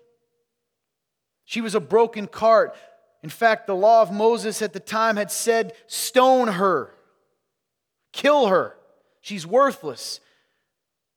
She 1.46 1.62
was 1.62 1.74
a 1.74 1.80
broken 1.80 2.26
cart. 2.26 2.76
In 3.22 3.30
fact, 3.30 3.66
the 3.66 3.74
law 3.74 4.02
of 4.02 4.12
Moses 4.12 4.60
at 4.60 4.72
the 4.72 4.80
time 4.80 5.16
had 5.16 5.30
said, 5.30 5.72
stone 5.86 6.48
her, 6.48 6.92
kill 8.12 8.48
her. 8.48 8.76
She's 9.20 9.46
worthless. 9.46 10.20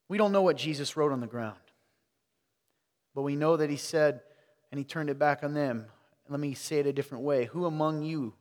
We 0.07 0.17
don't 0.17 0.31
know 0.31 0.41
what 0.41 0.57
Jesus 0.57 0.95
wrote 0.95 1.11
on 1.11 1.19
the 1.19 1.27
ground. 1.27 1.57
But 3.13 3.23
we 3.23 3.35
know 3.35 3.57
that 3.57 3.69
he 3.69 3.77
said, 3.77 4.21
and 4.71 4.77
he 4.77 4.85
turned 4.85 5.09
it 5.09 5.19
back 5.19 5.43
on 5.43 5.53
them. 5.53 5.87
Let 6.29 6.39
me 6.39 6.53
say 6.53 6.79
it 6.79 6.87
a 6.87 6.93
different 6.93 7.23
way. 7.23 7.45
Who 7.45 7.65
among 7.65 8.03
you 8.03 8.33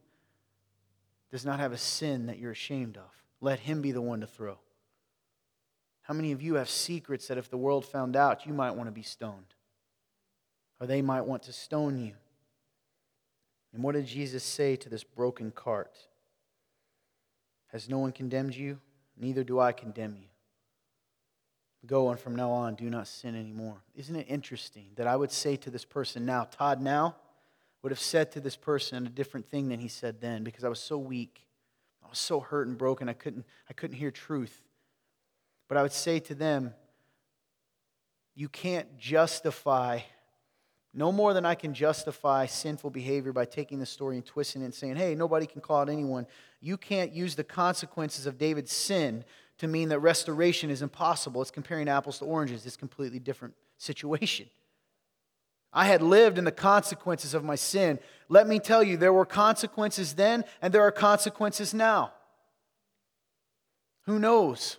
does 1.31 1.44
not 1.44 1.61
have 1.61 1.72
a 1.72 1.78
sin 1.78 2.26
that 2.26 2.38
you're 2.38 2.52
ashamed 2.52 2.96
of? 2.96 3.11
Let 3.40 3.61
him 3.61 3.83
be 3.83 3.92
the 3.92 4.02
one 4.02 4.20
to 4.20 4.26
throw. 4.26 4.59
How 6.09 6.14
many 6.14 6.33
of 6.33 6.40
you 6.40 6.55
have 6.55 6.71
secrets 6.71 7.29
that 7.29 7.37
if 7.37 7.51
the 7.51 7.59
world 7.59 7.85
found 7.85 8.16
out, 8.16 8.47
you 8.47 8.55
might 8.55 8.71
want 8.71 8.87
to 8.87 8.92
be 8.92 9.03
stoned? 9.03 9.55
Or 10.81 10.87
they 10.87 11.03
might 11.03 11.27
want 11.27 11.42
to 11.42 11.53
stone 11.53 11.99
you? 11.99 12.14
And 13.75 13.83
what 13.83 13.94
did 13.94 14.07
Jesus 14.07 14.42
say 14.42 14.75
to 14.77 14.88
this 14.88 15.05
broken 15.05 15.51
cart? 15.51 15.99
Has 17.73 17.90
no 17.90 17.99
one 17.99 18.12
condemned 18.12 18.57
you? 18.57 18.79
Neither 19.18 19.44
do 19.44 19.61
I 19.61 19.73
condemn 19.73 20.16
you. 20.16 20.29
Go 21.85 22.09
and 22.09 22.18
from 22.18 22.35
now 22.35 22.53
on, 22.53 22.75
do 22.75 22.88
not 22.88 23.07
sin 23.07 23.37
anymore. 23.37 23.83
Isn't 23.94 24.16
it 24.16 24.27
interesting 24.31 24.87
that 24.97 25.07
I 25.07 25.14
would 25.14 25.31
say 25.31 25.57
to 25.57 25.71
this 25.71 25.85
person 25.85 26.25
now, 26.25 26.44
Todd 26.44 26.81
now 26.81 27.16
would 27.83 27.92
have 27.92 28.01
said 28.01 28.33
to 28.33 28.40
this 28.40 28.57
person 28.57 29.07
a 29.07 29.11
different 29.11 29.51
thing 29.51 29.68
than 29.68 29.79
he 29.79 29.88
said 29.88 30.23
then 30.23 30.42
because 30.42 30.64
I 30.64 30.71
was 30.71 30.81
so 30.81 30.97
weak. 30.97 31.44
I 32.03 32.09
was 32.09 32.18
so 32.18 32.40
hurt 32.40 32.66
and 32.66 32.79
broken, 32.79 33.11
I 33.11 33.12
couldn't, 33.12 33.44
I 33.68 33.75
couldn't 33.75 33.97
hear 33.99 34.11
truth. 34.11 34.62
But 35.68 35.76
I 35.76 35.83
would 35.83 35.92
say 35.92 36.18
to 36.20 36.35
them, 36.35 36.74
you 38.35 38.48
can't 38.48 38.98
justify, 38.98 40.00
no 40.94 41.12
more 41.12 41.35
than 41.35 41.44
I 41.44 41.54
can 41.54 41.74
justify 41.74 42.46
sinful 42.46 42.90
behavior 42.90 43.33
by 43.33 43.44
taking 43.44 43.78
the 43.78 43.87
story 43.87 44.16
and 44.16 44.24
twisting 44.24 44.62
it 44.62 44.66
and 44.66 44.74
saying, 44.74 44.96
hey, 44.96 45.14
nobody 45.14 45.46
can 45.46 45.61
call 45.61 45.81
out 45.81 45.88
anyone. 45.88 46.26
You 46.61 46.76
can't 46.76 47.12
use 47.12 47.35
the 47.35 47.44
consequences 47.44 48.26
of 48.26 48.38
David's 48.38 48.72
sin 48.72 49.24
to 49.59 49.68
mean 49.68 49.88
that 49.90 49.98
restoration 49.98 50.70
is 50.70 50.83
impossible. 50.83 51.42
It's 51.42 51.50
comparing 51.50 51.88
apples 51.88 52.20
to 52.20 52.24
oranges, 52.24 52.64
it's 52.64 52.76
a 52.76 52.78
completely 52.78 53.18
different 53.18 53.54
situation. 53.76 54.46
I 55.72 55.85
had 55.85 56.00
lived 56.00 56.38
in 56.38 56.44
the 56.44 56.52
consequences 56.52 57.35
of 57.35 57.44
my 57.44 57.57
sin. 57.57 57.98
Let 58.28 58.48
me 58.48 58.59
tell 58.59 58.83
you, 58.83 58.96
there 58.96 59.12
were 59.12 59.26
consequences 59.26 60.14
then, 60.14 60.44
and 60.62 60.72
there 60.72 60.83
are 60.83 60.90
consequences 60.90 61.74
now. 61.74 62.12
Who 64.07 64.18
knows 64.18 64.78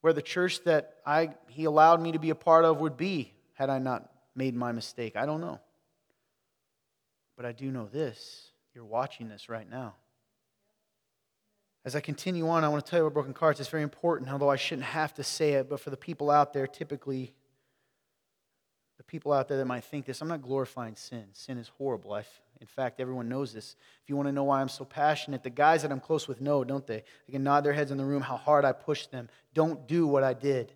where 0.00 0.12
the 0.12 0.22
church 0.22 0.62
that 0.64 0.96
I, 1.04 1.30
he 1.48 1.64
allowed 1.64 2.00
me 2.00 2.12
to 2.12 2.18
be 2.18 2.30
a 2.30 2.34
part 2.34 2.64
of 2.64 2.78
would 2.78 2.96
be 2.96 3.32
had 3.54 3.70
I 3.70 3.78
not 3.78 4.08
made 4.34 4.54
my 4.54 4.72
mistake. 4.72 5.16
I 5.16 5.26
don't 5.26 5.40
know. 5.40 5.60
But 7.36 7.46
I 7.46 7.52
do 7.52 7.70
know 7.70 7.86
this. 7.86 8.50
You're 8.74 8.84
watching 8.84 9.28
this 9.28 9.48
right 9.48 9.68
now. 9.68 9.94
As 11.84 11.96
I 11.96 12.00
continue 12.00 12.48
on, 12.48 12.64
I 12.64 12.68
want 12.68 12.84
to 12.84 12.90
tell 12.90 13.00
you 13.00 13.06
about 13.06 13.14
broken 13.14 13.32
carts. 13.32 13.60
It's 13.60 13.68
very 13.68 13.82
important, 13.82 14.30
although 14.30 14.50
I 14.50 14.56
shouldn't 14.56 14.86
have 14.86 15.14
to 15.14 15.24
say 15.24 15.52
it, 15.52 15.68
but 15.68 15.80
for 15.80 15.90
the 15.90 15.96
people 15.96 16.30
out 16.30 16.52
there, 16.52 16.66
typically, 16.66 17.32
the 18.98 19.04
people 19.04 19.32
out 19.32 19.48
there 19.48 19.56
that 19.58 19.64
might 19.64 19.84
think 19.84 20.04
this, 20.04 20.20
I'm 20.20 20.28
not 20.28 20.42
glorifying 20.42 20.96
sin. 20.96 21.24
Sin 21.32 21.56
is 21.56 21.68
horrible. 21.78 22.12
I've, 22.12 22.28
in 22.60 22.66
fact, 22.66 23.00
everyone 23.00 23.28
knows 23.28 23.52
this. 23.52 23.76
If 24.02 24.08
you 24.08 24.16
want 24.16 24.28
to 24.28 24.32
know 24.32 24.44
why 24.44 24.60
I'm 24.60 24.68
so 24.68 24.84
passionate, 24.84 25.42
the 25.42 25.50
guys 25.50 25.82
that 25.82 25.92
I'm 25.92 26.00
close 26.00 26.26
with 26.26 26.40
know, 26.40 26.64
don't 26.64 26.86
they? 26.86 27.04
They 27.26 27.32
can 27.32 27.44
nod 27.44 27.64
their 27.64 27.72
heads 27.72 27.90
in 27.90 27.98
the 27.98 28.04
room 28.04 28.22
how 28.22 28.36
hard 28.36 28.64
I 28.64 28.72
pushed 28.72 29.12
them. 29.12 29.28
Don't 29.54 29.86
do 29.86 30.06
what 30.06 30.24
I 30.24 30.34
did. 30.34 30.72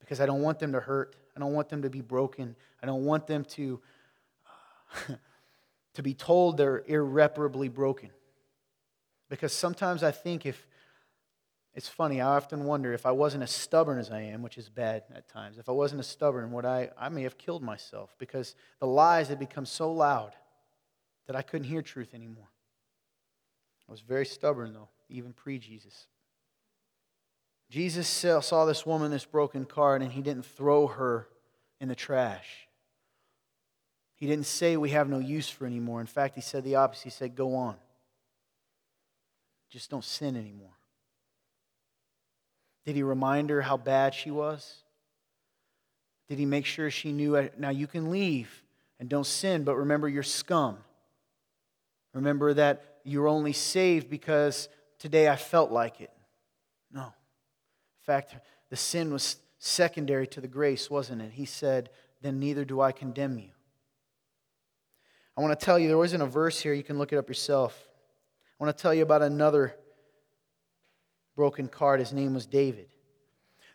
Because 0.00 0.20
I 0.20 0.26
don't 0.26 0.42
want 0.42 0.58
them 0.58 0.72
to 0.72 0.80
hurt. 0.80 1.16
I 1.36 1.40
don't 1.40 1.52
want 1.52 1.68
them 1.68 1.82
to 1.82 1.90
be 1.90 2.00
broken. 2.00 2.54
I 2.82 2.86
don't 2.86 3.04
want 3.04 3.26
them 3.26 3.44
to, 3.44 3.80
to 5.94 6.02
be 6.02 6.14
told 6.14 6.56
they're 6.56 6.84
irreparably 6.86 7.68
broken. 7.68 8.10
Because 9.28 9.52
sometimes 9.52 10.02
I 10.02 10.10
think 10.10 10.46
if, 10.46 10.66
it's 11.74 11.88
funny, 11.88 12.20
I 12.20 12.36
often 12.36 12.64
wonder 12.64 12.92
if 12.92 13.06
I 13.06 13.12
wasn't 13.12 13.42
as 13.42 13.50
stubborn 13.50 13.98
as 13.98 14.10
I 14.10 14.20
am, 14.20 14.42
which 14.42 14.58
is 14.58 14.68
bad 14.68 15.04
at 15.14 15.28
times, 15.28 15.56
if 15.58 15.68
I 15.68 15.72
wasn't 15.72 16.00
as 16.00 16.06
stubborn, 16.06 16.52
would 16.52 16.66
I, 16.66 16.90
I 16.98 17.08
may 17.08 17.22
have 17.22 17.38
killed 17.38 17.62
myself 17.62 18.14
because 18.18 18.54
the 18.78 18.86
lies 18.86 19.28
had 19.28 19.38
become 19.38 19.64
so 19.64 19.90
loud 19.90 20.32
that 21.26 21.36
I 21.36 21.42
couldn't 21.42 21.68
hear 21.68 21.80
truth 21.80 22.14
anymore. 22.14 22.48
I 23.88 23.92
was 23.92 24.00
very 24.00 24.26
stubborn, 24.26 24.74
though, 24.74 24.88
even 25.08 25.32
pre 25.32 25.58
Jesus. 25.58 26.06
Jesus 27.70 28.06
saw 28.06 28.66
this 28.66 28.84
woman, 28.84 29.10
this 29.10 29.24
broken 29.24 29.64
card, 29.64 30.02
and 30.02 30.12
he 30.12 30.20
didn't 30.20 30.44
throw 30.44 30.88
her 30.88 31.26
in 31.80 31.88
the 31.88 31.94
trash. 31.94 32.68
He 34.14 34.26
didn't 34.26 34.46
say 34.46 34.76
we 34.76 34.90
have 34.90 35.08
no 35.08 35.18
use 35.18 35.48
for 35.48 35.64
anymore. 35.64 36.02
In 36.02 36.06
fact, 36.06 36.34
he 36.34 36.42
said 36.42 36.64
the 36.64 36.76
opposite. 36.76 37.04
He 37.04 37.10
said, 37.10 37.34
Go 37.34 37.54
on. 37.54 37.76
Just 39.70 39.90
don't 39.90 40.04
sin 40.04 40.36
anymore. 40.36 40.74
Did 42.84 42.96
he 42.96 43.02
remind 43.02 43.50
her 43.50 43.62
how 43.62 43.76
bad 43.76 44.14
she 44.14 44.30
was? 44.30 44.82
Did 46.28 46.38
he 46.38 46.46
make 46.46 46.66
sure 46.66 46.90
she 46.90 47.12
knew, 47.12 47.36
uh, 47.36 47.48
now 47.58 47.70
you 47.70 47.86
can 47.86 48.10
leave 48.10 48.62
and 48.98 49.08
don't 49.08 49.26
sin, 49.26 49.64
but 49.64 49.76
remember 49.76 50.08
you're 50.08 50.22
scum? 50.22 50.78
Remember 52.14 52.54
that 52.54 52.98
you're 53.04 53.28
only 53.28 53.52
saved 53.52 54.08
because 54.10 54.68
today 54.98 55.28
I 55.28 55.36
felt 55.36 55.70
like 55.70 56.00
it. 56.00 56.10
No. 56.92 57.02
In 57.02 58.04
fact, 58.04 58.34
the 58.70 58.76
sin 58.76 59.12
was 59.12 59.36
secondary 59.58 60.26
to 60.28 60.40
the 60.40 60.48
grace, 60.48 60.90
wasn't 60.90 61.22
it? 61.22 61.32
He 61.32 61.44
said, 61.44 61.90
Then 62.20 62.38
neither 62.38 62.64
do 62.64 62.80
I 62.80 62.92
condemn 62.92 63.38
you. 63.38 63.50
I 65.36 65.40
want 65.40 65.58
to 65.58 65.64
tell 65.64 65.78
you, 65.78 65.88
there 65.88 65.98
wasn't 65.98 66.22
a 66.22 66.26
verse 66.26 66.60
here, 66.60 66.74
you 66.74 66.82
can 66.82 66.98
look 66.98 67.12
it 67.12 67.16
up 67.16 67.28
yourself. 67.28 67.88
I 68.60 68.64
want 68.64 68.76
to 68.76 68.82
tell 68.82 68.92
you 68.92 69.02
about 69.02 69.22
another 69.22 69.74
broken 71.34 71.68
cart. 71.68 72.00
His 72.00 72.12
name 72.12 72.34
was 72.34 72.46
David. 72.46 72.88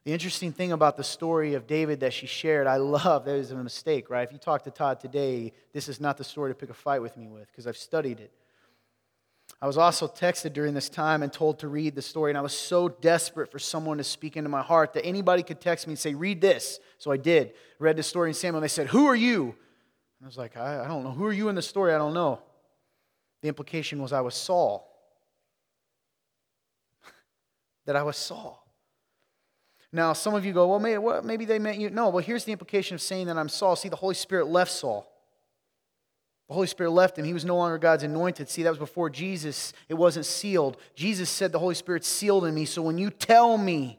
The 0.06 0.14
interesting 0.14 0.54
thing 0.54 0.72
about 0.72 0.96
the 0.96 1.04
story 1.04 1.54
of 1.54 1.68
David 1.68 2.00
that 2.00 2.14
she 2.14 2.28
shared, 2.28 2.66
I 2.66 2.78
love, 2.78 3.26
that 3.26 3.36
is 3.36 3.52
a 3.52 3.56
mistake, 3.56 4.10
right? 4.10 4.26
If 4.26 4.32
you 4.32 4.38
talk 4.38 4.64
to 4.64 4.72
Todd 4.72 5.02
today, 5.02 5.52
this 5.74 5.90
is 5.90 6.00
not 6.00 6.18
the 6.18 6.24
story 6.24 6.50
to 6.52 6.56
pick 6.56 6.70
a 6.70 6.74
fight 6.74 7.02
with 7.02 7.18
me 7.18 7.28
with 7.28 7.48
because 7.52 7.68
I've 7.68 7.76
studied 7.76 8.22
it. 8.22 8.32
I 9.62 9.68
was 9.68 9.78
also 9.78 10.08
texted 10.08 10.54
during 10.54 10.74
this 10.74 10.88
time 10.88 11.24
and 11.24 11.34
told 11.34 11.60
to 11.60 11.68
read 11.68 11.94
the 11.94 12.02
story, 12.02 12.32
and 12.32 12.38
I 12.38 12.42
was 12.42 12.58
so 12.58 12.88
desperate 12.88 13.52
for 13.52 13.60
someone 13.60 13.98
to 13.98 14.04
speak 14.06 14.38
into 14.38 14.50
my 14.50 14.62
heart 14.62 14.94
that 14.94 15.06
anybody 15.06 15.44
could 15.44 15.60
text 15.60 15.88
me 15.88 15.92
and 15.92 16.00
say, 16.00 16.14
Read 16.14 16.40
this. 16.40 16.80
So 17.00 17.12
I 17.12 17.18
did. 17.18 17.54
Read 17.80 17.98
the 17.98 18.04
story 18.04 18.30
in 18.30 18.34
Samuel, 18.34 18.60
and 18.60 18.64
they 18.64 18.70
said, 18.70 18.88
Who 18.88 19.08
are 19.08 19.16
you? 19.16 19.44
And 19.44 20.24
I 20.24 20.26
was 20.26 20.38
like, 20.38 20.56
I, 20.56 20.86
I 20.86 20.88
don't 20.88 21.04
know. 21.04 21.12
Who 21.12 21.26
are 21.26 21.34
you 21.34 21.50
in 21.50 21.56
the 21.56 21.62
story? 21.62 21.94
I 21.94 21.98
don't 21.98 22.14
know. 22.14 22.40
The 23.42 23.50
implication 23.50 24.02
was 24.02 24.14
I 24.14 24.22
was 24.22 24.36
Saul 24.36 24.87
that 27.88 27.96
I 27.96 28.04
was 28.04 28.16
Saul. 28.16 28.64
Now, 29.92 30.14
some 30.14 30.36
of 30.36 30.46
you 30.46 30.54
go, 30.54 30.68
well, 30.68 30.80
maybe, 30.80 30.98
well, 31.00 31.24
maybe 31.24 31.46
they 31.46 31.58
meant 31.58 31.80
you. 31.80 31.90
No, 31.90 32.10
well, 32.10 32.24
here's 32.24 32.44
the 32.44 32.52
implication 32.52 32.94
of 32.94 33.02
saying 33.02 33.28
that 33.28 33.38
I'm 33.38 33.50
Saul. 33.50 33.76
See, 33.76 33.90
the 33.90 33.96
Holy 33.96 34.14
Spirit 34.14 34.48
left 34.48 34.72
Saul. 34.72 35.12
The 36.50 36.54
Holy 36.54 36.68
Spirit 36.68 36.92
left 36.92 37.18
him. 37.18 37.26
He 37.26 37.34
was 37.34 37.46
no 37.46 37.58
longer 37.58 37.78
God's 37.78 38.04
anointed. 38.04 38.50
See, 38.50 38.64
that 38.64 38.70
was 38.70 38.78
before 38.78 39.10
Jesus. 39.10 39.74
It 39.90 39.96
wasn't 39.96 40.26
sealed. 40.26 40.78
Jesus 40.96 41.30
said 41.30 41.52
the 41.52 41.60
Holy 41.60 41.76
Spirit 41.76 42.06
sealed 42.06 42.46
in 42.46 42.54
me. 42.54 42.66
So 42.66 42.82
when 42.82 42.98
you 42.98 43.10
tell 43.10 43.58
me 43.58 43.98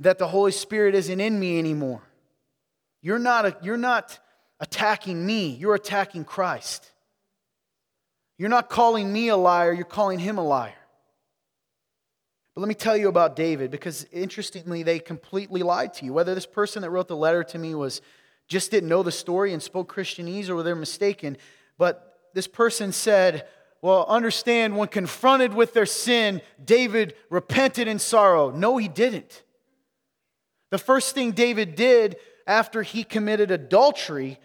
that 0.00 0.18
the 0.18 0.28
Holy 0.28 0.52
Spirit 0.52 0.94
isn't 0.94 1.20
in 1.20 1.38
me 1.38 1.58
anymore. 1.58 2.02
You're 3.02 3.18
not, 3.18 3.46
a, 3.46 3.56
you're 3.62 3.76
not 3.76 4.18
attacking 4.60 5.24
me, 5.24 5.50
you're 5.50 5.74
attacking 5.74 6.24
Christ. 6.24 6.90
You're 8.36 8.48
not 8.48 8.68
calling 8.68 9.12
me 9.12 9.28
a 9.28 9.36
liar, 9.36 9.72
you're 9.72 9.84
calling 9.84 10.18
him 10.18 10.38
a 10.38 10.44
liar. 10.44 10.72
But 12.58 12.62
let 12.62 12.68
me 12.70 12.74
tell 12.74 12.96
you 12.96 13.06
about 13.06 13.36
David 13.36 13.70
because 13.70 14.04
interestingly, 14.10 14.82
they 14.82 14.98
completely 14.98 15.62
lied 15.62 15.94
to 15.94 16.04
you. 16.04 16.12
Whether 16.12 16.34
this 16.34 16.44
person 16.44 16.82
that 16.82 16.90
wrote 16.90 17.06
the 17.06 17.14
letter 17.14 17.44
to 17.44 17.56
me 17.56 17.72
was 17.76 18.02
just 18.48 18.72
didn't 18.72 18.88
know 18.88 19.04
the 19.04 19.12
story 19.12 19.52
and 19.52 19.62
spoke 19.62 19.94
Christianese 19.94 20.50
or 20.50 20.64
they're 20.64 20.74
mistaken, 20.74 21.36
but 21.78 22.18
this 22.34 22.48
person 22.48 22.90
said, 22.90 23.46
Well, 23.80 24.04
understand 24.08 24.76
when 24.76 24.88
confronted 24.88 25.54
with 25.54 25.72
their 25.72 25.86
sin, 25.86 26.42
David 26.64 27.14
repented 27.30 27.86
in 27.86 28.00
sorrow. 28.00 28.50
No, 28.50 28.76
he 28.76 28.88
didn't. 28.88 29.44
The 30.70 30.78
first 30.78 31.14
thing 31.14 31.30
David 31.30 31.76
did 31.76 32.16
after 32.44 32.82
he 32.82 33.04
committed 33.04 33.52
adultery 33.52 34.40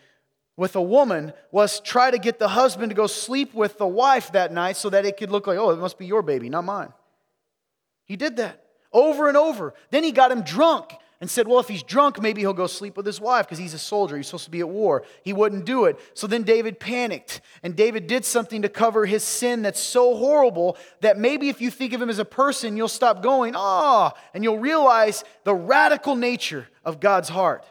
with 0.55 0.75
a 0.75 0.81
woman 0.83 1.33
was 1.51 1.79
try 1.79 2.11
to 2.11 2.19
get 2.19 2.37
the 2.37 2.49
husband 2.49 2.91
to 2.91 2.95
go 2.95 3.07
sleep 3.07 3.55
with 3.55 3.79
the 3.79 3.87
wife 3.87 4.33
that 4.33 4.53
night 4.53 4.77
so 4.77 4.91
that 4.91 5.03
it 5.03 5.17
could 5.17 5.31
look 5.31 5.47
like, 5.47 5.57
oh, 5.57 5.71
it 5.71 5.79
must 5.79 5.97
be 5.97 6.05
your 6.05 6.21
baby, 6.21 6.47
not 6.47 6.63
mine. 6.63 6.93
He 8.05 8.15
did 8.15 8.37
that 8.37 8.63
over 8.91 9.27
and 9.27 9.35
over. 9.35 9.73
Then 9.89 10.03
he 10.03 10.11
got 10.11 10.31
him 10.31 10.43
drunk 10.43 10.93
and 11.19 11.29
said, 11.29 11.47
Well, 11.47 11.59
if 11.59 11.67
he's 11.67 11.83
drunk, 11.83 12.21
maybe 12.21 12.41
he'll 12.41 12.53
go 12.53 12.67
sleep 12.67 12.97
with 12.97 13.05
his 13.05 13.21
wife 13.21 13.45
because 13.45 13.57
he's 13.57 13.73
a 13.73 13.79
soldier. 13.79 14.17
He's 14.17 14.27
supposed 14.27 14.45
to 14.45 14.51
be 14.51 14.59
at 14.59 14.69
war. 14.69 15.03
He 15.23 15.33
wouldn't 15.33 15.65
do 15.65 15.85
it. 15.85 15.97
So 16.13 16.27
then 16.27 16.43
David 16.43 16.79
panicked, 16.79 17.41
and 17.63 17.75
David 17.75 18.07
did 18.07 18.25
something 18.25 18.61
to 18.61 18.69
cover 18.69 19.05
his 19.05 19.23
sin 19.23 19.61
that's 19.61 19.79
so 19.79 20.15
horrible 20.15 20.77
that 21.01 21.17
maybe 21.17 21.49
if 21.49 21.61
you 21.61 21.71
think 21.71 21.93
of 21.93 22.01
him 22.01 22.09
as 22.09 22.19
a 22.19 22.25
person, 22.25 22.77
you'll 22.77 22.87
stop 22.87 23.23
going, 23.23 23.53
ah, 23.55 24.13
oh, 24.13 24.19
and 24.33 24.43
you'll 24.43 24.59
realize 24.59 25.23
the 25.45 25.55
radical 25.55 26.15
nature 26.15 26.67
of 26.83 26.99
God's 26.99 27.29
heart. 27.29 27.65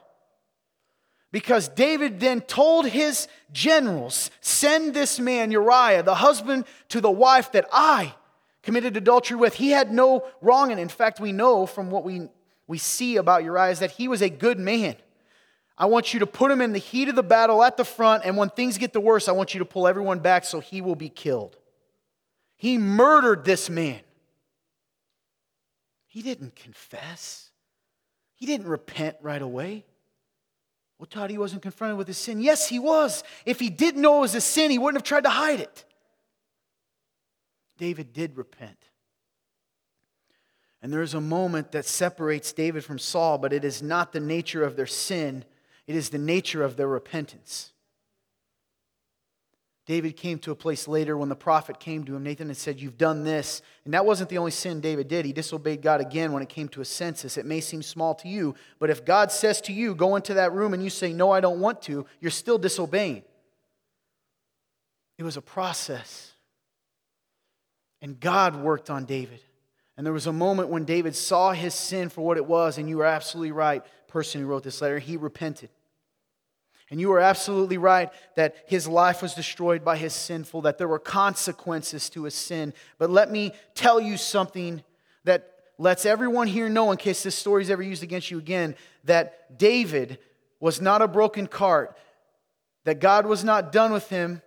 Because 1.31 1.69
David 1.69 2.21
then 2.21 2.43
told 2.43 2.87
his 2.87 3.29
generals, 3.53 4.31
Send 4.41 4.95
this 4.95 5.19
man, 5.19 5.51
Uriah, 5.51 6.03
the 6.03 6.15
husband 6.15 6.65
to 6.89 7.01
the 7.01 7.11
wife 7.11 7.53
that 7.53 7.67
I 7.73 8.15
committed 8.63 8.97
adultery 8.97 9.37
with. 9.37 9.55
He 9.55 9.71
had 9.71 9.93
no 9.93 10.27
wrong, 10.41 10.71
and 10.71 10.81
in 10.81 10.89
fact, 10.89 11.21
we 11.21 11.33
know 11.33 11.67
from 11.67 11.91
what 11.91 12.05
we 12.05 12.29
we 12.67 12.79
see 12.79 13.17
about 13.17 13.45
Uriah 13.45 13.75
that 13.77 13.91
he 13.93 14.09
was 14.09 14.23
a 14.23 14.31
good 14.31 14.59
man. 14.59 14.97
I 15.77 15.87
want 15.87 16.15
you 16.15 16.21
to 16.21 16.27
put 16.27 16.51
him 16.51 16.61
in 16.61 16.73
the 16.73 16.79
heat 16.79 17.09
of 17.09 17.17
the 17.17 17.23
battle 17.23 17.63
at 17.63 17.77
the 17.77 17.85
front, 17.85 18.25
and 18.25 18.37
when 18.37 18.51
things 18.51 18.79
get 18.79 18.93
the 18.93 19.01
worst, 19.01 19.29
I 19.29 19.33
want 19.33 19.55
you 19.55 19.59
to 19.59 19.65
pull 19.65 19.89
everyone 19.89 20.21
back 20.21 20.45
so 20.45 20.61
he 20.61 20.81
will 20.81 20.95
be 20.95 21.09
killed. 21.09 21.57
He 22.57 22.79
murdered 22.79 23.45
this 23.45 23.69
man. 23.69 24.01
He 26.07 26.23
didn't 26.23 26.55
confess, 26.55 27.51
he 28.35 28.47
didn't 28.47 28.69
repent 28.69 29.17
right 29.21 29.43
away. 29.43 29.85
Well, 30.99 31.07
Todd, 31.07 31.31
he 31.31 31.39
wasn't 31.39 31.63
confronted 31.63 31.99
with 31.99 32.07
his 32.07 32.17
sin. 32.17 32.41
Yes, 32.41 32.69
he 32.69 32.79
was. 32.79 33.25
If 33.45 33.59
he 33.59 33.71
didn't 33.71 34.01
know 34.01 34.19
it 34.19 34.21
was 34.21 34.35
a 34.37 34.41
sin, 34.41 34.71
he 34.71 34.79
wouldn't 34.79 35.01
have 35.01 35.09
tried 35.09 35.25
to 35.25 35.31
hide 35.31 35.59
it. 35.59 35.85
David 37.83 38.13
did 38.13 38.37
repent. 38.37 38.79
And 40.81 40.93
there 40.93 41.03
is 41.03 41.15
a 41.15 41.21
moment 41.21 41.73
that 41.73 41.85
separates 41.85 42.53
David 42.53 42.85
from 42.85 43.01
Saul, 43.01 43.39
but 43.39 43.53
it 43.53 43.65
is 43.65 43.83
not 43.83 44.13
the 44.13 44.21
nature 44.21 44.63
of 44.63 44.77
their 44.77 44.87
sin, 44.87 45.45
it 45.89 45.97
is 45.97 46.11
the 46.11 46.17
nature 46.17 46.63
of 46.63 46.77
their 46.77 46.87
repentance. 46.87 47.73
David 49.85 50.17
came 50.17 50.39
to 50.39 50.53
a 50.53 50.55
place 50.55 50.87
later 50.87 51.19
when 51.19 51.29
the 51.29 51.35
prophet 51.35 51.81
came 51.81 52.05
to 52.05 52.15
him. 52.15 52.23
Nathan 52.23 52.47
had 52.47 52.57
said, 52.57 52.79
You've 52.79 52.99
done 52.99 53.25
this. 53.25 53.63
And 53.85 53.95
that 53.95 54.07
wasn't 54.07 54.31
the 54.31 54.39
only 54.39 54.53
sin 54.53 54.81
David 54.81 55.09
did. 55.09 55.25
He 55.25 55.33
disobeyed 55.33 55.83
God 55.83 56.01
again 56.01 56.31
when 56.31 56.45
it 56.45 56.49
came 56.49 56.69
to 56.69 56.83
a 56.83 56.85
census. 56.85 57.37
It 57.37 57.47
may 57.47 57.61
seem 57.61 57.83
small 57.83 58.15
to 58.15 58.29
you, 58.29 58.55
but 58.79 58.91
if 58.91 59.05
God 59.05 59.33
says 59.33 59.61
to 59.63 59.73
you, 59.73 59.97
Go 59.97 60.15
into 60.15 60.35
that 60.35 60.53
room, 60.53 60.73
and 60.73 60.85
you 60.85 60.91
say, 60.91 61.13
No, 61.13 61.33
I 61.33 61.41
don't 61.41 61.59
want 61.59 61.83
to, 61.83 62.07
you're 62.21 62.31
still 62.31 62.59
disobeying. 62.59 63.25
It 65.19 65.25
was 65.25 65.37
a 65.37 65.43
process. 65.43 66.32
And 68.03 68.21
God 68.21 68.57
worked 68.57 68.91
on 68.91 69.07
David. 69.07 69.41
And 69.97 70.05
there 70.05 70.13
was 70.13 70.27
a 70.27 70.33
moment 70.33 70.69
when 70.69 70.85
David 70.85 71.15
saw 71.15 71.53
his 71.53 71.75
sin 71.75 72.09
for 72.09 72.23
what 72.23 72.37
it 72.37 72.45
was, 72.45 72.77
and 72.77 72.89
you 72.89 73.01
are 73.01 73.07
absolutely 73.07 73.53
right, 73.53 73.83
person 74.09 74.41
who 74.41 74.47
wrote 74.47 74.65
this 74.65 74.83
letter, 74.83 74.99
he 74.99 75.17
repented. 75.17 75.71
And 76.91 77.01
you 77.01 77.11
are 77.13 77.21
absolutely 77.21 77.79
right 77.79 78.11
that 78.37 78.57
his 78.67 78.87
life 78.87 79.23
was 79.23 79.33
destroyed 79.33 79.83
by 79.83 79.97
his 79.97 80.13
sinful, 80.13 80.63
that 80.63 80.77
there 80.77 80.89
were 80.89 80.99
consequences 80.99 82.11
to 82.11 82.25
his 82.25 82.35
sin. 82.35 82.75
But 82.99 83.09
let 83.09 83.31
me 83.31 83.53
tell 83.75 83.99
you 83.99 84.19
something 84.19 84.83
that 85.25 85.55
lets 85.79 86.05
everyone 86.05 86.49
here 86.49 86.69
know, 86.69 86.91
in 86.91 86.99
case 86.99 87.23
this 87.23 87.35
story 87.35 87.63
is 87.63 87.71
ever 87.71 87.83
used 87.83 88.03
against 88.03 88.31
you 88.31 88.37
again, 88.39 88.75
that 89.05 89.59
David 89.59 90.19
was 90.61 90.81
not 90.81 91.01
a 91.01 91.09
broken 91.09 91.47
cart, 91.47 91.97
that 92.85 93.01
God 93.01 93.25
was 93.25 93.43
not 93.43 93.73
done 93.73 93.93
with 93.93 94.09
him, 94.11 94.43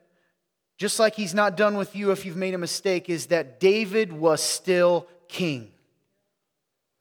just 0.78 1.00
like 1.00 1.16
he's 1.16 1.34
not 1.34 1.56
done 1.56 1.78
with 1.78 1.96
you 1.96 2.12
if 2.12 2.26
you've 2.26 2.36
made 2.36 2.54
a 2.54 2.58
mistake, 2.58 3.10
is 3.10 3.28
that 3.28 3.60
David 3.60 4.12
was 4.12 4.42
still 4.42 5.08
king. 5.28 5.72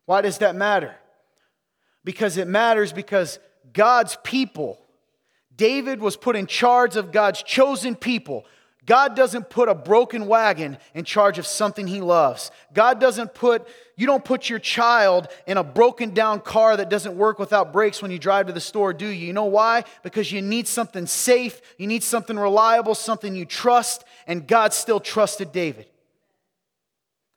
Why 0.07 0.21
does 0.21 0.39
that 0.39 0.55
matter? 0.55 0.95
Because 2.05 2.37
it 2.37 2.47
matters 2.47 2.93
because 2.93 3.39
God's 3.73 4.17
people, 4.23 4.79
David 5.57 6.01
was 6.01 6.17
put 6.17 6.37
in 6.37 6.47
charge 6.47 6.97
of 6.97 7.11
God's 7.11 7.43
chosen 7.43 7.97
people. 7.97 8.45
God 8.87 9.17
doesn't 9.17 9.49
put 9.49 9.69
a 9.69 9.75
broken 9.75 10.27
wagon 10.27 10.77
in 10.95 11.05
charge 11.05 11.39
of 11.39 11.47
something 11.47 11.87
he 11.87 12.01
loves. 12.03 12.51
God 12.75 13.01
doesn't 13.01 13.33
put, 13.33 13.67
you 13.97 14.07
don't 14.07 14.25
put 14.25 14.51
your 14.51 14.59
child 14.59 15.29
in 15.47 15.57
a 15.57 15.65
broken 15.65 16.13
down 16.13 16.41
car 16.41 16.77
that 16.77 16.91
doesn't 16.91 17.17
work 17.17 17.39
without 17.39 17.73
brakes 17.73 18.03
when 18.03 18.11
you 18.11 18.19
drive 18.19 18.47
to 18.49 18.53
the 18.53 18.61
store, 18.61 18.93
do 18.93 19.07
you? 19.07 19.27
You 19.27 19.33
know 19.33 19.47
why? 19.47 19.85
Because 20.03 20.31
you 20.31 20.43
need 20.43 20.69
something 20.69 21.07
safe, 21.07 21.63
you 21.79 21.87
need 21.87 22.03
something 22.03 22.39
reliable, 22.39 22.95
something 22.95 23.35
you 23.35 23.47
trust, 23.47 24.05
and 24.27 24.47
God 24.47 24.75
still 24.75 25.01
trusted 25.01 25.51
David. 25.51 25.87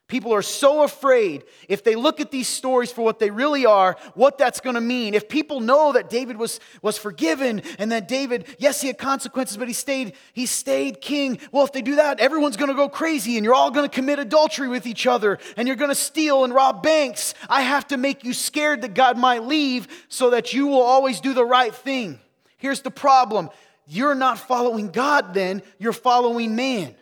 People 0.08 0.34
are 0.34 0.42
so 0.42 0.84
afraid 0.84 1.44
if 1.68 1.84
they 1.84 1.96
look 1.96 2.22
at 2.22 2.32
these 2.32 2.48
stories 2.48 2.94
for 2.94 3.04
what 3.04 3.20
they 3.20 3.30
really 3.30 3.66
are, 3.66 3.98
what 4.14 4.38
that's 4.38 4.62
going 4.62 4.76
to 4.76 4.82
mean. 4.82 5.14
If 5.14 5.28
people 5.28 5.60
know 5.60 5.92
that 5.92 6.10
David 6.10 6.38
was, 6.38 6.62
was 6.82 6.98
forgiven 6.98 7.62
and 7.78 7.92
that 7.92 8.08
David, 8.08 8.46
yes, 8.58 8.80
he 8.80 8.88
had 8.88 8.98
consequences, 8.98 9.58
but 9.58 9.68
he 9.68 9.74
stayed, 9.74 10.14
he 10.32 10.46
stayed 10.46 11.02
king. 11.02 11.40
Well, 11.52 11.66
if 11.66 11.74
they 11.74 11.82
do 11.82 11.98
that, 11.98 12.22
everyone's 12.22 12.56
going 12.56 12.70
to 12.70 12.76
go 12.76 12.88
crazy 12.88 13.36
and 13.36 13.44
you're 13.44 13.54
all 13.54 13.70
going 13.70 13.88
to 13.88 13.94
commit 13.94 14.18
adultery 14.18 14.70
with 14.70 14.88
each 14.88 15.06
other 15.06 15.40
and 15.58 15.68
you're 15.68 15.76
going 15.76 15.92
to 15.92 15.96
steal 15.96 16.46
and 16.46 16.54
rob 16.54 16.82
banks. 16.82 17.34
I 17.50 17.64
have 17.64 17.88
to 17.88 17.98
make 17.98 18.24
you 18.24 18.32
scared 18.32 18.84
that 18.84 18.94
God 18.94 19.18
might 19.18 19.44
leave 19.44 19.90
so 20.08 20.30
that 20.30 20.54
you 20.54 20.68
will 20.68 20.84
always 20.84 21.20
do 21.20 21.34
the 21.34 21.46
right 21.46 21.76
thing. 21.76 22.18
Here's 22.56 22.80
the 22.80 22.92
problem 22.92 23.50
you're 23.86 24.16
not 24.16 24.38
following 24.38 24.90
God 24.90 25.34
then, 25.34 25.64
you're 25.80 25.92
following 25.92 26.56
man. 26.56 26.96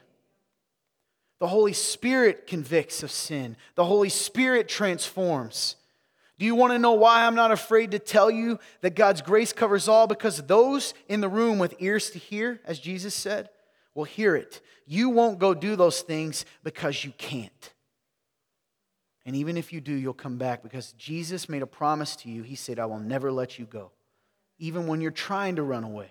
The 1.45 1.49
Holy 1.49 1.73
Spirit 1.73 2.47
convicts 2.47 3.03
of 3.03 3.11
sin, 3.11 3.55
the 3.75 3.85
Holy 3.85 4.09
Spirit 4.09 4.67
transforms. 4.67 5.75
Do 6.39 6.45
you 6.47 6.55
want 6.55 6.73
to 6.73 6.79
know 6.79 6.93
why 6.93 7.23
I'm 7.23 7.35
not 7.35 7.51
afraid 7.51 7.91
to 7.91 7.99
tell 7.99 8.31
you 8.31 8.57
that 8.81 8.95
God's 8.95 9.21
grace 9.21 9.53
covers 9.53 9.87
all? 9.87 10.07
Because 10.07 10.41
those 10.41 10.95
in 11.07 11.21
the 11.21 11.29
room 11.29 11.59
with 11.59 11.75
ears 11.77 12.09
to 12.09 12.17
hear, 12.17 12.61
as 12.65 12.79
Jesus 12.79 13.13
said, 13.13 13.49
will 13.93 14.05
hear 14.05 14.35
it. 14.35 14.59
You 14.87 15.11
won't 15.11 15.37
go 15.37 15.53
do 15.53 15.75
those 15.75 16.01
things 16.01 16.45
because 16.63 17.05
you 17.05 17.13
can't. 17.15 17.73
And 19.23 19.35
even 19.35 19.55
if 19.55 19.71
you 19.71 19.81
do, 19.81 19.93
you'll 19.93 20.13
come 20.15 20.39
back 20.39 20.63
because 20.63 20.93
Jesus 20.93 21.47
made 21.47 21.61
a 21.61 21.67
promise 21.67 22.15
to 22.15 22.29
you. 22.31 22.41
He 22.41 22.55
said, 22.55 22.79
I 22.79 22.87
will 22.87 22.97
never 22.97 23.31
let 23.31 23.59
you 23.59 23.65
go, 23.65 23.91
even 24.57 24.87
when 24.87 24.99
you're 24.99 25.11
trying 25.11 25.57
to 25.57 25.61
run 25.61 25.83
away. 25.83 26.09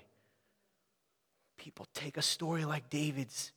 People 1.59 1.89
take 1.93 2.17
a 2.17 2.23
story 2.23 2.65
like 2.65 2.89
David's 2.89 3.51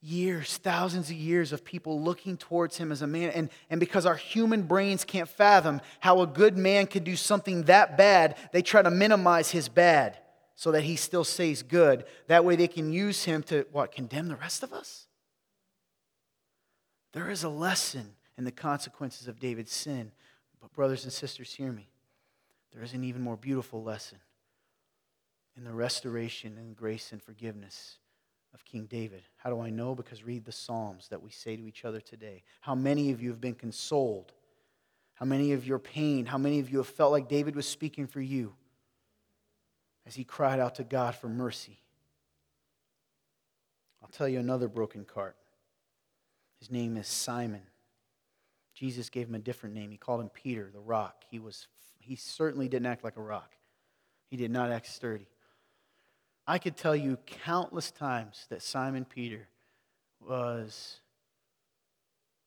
years, 0.00 0.56
thousands 0.58 1.10
of 1.10 1.16
years 1.16 1.52
of 1.52 1.64
people 1.64 2.00
looking 2.00 2.36
towards 2.36 2.76
him 2.76 2.92
as 2.92 3.02
a 3.02 3.06
man. 3.06 3.30
And, 3.30 3.50
and 3.70 3.80
because 3.80 4.06
our 4.06 4.14
human 4.16 4.62
brains 4.62 5.04
can't 5.04 5.28
fathom 5.28 5.80
how 6.00 6.20
a 6.20 6.26
good 6.26 6.56
man 6.56 6.86
could 6.86 7.04
do 7.04 7.16
something 7.16 7.64
that 7.64 7.98
bad, 7.98 8.36
they 8.52 8.62
try 8.62 8.82
to 8.82 8.90
minimize 8.90 9.50
his 9.50 9.68
bad 9.68 10.18
so 10.54 10.72
that 10.72 10.82
he 10.82 10.96
still 10.96 11.24
stays 11.24 11.62
good. 11.62 12.04
That 12.26 12.44
way 12.44 12.56
they 12.56 12.68
can 12.68 12.92
use 12.92 13.24
him 13.24 13.42
to, 13.44 13.66
what, 13.72 13.92
condemn 13.92 14.28
the 14.28 14.36
rest 14.36 14.62
of 14.62 14.72
us? 14.72 15.06
There 17.12 17.30
is 17.30 17.42
a 17.42 17.48
lesson 17.48 18.14
in 18.36 18.44
the 18.44 18.52
consequences 18.52 19.28
of 19.28 19.40
David's 19.40 19.72
sin. 19.72 20.12
But, 20.60 20.72
brothers 20.72 21.04
and 21.04 21.12
sisters, 21.12 21.52
hear 21.52 21.72
me. 21.72 21.88
There 22.72 22.82
is 22.82 22.92
an 22.92 23.04
even 23.04 23.22
more 23.22 23.36
beautiful 23.36 23.82
lesson 23.82 24.18
in 25.56 25.64
the 25.64 25.72
restoration 25.72 26.56
and 26.58 26.76
grace 26.76 27.12
and 27.12 27.22
forgiveness 27.22 27.98
of 28.58 28.64
King 28.64 28.86
David. 28.86 29.22
How 29.36 29.50
do 29.50 29.60
I 29.60 29.70
know? 29.70 29.94
Because 29.94 30.24
read 30.24 30.44
the 30.44 30.52
Psalms 30.52 31.08
that 31.08 31.22
we 31.22 31.30
say 31.30 31.56
to 31.56 31.66
each 31.66 31.84
other 31.84 32.00
today. 32.00 32.42
How 32.60 32.74
many 32.74 33.12
of 33.12 33.22
you 33.22 33.30
have 33.30 33.40
been 33.40 33.54
consoled? 33.54 34.32
How 35.14 35.26
many 35.26 35.52
of 35.52 35.66
your 35.66 35.78
pain, 35.78 36.26
how 36.26 36.38
many 36.38 36.58
of 36.58 36.70
you 36.70 36.78
have 36.78 36.88
felt 36.88 37.12
like 37.12 37.28
David 37.28 37.54
was 37.54 37.66
speaking 37.66 38.06
for 38.06 38.20
you 38.20 38.54
as 40.06 40.14
he 40.14 40.24
cried 40.24 40.58
out 40.58 40.76
to 40.76 40.84
God 40.84 41.14
for 41.14 41.28
mercy? 41.28 41.78
I'll 44.02 44.08
tell 44.08 44.28
you 44.28 44.40
another 44.40 44.68
broken 44.68 45.04
cart. 45.04 45.36
His 46.58 46.70
name 46.70 46.96
is 46.96 47.06
Simon. 47.06 47.62
Jesus 48.74 49.10
gave 49.10 49.28
him 49.28 49.34
a 49.34 49.40
different 49.40 49.74
name. 49.74 49.90
He 49.90 49.96
called 49.96 50.20
him 50.20 50.30
Peter, 50.30 50.70
the 50.72 50.80
rock. 50.80 51.24
He, 51.30 51.38
was, 51.38 51.68
he 51.98 52.16
certainly 52.16 52.68
didn't 52.68 52.86
act 52.86 53.04
like 53.04 53.16
a 53.16 53.22
rock, 53.22 53.54
he 54.26 54.36
did 54.36 54.50
not 54.50 54.70
act 54.70 54.86
sturdy. 54.86 55.28
I 56.48 56.56
could 56.56 56.78
tell 56.78 56.96
you 56.96 57.18
countless 57.26 57.90
times 57.90 58.46
that 58.48 58.62
Simon 58.62 59.04
Peter 59.04 59.46
was 60.26 60.98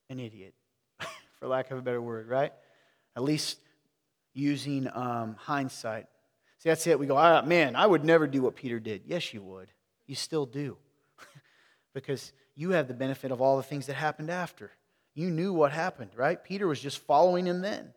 an 0.10 0.20
idiot, 0.20 0.56
for 1.40 1.48
lack 1.48 1.70
of 1.70 1.78
a 1.78 1.84
better 1.84 2.02
word, 2.02 2.28
right? 2.28 2.52
At 3.16 3.22
least 3.22 3.60
using 4.34 4.90
um, 4.92 5.36
hindsight. 5.38 6.08
See, 6.58 6.70
that's 6.70 6.88
it. 6.88 6.98
We 6.98 7.06
go, 7.06 7.16
ah, 7.16 7.44
man, 7.44 7.76
I 7.76 7.86
would 7.86 8.04
never 8.04 8.26
do 8.26 8.42
what 8.42 8.56
Peter 8.56 8.80
did. 8.80 9.04
Yes, 9.06 9.36
you 9.36 9.44
would. 9.44 9.68
You 10.08 10.16
still 10.16 10.48
do. 10.48 10.78
because 11.94 12.34
you 12.56 12.72
have 12.72 12.88
the 12.88 12.96
benefit 12.96 13.30
of 13.30 13.40
all 13.40 13.58
the 13.58 13.64
things 13.64 13.86
that 13.86 13.94
happened 13.94 14.32
after. 14.32 14.72
You 15.14 15.30
knew 15.30 15.54
what 15.54 15.74
happened, 15.74 16.10
right? 16.16 16.44
Peter 16.44 16.66
was 16.66 16.80
just 16.80 16.98
following 16.98 17.46
him 17.46 17.62
then. 17.62 17.94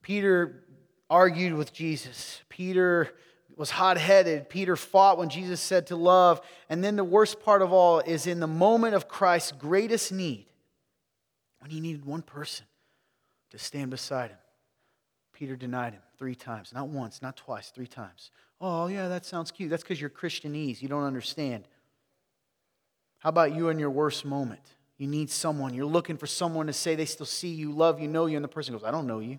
Peter 0.00 0.64
argued 1.10 1.52
with 1.52 1.74
Jesus. 1.74 2.40
Peter 2.48 3.12
was 3.56 3.70
hot 3.70 3.96
headed. 3.96 4.48
Peter 4.48 4.76
fought 4.76 5.18
when 5.18 5.30
Jesus 5.30 5.60
said 5.60 5.86
to 5.88 5.96
love. 5.96 6.40
And 6.68 6.84
then 6.84 6.96
the 6.96 7.04
worst 7.04 7.40
part 7.40 7.62
of 7.62 7.72
all 7.72 8.00
is 8.00 8.26
in 8.26 8.38
the 8.38 8.46
moment 8.46 8.94
of 8.94 9.08
Christ's 9.08 9.52
greatest 9.52 10.12
need, 10.12 10.46
when 11.60 11.70
he 11.70 11.80
needed 11.80 12.04
one 12.04 12.22
person 12.22 12.66
to 13.50 13.58
stand 13.58 13.90
beside 13.90 14.30
him, 14.30 14.38
Peter 15.32 15.56
denied 15.56 15.94
him 15.94 16.02
three 16.18 16.34
times. 16.34 16.72
Not 16.72 16.88
once, 16.88 17.22
not 17.22 17.36
twice, 17.36 17.70
three 17.70 17.86
times. 17.86 18.30
Oh, 18.60 18.86
yeah, 18.86 19.08
that 19.08 19.24
sounds 19.24 19.50
cute. 19.50 19.70
That's 19.70 19.82
because 19.82 20.00
you're 20.00 20.10
Christianese. 20.10 20.80
You 20.80 20.88
don't 20.88 21.04
understand. 21.04 21.64
How 23.18 23.30
about 23.30 23.54
you 23.54 23.68
in 23.70 23.78
your 23.78 23.90
worst 23.90 24.24
moment? 24.24 24.62
You 24.98 25.06
need 25.06 25.30
someone. 25.30 25.74
You're 25.74 25.86
looking 25.86 26.16
for 26.16 26.26
someone 26.26 26.66
to 26.68 26.72
say 26.72 26.94
they 26.94 27.04
still 27.04 27.26
see 27.26 27.48
you, 27.48 27.72
love 27.72 28.00
you, 28.00 28.08
know 28.08 28.26
you, 28.26 28.36
and 28.36 28.44
the 28.44 28.48
person 28.48 28.72
goes, 28.74 28.84
I 28.84 28.90
don't 28.90 29.06
know 29.06 29.20
you. 29.20 29.38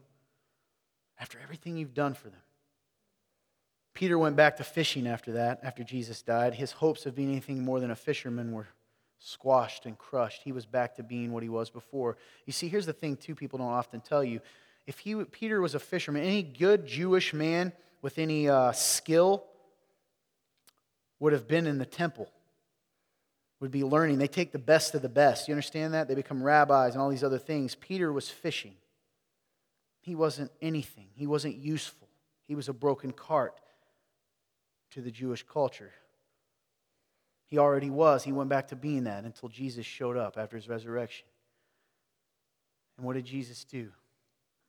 After 1.20 1.40
everything 1.42 1.78
you've 1.78 1.96
done 1.96 2.14
for 2.14 2.30
them. 2.30 2.42
Peter 3.98 4.20
went 4.20 4.36
back 4.36 4.58
to 4.58 4.64
fishing 4.64 5.08
after 5.08 5.32
that, 5.32 5.60
after 5.64 5.84
Jesus 5.84 6.22
died. 6.22 6.54
His 6.54 6.72
hopes 6.72 7.08
of 7.08 7.16
being 7.16 7.32
anything 7.32 7.64
more 7.64 7.80
than 7.80 7.90
a 7.90 7.96
fisherman 7.96 8.52
were 8.52 8.68
squashed 9.18 9.88
and 9.88 9.98
crushed. 9.98 10.44
He 10.44 10.52
was 10.52 10.68
back 10.68 10.98
to 10.98 11.04
being 11.04 11.32
what 11.32 11.42
he 11.42 11.50
was 11.50 11.72
before. 11.72 12.16
You 12.46 12.54
see, 12.54 12.68
here's 12.68 12.86
the 12.86 12.94
thing, 12.94 13.18
too, 13.18 13.34
people 13.34 13.58
don't 13.58 13.70
often 13.70 14.02
tell 14.02 14.24
you. 14.24 14.40
If 14.86 15.00
he, 15.00 15.16
Peter 15.16 15.60
was 15.60 15.74
a 15.74 15.80
fisherman, 15.80 16.22
any 16.22 16.44
good 16.44 16.86
Jewish 16.86 17.34
man 17.34 17.74
with 18.04 18.20
any 18.20 18.48
uh, 18.48 18.72
skill 18.72 19.44
would 21.20 21.34
have 21.34 21.48
been 21.48 21.66
in 21.66 21.80
the 21.80 21.86
temple, 21.88 22.30
would 23.60 23.72
be 23.72 23.84
learning. 23.84 24.20
They 24.20 24.28
take 24.28 24.52
the 24.52 24.60
best 24.60 24.94
of 24.94 25.02
the 25.02 25.10
best. 25.10 25.48
You 25.48 25.56
understand 25.56 25.96
that? 25.96 26.08
They 26.08 26.14
become 26.14 26.44
rabbis 26.44 26.94
and 26.94 27.02
all 27.02 27.10
these 27.10 27.24
other 27.24 27.40
things. 27.40 27.74
Peter 27.74 28.14
was 28.14 28.30
fishing. 28.30 28.76
He 30.02 30.14
wasn't 30.14 30.52
anything, 30.62 31.08
he 31.16 31.26
wasn't 31.26 31.56
useful. 31.56 32.08
He 32.48 32.54
was 32.54 32.70
a 32.70 32.74
broken 32.74 33.12
cart 33.12 33.56
to 34.98 35.02
the 35.04 35.12
Jewish 35.12 35.44
culture. 35.44 35.92
He 37.46 37.60
already 37.60 37.92
was. 37.92 38.24
He 38.24 38.32
went 38.32 38.50
back 38.50 38.70
to 38.70 38.76
being 38.76 39.04
that 39.04 39.26
until 39.26 39.48
Jesus 39.48 39.86
showed 39.86 40.18
up 40.18 40.40
after 40.40 40.58
his 40.58 40.68
resurrection. 40.68 41.28
And 42.98 43.06
what 43.06 43.14
did 43.14 43.26
Jesus 43.26 43.64
do? 43.64 43.92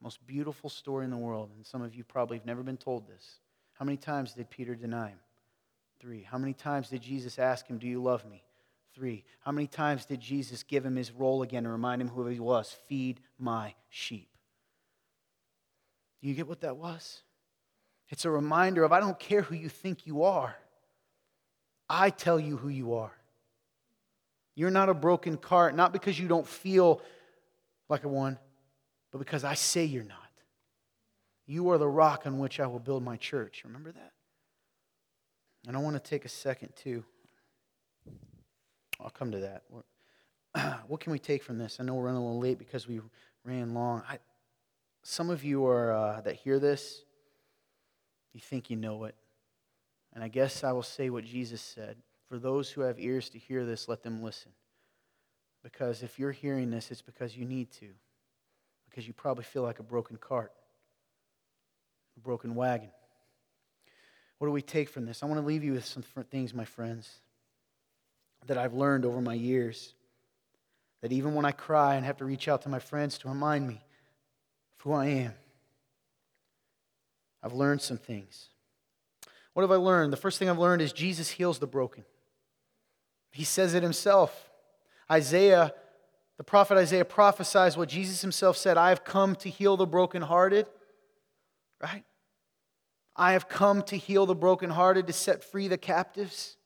Most 0.02 0.24
beautiful 0.26 0.68
story 0.68 1.06
in 1.06 1.10
the 1.10 1.16
world. 1.16 1.48
And 1.56 1.64
some 1.64 1.80
of 1.80 1.94
you 1.94 2.04
probably 2.04 2.36
have 2.36 2.44
never 2.44 2.62
been 2.62 2.76
told 2.76 3.08
this. 3.08 3.40
How 3.72 3.86
many 3.86 3.96
times 3.96 4.34
did 4.34 4.50
Peter 4.50 4.74
deny 4.74 5.08
him? 5.08 5.18
Three. 5.98 6.24
How 6.24 6.36
many 6.36 6.52
times 6.52 6.90
did 6.90 7.00
Jesus 7.00 7.38
ask 7.38 7.66
him, 7.66 7.78
Do 7.78 7.86
you 7.86 8.02
love 8.02 8.28
me? 8.28 8.44
Three. 8.94 9.24
How 9.40 9.52
many 9.52 9.66
times 9.66 10.04
did 10.04 10.20
Jesus 10.20 10.62
give 10.62 10.84
him 10.84 10.96
his 10.96 11.10
role 11.10 11.40
again 11.40 11.64
and 11.64 11.72
remind 11.72 12.02
him 12.02 12.08
who 12.08 12.26
he 12.26 12.38
was? 12.38 12.76
Feed 12.86 13.20
my 13.38 13.72
sheep. 13.88 14.28
Do 16.20 16.28
you 16.28 16.34
get 16.34 16.46
what 16.46 16.60
that 16.60 16.76
was? 16.76 17.22
It's 18.10 18.24
a 18.24 18.30
reminder 18.30 18.84
of 18.84 18.92
I 18.92 19.00
don't 19.00 19.18
care 19.18 19.42
who 19.42 19.54
you 19.54 19.68
think 19.68 20.06
you 20.06 20.24
are, 20.24 20.56
I 21.88 22.10
tell 22.10 22.38
you 22.38 22.56
who 22.56 22.68
you 22.68 22.94
are. 22.94 23.12
You're 24.54 24.70
not 24.70 24.88
a 24.88 24.94
broken 24.94 25.36
cart, 25.36 25.76
not 25.76 25.92
because 25.92 26.18
you 26.18 26.26
don't 26.26 26.46
feel 26.46 27.00
like 27.88 28.04
a 28.04 28.08
one, 28.08 28.38
but 29.12 29.18
because 29.18 29.44
I 29.44 29.54
say 29.54 29.84
you're 29.84 30.04
not. 30.04 30.18
You 31.46 31.70
are 31.70 31.78
the 31.78 31.88
rock 31.88 32.26
on 32.26 32.38
which 32.38 32.60
I 32.60 32.66
will 32.66 32.80
build 32.80 33.02
my 33.02 33.16
church. 33.16 33.62
Remember 33.64 33.92
that? 33.92 34.12
And 35.66 35.76
I 35.76 35.80
want 35.80 35.94
to 35.96 36.10
take 36.10 36.24
a 36.24 36.28
second 36.28 36.74
too. 36.76 37.04
I'll 39.00 39.10
come 39.10 39.30
to 39.32 39.38
that. 39.38 39.62
What 40.88 41.00
can 41.00 41.12
we 41.12 41.18
take 41.18 41.42
from 41.42 41.58
this? 41.58 41.78
I 41.78 41.84
know 41.84 41.94
we're 41.94 42.04
running 42.04 42.20
a 42.20 42.24
little 42.24 42.40
late 42.40 42.58
because 42.58 42.88
we 42.88 43.00
ran 43.44 43.74
long. 43.74 44.02
I, 44.08 44.18
some 45.02 45.30
of 45.30 45.44
you 45.44 45.66
are 45.66 45.92
uh, 45.92 46.20
that 46.22 46.34
hear 46.34 46.58
this, 46.58 47.02
you 48.32 48.40
think 48.40 48.70
you 48.70 48.76
know 48.76 49.04
it. 49.04 49.14
And 50.14 50.24
I 50.24 50.28
guess 50.28 50.64
I 50.64 50.72
will 50.72 50.82
say 50.82 51.10
what 51.10 51.24
Jesus 51.24 51.60
said 51.60 51.96
For 52.28 52.38
those 52.38 52.70
who 52.70 52.82
have 52.82 52.98
ears 52.98 53.28
to 53.30 53.38
hear 53.38 53.64
this, 53.64 53.88
let 53.88 54.02
them 54.02 54.22
listen. 54.22 54.52
Because 55.62 56.02
if 56.02 56.18
you're 56.18 56.32
hearing 56.32 56.70
this, 56.70 56.90
it's 56.90 57.02
because 57.02 57.36
you 57.36 57.44
need 57.44 57.70
to. 57.72 57.88
Because 58.88 59.06
you 59.06 59.12
probably 59.12 59.44
feel 59.44 59.62
like 59.62 59.80
a 59.80 59.82
broken 59.82 60.16
cart, 60.16 60.52
a 62.16 62.20
broken 62.20 62.54
wagon. 62.54 62.90
What 64.38 64.46
do 64.46 64.52
we 64.52 64.62
take 64.62 64.88
from 64.88 65.04
this? 65.04 65.22
I 65.22 65.26
want 65.26 65.40
to 65.40 65.46
leave 65.46 65.64
you 65.64 65.72
with 65.72 65.84
some 65.84 66.02
things, 66.30 66.54
my 66.54 66.64
friends, 66.64 67.10
that 68.46 68.56
I've 68.56 68.74
learned 68.74 69.04
over 69.04 69.20
my 69.20 69.34
years. 69.34 69.94
That 71.00 71.12
even 71.12 71.34
when 71.34 71.44
I 71.44 71.52
cry 71.52 71.96
and 71.96 72.04
have 72.04 72.18
to 72.18 72.24
reach 72.24 72.48
out 72.48 72.62
to 72.62 72.68
my 72.68 72.78
friends 72.78 73.18
to 73.18 73.28
remind 73.28 73.66
me 73.66 73.74
of 73.74 74.82
who 74.82 74.92
I 74.92 75.06
am, 75.06 75.34
I've 77.42 77.52
learned 77.52 77.82
some 77.82 77.98
things. 77.98 78.48
What 79.52 79.62
have 79.62 79.70
I 79.70 79.76
learned? 79.76 80.12
The 80.12 80.16
first 80.16 80.38
thing 80.38 80.48
I've 80.48 80.58
learned 80.58 80.82
is 80.82 80.92
Jesus 80.92 81.30
heals 81.30 81.58
the 81.58 81.66
broken. 81.66 82.04
He 83.32 83.44
says 83.44 83.74
it 83.74 83.82
himself. 83.82 84.50
Isaiah, 85.10 85.72
the 86.36 86.44
prophet 86.44 86.76
Isaiah 86.76 87.04
prophesies 87.04 87.76
what 87.76 87.88
Jesus 87.88 88.20
himself 88.20 88.56
said 88.56 88.76
I 88.76 88.90
have 88.90 89.04
come 89.04 89.34
to 89.36 89.50
heal 89.50 89.76
the 89.76 89.86
brokenhearted, 89.86 90.66
right? 91.82 92.04
I 93.16 93.32
have 93.32 93.48
come 93.48 93.82
to 93.82 93.96
heal 93.96 94.26
the 94.26 94.34
brokenhearted, 94.34 95.06
to 95.08 95.12
set 95.12 95.42
free 95.42 95.66
the 95.66 95.78
captives. 95.78 96.56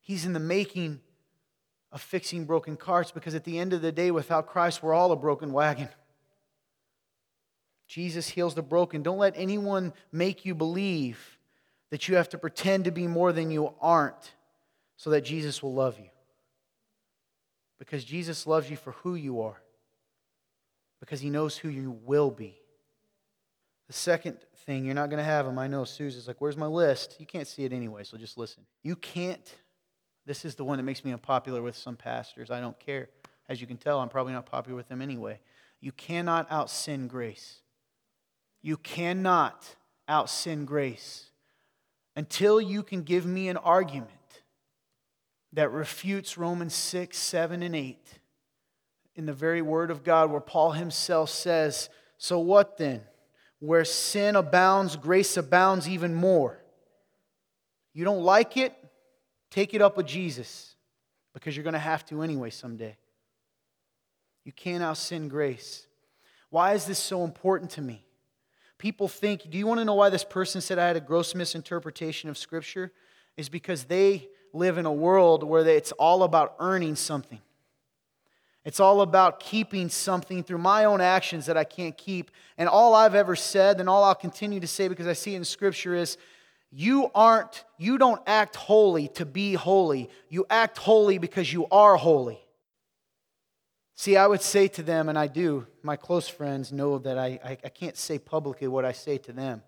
He's 0.00 0.24
in 0.24 0.32
the 0.32 0.40
making 0.40 1.00
of 1.90 2.00
fixing 2.00 2.44
broken 2.44 2.76
carts 2.76 3.10
because 3.10 3.34
at 3.34 3.44
the 3.44 3.58
end 3.58 3.72
of 3.72 3.82
the 3.82 3.90
day, 3.90 4.10
without 4.10 4.46
Christ, 4.46 4.82
we're 4.82 4.94
all 4.94 5.10
a 5.12 5.16
broken 5.16 5.52
wagon. 5.52 5.88
Jesus 7.86 8.28
heals 8.28 8.54
the 8.54 8.62
broken. 8.62 9.02
Don't 9.02 9.18
let 9.18 9.34
anyone 9.36 9.92
make 10.10 10.44
you 10.44 10.54
believe 10.54 11.38
that 11.90 12.08
you 12.08 12.16
have 12.16 12.28
to 12.30 12.38
pretend 12.38 12.84
to 12.84 12.90
be 12.90 13.06
more 13.06 13.32
than 13.32 13.50
you 13.50 13.74
aren't 13.80 14.34
so 14.96 15.10
that 15.10 15.22
Jesus 15.22 15.62
will 15.62 15.74
love 15.74 15.98
you. 15.98 16.08
Because 17.78 18.04
Jesus 18.04 18.46
loves 18.46 18.70
you 18.70 18.76
for 18.76 18.92
who 18.92 19.14
you 19.14 19.42
are, 19.42 19.60
because 21.00 21.20
he 21.20 21.28
knows 21.28 21.56
who 21.56 21.68
you 21.68 21.90
will 22.04 22.30
be. 22.30 22.56
The 23.86 23.92
second 23.92 24.38
thing, 24.64 24.84
you're 24.84 24.94
not 24.94 25.10
going 25.10 25.18
to 25.18 25.24
have 25.24 25.44
them. 25.44 25.58
I 25.58 25.66
know 25.66 25.84
Susan's 25.84 26.26
like, 26.26 26.40
Where's 26.40 26.56
my 26.56 26.66
list? 26.66 27.16
You 27.18 27.26
can't 27.26 27.46
see 27.46 27.64
it 27.64 27.72
anyway, 27.72 28.04
so 28.04 28.16
just 28.16 28.38
listen. 28.38 28.64
You 28.82 28.96
can't. 28.96 29.54
This 30.24 30.46
is 30.46 30.54
the 30.54 30.64
one 30.64 30.78
that 30.78 30.84
makes 30.84 31.04
me 31.04 31.12
unpopular 31.12 31.60
with 31.60 31.76
some 31.76 31.96
pastors. 31.96 32.50
I 32.50 32.60
don't 32.60 32.78
care. 32.80 33.08
As 33.48 33.60
you 33.60 33.66
can 33.66 33.76
tell, 33.76 34.00
I'm 34.00 34.08
probably 34.08 34.32
not 34.32 34.46
popular 34.46 34.76
with 34.76 34.88
them 34.88 35.02
anyway. 35.02 35.38
You 35.80 35.92
cannot 35.92 36.50
out 36.50 36.70
sin 36.70 37.08
grace. 37.08 37.60
You 38.64 38.78
cannot 38.78 39.76
out 40.08 40.30
sin 40.30 40.64
grace 40.64 41.26
until 42.16 42.62
you 42.62 42.82
can 42.82 43.02
give 43.02 43.26
me 43.26 43.50
an 43.50 43.58
argument 43.58 44.10
that 45.52 45.70
refutes 45.70 46.38
Romans 46.38 46.72
6, 46.72 47.14
7, 47.14 47.62
and 47.62 47.76
8 47.76 47.98
in 49.16 49.26
the 49.26 49.34
very 49.34 49.60
Word 49.60 49.90
of 49.90 50.02
God, 50.02 50.30
where 50.30 50.40
Paul 50.40 50.72
himself 50.72 51.28
says, 51.28 51.90
So 52.16 52.38
what 52.38 52.78
then? 52.78 53.02
Where 53.58 53.84
sin 53.84 54.34
abounds, 54.34 54.96
grace 54.96 55.36
abounds 55.36 55.86
even 55.86 56.14
more. 56.14 56.58
You 57.92 58.06
don't 58.06 58.22
like 58.22 58.56
it? 58.56 58.72
Take 59.50 59.74
it 59.74 59.82
up 59.82 59.98
with 59.98 60.06
Jesus 60.06 60.74
because 61.34 61.54
you're 61.54 61.64
going 61.64 61.74
to 61.74 61.78
have 61.78 62.06
to 62.06 62.22
anyway 62.22 62.48
someday. 62.48 62.96
You 64.42 64.52
can't 64.52 64.82
out 64.82 64.96
sin 64.96 65.28
grace. 65.28 65.86
Why 66.48 66.72
is 66.72 66.86
this 66.86 66.98
so 66.98 67.24
important 67.24 67.72
to 67.72 67.82
me? 67.82 68.06
People 68.78 69.08
think, 69.08 69.48
do 69.50 69.56
you 69.58 69.66
want 69.66 69.80
to 69.80 69.84
know 69.84 69.94
why 69.94 70.10
this 70.10 70.24
person 70.24 70.60
said 70.60 70.78
I 70.78 70.86
had 70.86 70.96
a 70.96 71.00
gross 71.00 71.34
misinterpretation 71.34 72.28
of 72.28 72.36
Scripture? 72.36 72.92
Is 73.36 73.48
because 73.48 73.84
they 73.84 74.28
live 74.52 74.78
in 74.78 74.86
a 74.86 74.92
world 74.92 75.42
where 75.42 75.66
it's 75.66 75.92
all 75.92 76.22
about 76.22 76.54
earning 76.60 76.94
something. 76.96 77.40
It's 78.64 78.80
all 78.80 79.02
about 79.02 79.40
keeping 79.40 79.88
something 79.88 80.42
through 80.42 80.58
my 80.58 80.84
own 80.84 81.00
actions 81.00 81.46
that 81.46 81.56
I 81.56 81.64
can't 81.64 81.96
keep. 81.96 82.30
And 82.56 82.68
all 82.68 82.94
I've 82.94 83.14
ever 83.14 83.36
said, 83.36 83.80
and 83.80 83.88
all 83.88 84.04
I'll 84.04 84.14
continue 84.14 84.60
to 84.60 84.66
say 84.66 84.88
because 84.88 85.06
I 85.06 85.12
see 85.12 85.34
it 85.34 85.38
in 85.38 85.44
Scripture, 85.44 85.94
is 85.94 86.16
you 86.70 87.10
aren't, 87.14 87.64
you 87.78 87.98
don't 87.98 88.22
act 88.26 88.56
holy 88.56 89.08
to 89.08 89.26
be 89.26 89.54
holy. 89.54 90.08
You 90.28 90.46
act 90.48 90.78
holy 90.78 91.18
because 91.18 91.52
you 91.52 91.66
are 91.70 91.96
holy. 91.96 92.43
See, 93.96 94.16
I 94.16 94.26
would 94.26 94.42
say 94.42 94.66
to 94.68 94.82
them, 94.82 95.08
and 95.08 95.18
I 95.18 95.28
do, 95.28 95.66
my 95.82 95.96
close 95.96 96.28
friends 96.28 96.72
know 96.72 96.98
that 96.98 97.16
I, 97.16 97.38
I, 97.44 97.58
I, 97.64 97.68
can't 97.68 97.96
say 97.96 98.18
publicly 98.18 98.66
what 98.66 98.84
I 98.84 98.90
say 98.90 99.18
to 99.18 99.32
them, 99.32 99.62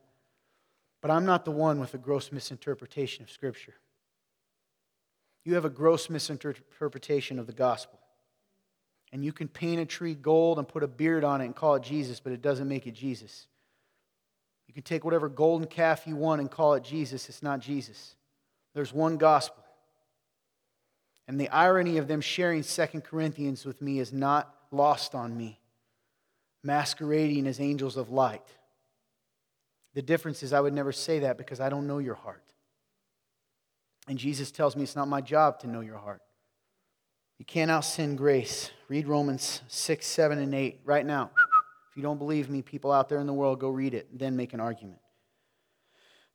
but 1.01 1.13
I'm 1.13 1.25
not 1.25 1.45
the 1.45 1.53
one 1.53 1.79
with 1.79 1.95
a 1.95 1.99
gross 1.99 2.33
misinterpretation 2.33 3.23
of 3.23 3.31
Scripture. 3.31 3.75
You 5.45 5.55
have 5.55 5.65
a 5.65 5.71
gross 5.71 6.11
misinterpretation 6.11 7.39
of 7.39 7.47
the 7.47 7.53
gospel. 7.53 8.01
And 9.13 9.25
you 9.25 9.33
can 9.33 9.47
paint 9.47 9.81
a 9.81 9.87
tree 9.87 10.15
gold 10.15 10.59
and 10.59 10.67
put 10.67 10.83
a 10.83 10.89
beard 10.89 11.23
on 11.23 11.41
it 11.41 11.45
and 11.45 11.55
call 11.55 11.77
it 11.77 11.85
Jesus, 11.85 12.19
but 12.19 12.33
it 12.33 12.43
doesn't 12.43 12.67
make 12.67 12.89
it 12.89 12.95
Jesus. 12.95 13.47
You 14.67 14.75
can 14.75 14.83
take 14.83 15.05
whatever 15.05 15.29
golden 15.29 15.69
calf 15.69 16.05
you 16.05 16.17
want 16.17 16.41
and 16.41 16.51
call 16.51 16.75
it 16.75 16.83
Jesus, 16.83 17.29
it's 17.29 17.45
not 17.45 17.61
Jesus. 17.61 18.17
There's 18.75 18.93
one 18.93 19.17
gospel. 19.17 19.63
And 21.29 21.41
the 21.41 21.49
irony 21.49 21.99
of 21.99 22.09
them 22.09 22.21
sharing 22.21 22.63
Second 22.63 23.03
Corinthians 23.03 23.65
with 23.65 23.83
me 23.83 23.99
is 23.99 24.13
not 24.13 24.55
lost 24.71 25.15
on 25.15 25.37
me, 25.37 25.59
masquerading 26.63 27.47
as 27.47 27.61
angels 27.61 27.97
of 27.97 28.11
light. 28.11 28.47
The 29.95 30.03
difference 30.03 30.43
is, 30.43 30.53
I 30.53 30.61
would 30.61 30.75
never 30.75 30.93
say 30.93 31.21
that 31.21 31.39
because 31.39 31.59
I 31.59 31.69
don't 31.69 31.87
know 31.87 31.99
your 31.99 32.15
heart. 32.15 32.43
And 34.09 34.19
Jesus 34.19 34.51
tells 34.51 34.77
me 34.77 34.83
it's 34.83 34.95
not 34.95 35.09
my 35.09 35.21
job 35.21 35.59
to 35.61 35.67
know 35.67 35.81
your 35.81 35.99
heart. 35.99 36.23
You 37.39 37.45
can't 37.45 37.71
out 37.71 37.85
sin 37.85 38.15
grace. 38.15 38.71
Read 38.89 39.07
Romans 39.07 39.63
6, 39.69 40.07
7, 40.07 40.39
and 40.39 40.55
8 40.55 40.81
right 40.85 41.05
now. 41.05 41.31
If 41.91 41.97
you 41.97 42.03
don't 42.03 42.19
believe 42.19 42.49
me, 42.49 42.63
people 42.63 42.93
out 42.93 43.09
there 43.09 43.19
in 43.19 43.27
the 43.27 43.33
world, 43.33 43.59
go 43.59 43.69
read 43.69 43.95
it, 43.95 44.17
then 44.17 44.37
make 44.37 44.53
an 44.53 44.61
argument. 44.61 45.01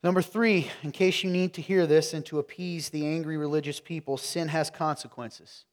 Number 0.02 0.22
three, 0.22 0.70
in 0.82 0.90
case 0.90 1.22
you 1.22 1.30
need 1.30 1.54
to 1.54 1.62
hear 1.62 1.86
this 1.86 2.12
and 2.12 2.26
to 2.26 2.40
appease 2.40 2.88
the 2.88 3.06
angry 3.06 3.36
religious 3.36 3.78
people, 3.78 4.16
sin 4.16 4.48
has 4.48 4.68
consequences. 4.68 5.64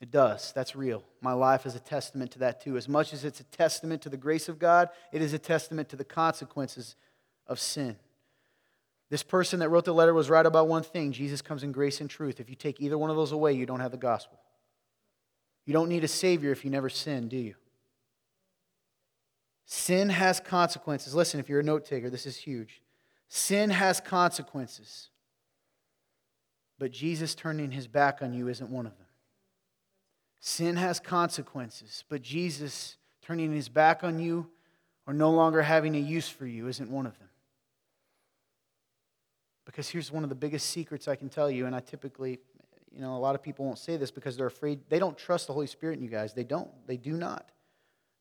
It 0.00 0.10
does. 0.10 0.52
That's 0.54 0.76
real. 0.76 1.02
My 1.20 1.32
life 1.32 1.66
is 1.66 1.74
a 1.74 1.80
testament 1.80 2.30
to 2.32 2.38
that 2.40 2.62
too. 2.62 2.76
As 2.76 2.88
much 2.88 3.12
as 3.12 3.24
it's 3.24 3.40
a 3.40 3.44
testament 3.44 4.02
to 4.02 4.08
the 4.08 4.16
grace 4.16 4.48
of 4.48 4.58
God, 4.58 4.88
it 5.12 5.22
is 5.22 5.32
a 5.32 5.38
testament 5.38 5.88
to 5.90 5.96
the 5.96 6.04
consequences 6.04 6.96
of 7.46 7.58
sin. 7.58 7.96
This 9.10 9.22
person 9.22 9.60
that 9.60 9.68
wrote 9.68 9.84
the 9.84 9.94
letter 9.94 10.14
was 10.14 10.30
right 10.30 10.46
about 10.46 10.68
one 10.68 10.82
thing 10.82 11.12
Jesus 11.12 11.42
comes 11.42 11.62
in 11.62 11.72
grace 11.72 12.00
and 12.00 12.08
truth. 12.08 12.38
If 12.38 12.48
you 12.48 12.56
take 12.56 12.80
either 12.80 12.96
one 12.96 13.10
of 13.10 13.16
those 13.16 13.32
away, 13.32 13.52
you 13.52 13.66
don't 13.66 13.80
have 13.80 13.90
the 13.90 13.96
gospel. 13.96 14.38
You 15.66 15.72
don't 15.72 15.88
need 15.88 16.04
a 16.04 16.08
Savior 16.08 16.52
if 16.52 16.64
you 16.64 16.70
never 16.70 16.88
sin, 16.88 17.28
do 17.28 17.36
you? 17.36 17.54
Sin 19.66 20.08
has 20.08 20.40
consequences. 20.40 21.14
Listen, 21.14 21.40
if 21.40 21.48
you're 21.48 21.60
a 21.60 21.64
note 21.64 21.84
taker, 21.84 22.08
this 22.08 22.26
is 22.26 22.36
huge. 22.36 22.80
Sin 23.32 23.70
has 23.70 24.00
consequences. 24.00 25.08
But 26.80 26.90
Jesus 26.90 27.36
turning 27.36 27.70
his 27.70 27.86
back 27.86 28.22
on 28.22 28.34
you 28.34 28.48
isn't 28.48 28.68
one 28.68 28.86
of 28.86 28.98
them. 28.98 29.06
Sin 30.40 30.74
has 30.76 30.98
consequences, 30.98 32.02
but 32.08 32.22
Jesus 32.22 32.96
turning 33.22 33.52
his 33.52 33.68
back 33.68 34.02
on 34.02 34.18
you 34.18 34.48
or 35.06 35.14
no 35.14 35.30
longer 35.30 35.62
having 35.62 35.94
a 35.94 35.98
use 35.98 36.28
for 36.28 36.44
you 36.44 36.66
isn't 36.66 36.90
one 36.90 37.06
of 37.06 37.16
them. 37.18 37.28
Because 39.64 39.88
here's 39.88 40.10
one 40.10 40.24
of 40.24 40.28
the 40.28 40.34
biggest 40.34 40.68
secrets 40.70 41.06
I 41.06 41.14
can 41.14 41.28
tell 41.28 41.48
you, 41.50 41.66
and 41.66 41.76
I 41.76 41.80
typically, 41.80 42.40
you 42.90 43.00
know, 43.00 43.14
a 43.14 43.20
lot 43.20 43.36
of 43.36 43.42
people 43.42 43.64
won't 43.64 43.78
say 43.78 43.96
this 43.96 44.10
because 44.10 44.36
they're 44.36 44.46
afraid. 44.46 44.80
They 44.88 44.98
don't 44.98 45.16
trust 45.16 45.46
the 45.46 45.52
Holy 45.52 45.68
Spirit 45.68 45.98
in 45.98 46.02
you 46.02 46.10
guys. 46.10 46.32
They 46.32 46.42
don't. 46.42 46.70
They 46.88 46.96
do 46.96 47.12
not. 47.12 47.48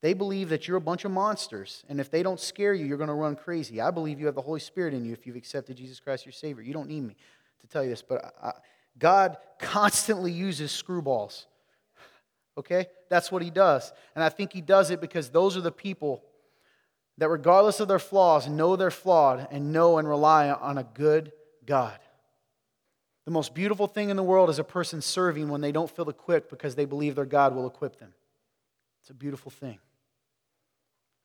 They 0.02 0.14
believe 0.14 0.50
that 0.50 0.68
you're 0.68 0.78
a 0.78 0.82
bunch 0.82 1.04
of 1.04 1.12
monsters, 1.12 1.84
and 1.90 2.00
if 2.00 2.10
they 2.10 2.24
don't 2.24 2.40
scare 2.40 2.74
you, 2.74 2.86
you're 2.86 2.98
going 2.98 3.10
to 3.10 3.14
run 3.14 3.36
crazy. 3.36 3.82
I 3.82 3.92
believe 3.92 4.20
you 4.20 4.28
have 4.28 4.36
the 4.36 4.42
Holy 4.42 4.62
Spirit 4.62 4.94
in 4.94 5.04
you 5.04 5.12
if 5.12 5.28
you've 5.28 5.36
accepted 5.36 5.76
Jesus 5.76 6.00
Christ 6.00 6.26
your 6.26 6.32
Savior. 6.32 6.64
You 6.64 6.74
don't 6.74 6.88
need 6.88 7.02
me 7.02 7.16
to 7.62 7.68
tell 7.68 7.84
you 7.84 7.90
this, 7.90 8.02
but 8.02 8.34
I, 8.42 8.54
God 8.98 9.38
constantly 9.60 10.32
uses 10.32 10.72
screwballs. 10.72 11.46
Okay? 12.58 12.88
That's 13.10 13.32
what 13.32 13.42
He 13.42 13.50
does. 13.50 13.92
And 14.16 14.24
I 14.24 14.30
think 14.30 14.54
He 14.54 14.62
does 14.62 14.90
it 14.90 15.02
because 15.02 15.30
those 15.30 15.58
are 15.58 15.62
the 15.62 15.72
people 15.72 16.24
that, 17.18 17.30
regardless 17.30 17.82
of 17.82 17.90
their 17.90 18.00
flaws, 18.00 18.48
know 18.48 18.76
they're 18.76 18.92
flawed 18.92 19.48
and 19.52 19.74
know 19.74 19.98
and 19.98 20.08
rely 20.08 20.50
on 20.50 20.78
a 20.78 20.84
good 20.84 21.34
God. 21.66 22.00
The 23.26 23.32
most 23.32 23.54
beautiful 23.54 23.88
thing 23.88 24.10
in 24.10 24.18
the 24.18 24.24
world 24.24 24.50
is 24.50 24.60
a 24.60 24.64
person 24.64 25.02
serving 25.02 25.50
when 25.50 25.62
they 25.62 25.72
don't 25.72 25.92
feel 25.92 26.10
equipped 26.10 26.50
because 26.50 26.76
they 26.76 26.86
believe 26.86 27.16
their 27.16 27.26
God 27.26 27.54
will 27.54 27.68
equip 27.68 28.00
them. 28.00 28.14
It's 29.02 29.10
a 29.10 29.14
beautiful 29.14 29.52
thing. 29.52 29.80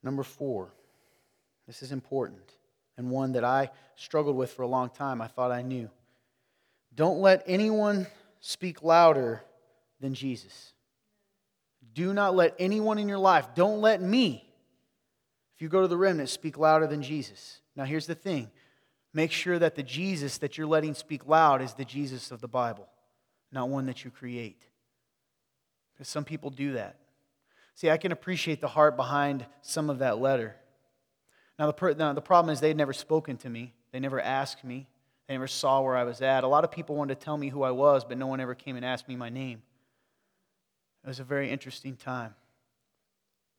Number 0.05 0.23
four, 0.23 0.73
this 1.67 1.83
is 1.83 1.91
important 1.91 2.53
and 2.97 3.11
one 3.11 3.33
that 3.33 3.43
I 3.43 3.71
struggled 3.97 4.37
with 4.37 4.53
for 4.53 4.63
a 4.63 4.69
long 4.69 4.91
time. 4.91 5.21
I 5.23 5.27
thought 5.27 5.51
I 5.51 5.63
knew. 5.63 5.91
Don't 6.95 7.21
let 7.21 7.43
anyone 7.47 8.07
speak 8.41 8.83
louder 8.83 9.43
than 10.01 10.15
Jesus. 10.15 10.75
Do 11.95 12.13
not 12.13 12.37
let 12.37 12.55
anyone 12.59 12.99
in 12.99 13.09
your 13.09 13.19
life, 13.19 13.49
don't 13.55 13.81
let 13.81 14.03
me, 14.03 14.45
if 15.55 15.63
you 15.63 15.69
go 15.69 15.81
to 15.81 15.89
the 15.89 15.97
remnant, 15.97 16.29
speak 16.29 16.59
louder 16.59 16.87
than 16.87 17.03
Jesus. 17.03 17.61
Now, 17.75 17.85
here's 17.85 18.07
the 18.07 18.15
thing 18.15 18.51
make 19.13 19.33
sure 19.33 19.59
that 19.59 19.77
the 19.77 19.83
Jesus 19.83 20.39
that 20.39 20.59
you're 20.59 20.67
letting 20.67 20.95
speak 20.95 21.27
loud 21.27 21.63
is 21.63 21.75
the 21.75 21.85
Jesus 21.85 22.31
of 22.31 22.41
the 22.41 22.49
Bible, 22.49 22.89
not 23.51 23.69
one 23.69 23.87
that 23.87 24.05
you 24.05 24.11
create. 24.11 24.61
Because 25.95 26.09
some 26.09 26.25
people 26.25 26.51
do 26.51 26.73
that. 26.73 26.97
See, 27.75 27.91
I 27.91 27.97
can 27.97 28.12
appreciate 28.12 28.61
the 28.61 28.68
heart 28.68 28.97
behind 28.97 29.47
some 29.62 29.91
of 29.91 29.99
that 29.99 30.18
letter. 30.18 30.57
Now, 31.59 31.70
the, 31.70 31.95
now, 31.95 32.12
the 32.12 32.20
problem 32.20 32.53
is 32.53 32.61
they'd 32.61 32.77
never 32.77 32.93
spoken 32.93 33.37
to 33.39 33.51
me, 33.51 33.75
they 33.93 34.01
never 34.01 34.20
asked 34.20 34.64
me, 34.64 34.87
they 35.29 35.35
never 35.35 35.47
saw 35.47 35.81
where 35.81 35.97
I 35.97 36.05
was 36.05 36.20
at. 36.20 36.45
A 36.45 36.49
lot 36.49 36.64
of 36.64 36.70
people 36.70 36.97
wanted 36.97 37.18
to 37.18 37.25
tell 37.25 37.37
me 37.37 37.49
who 37.49 37.62
I 37.62 37.70
was, 37.70 38.05
but 38.05 38.18
no 38.18 38.27
one 38.27 38.41
ever 38.41 38.55
came 38.55 38.77
and 38.77 38.85
asked 38.85 39.09
me 39.09 39.16
my 39.16 39.29
name. 39.29 39.62
It 41.05 41.09
was 41.09 41.20
a 41.20 41.25
very 41.25 41.51
interesting 41.51 41.97
time. 41.97 42.35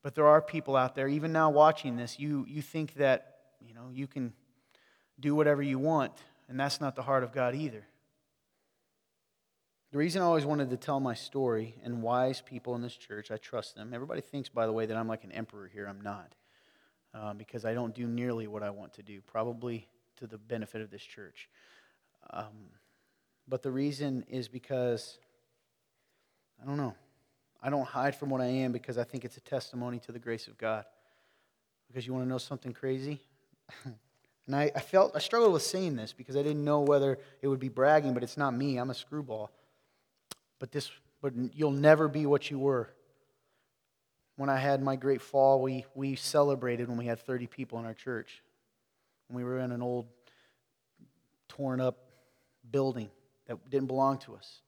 But 0.03 0.13
there 0.13 0.27
are 0.27 0.41
people 0.41 0.75
out 0.75 0.95
there, 0.95 1.07
even 1.07 1.31
now 1.31 1.49
watching 1.49 1.95
this, 1.95 2.19
you, 2.19 2.45
you 2.47 2.61
think 2.61 2.95
that 2.95 3.37
you 3.59 3.73
know 3.73 3.89
you 3.91 4.07
can 4.07 4.33
do 5.19 5.33
whatever 5.33 5.63
you 5.63 5.79
want, 5.79 6.11
and 6.47 6.59
that's 6.59 6.79
not 6.79 6.95
the 6.95 7.01
heart 7.01 7.23
of 7.23 7.33
God 7.33 7.55
either. 7.55 7.85
The 9.95 9.99
reason 9.99 10.21
I 10.21 10.25
always 10.25 10.45
wanted 10.45 10.71
to 10.71 10.75
tell 10.75 10.99
my 10.99 11.13
story, 11.13 11.73
and 11.81 12.01
wise 12.01 12.41
people 12.41 12.75
in 12.75 12.81
this 12.81 12.97
church, 12.97 13.31
I 13.31 13.37
trust 13.37 13.75
them. 13.75 13.93
Everybody 13.93 14.19
thinks, 14.19 14.49
by 14.49 14.65
the 14.65 14.73
way, 14.73 14.85
that 14.85 14.97
I'm 14.97 15.07
like 15.07 15.23
an 15.23 15.31
emperor 15.31 15.69
here. 15.71 15.85
I'm 15.87 16.01
not. 16.01 16.35
Uh, 17.13 17.33
because 17.33 17.63
I 17.63 17.73
don't 17.73 17.95
do 17.95 18.05
nearly 18.05 18.45
what 18.45 18.61
I 18.61 18.71
want 18.71 18.95
to 18.95 19.03
do, 19.03 19.21
probably 19.21 19.87
to 20.17 20.27
the 20.27 20.37
benefit 20.37 20.81
of 20.81 20.91
this 20.91 21.01
church. 21.01 21.47
Um, 22.31 22.71
but 23.47 23.63
the 23.63 23.71
reason 23.71 24.25
is 24.27 24.49
because, 24.49 25.17
I 26.61 26.65
don't 26.65 26.75
know, 26.75 26.93
I 27.63 27.69
don't 27.69 27.87
hide 27.87 28.17
from 28.17 28.29
what 28.29 28.41
I 28.41 28.47
am 28.47 28.73
because 28.73 28.97
I 28.97 29.05
think 29.05 29.23
it's 29.23 29.37
a 29.37 29.41
testimony 29.43 29.99
to 29.99 30.11
the 30.11 30.19
grace 30.19 30.47
of 30.47 30.57
God. 30.57 30.83
Because 31.87 32.05
you 32.05 32.11
want 32.11 32.25
to 32.25 32.29
know 32.29 32.37
something 32.37 32.73
crazy? 32.73 33.21
and 33.85 34.53
I, 34.57 34.73
I 34.75 34.81
felt, 34.81 35.15
I 35.15 35.19
struggled 35.19 35.53
with 35.53 35.63
saying 35.63 35.95
this 35.95 36.11
because 36.11 36.35
I 36.35 36.43
didn't 36.43 36.65
know 36.65 36.81
whether 36.81 37.17
it 37.41 37.47
would 37.47 37.61
be 37.61 37.69
bragging, 37.69 38.13
but 38.13 38.23
it's 38.23 38.35
not 38.35 38.53
me. 38.53 38.75
I'm 38.75 38.89
a 38.89 38.93
screwball. 38.93 39.51
But 40.59 40.71
this 40.71 40.89
but 41.21 41.33
you'll 41.55 41.71
never 41.71 42.07
be 42.07 42.27
what 42.27 42.51
you 42.51 42.59
were. 42.59 42.89
When 44.37 44.49
I 44.49 44.57
had 44.57 44.83
my 44.83 44.95
great 44.95 45.21
fall, 45.21 45.59
we, 45.59 45.85
we 45.95 46.15
celebrated 46.15 46.87
when 46.87 46.97
we 46.97 47.05
had 47.07 47.19
30 47.19 47.47
people 47.47 47.79
in 47.79 47.85
our 47.85 47.95
church. 47.95 48.43
We 49.31 49.43
were 49.43 49.59
in 49.59 49.71
an 49.71 49.81
old, 49.81 50.05
torn 51.47 51.81
up 51.81 51.97
building 52.69 53.09
that 53.47 53.69
didn't 53.71 53.87
belong 53.87 54.19
to 54.19 54.35
us. 54.35 54.59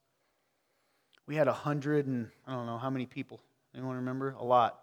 We 1.27 1.35
had 1.35 1.47
a 1.47 1.53
hundred 1.53 2.07
and 2.07 2.29
I 2.47 2.53
don't 2.53 2.65
know 2.65 2.77
how 2.77 2.89
many 2.89 3.05
people. 3.05 3.39
Anyone 3.75 3.97
remember? 3.97 4.31
A 4.39 4.43
lot. 4.43 4.79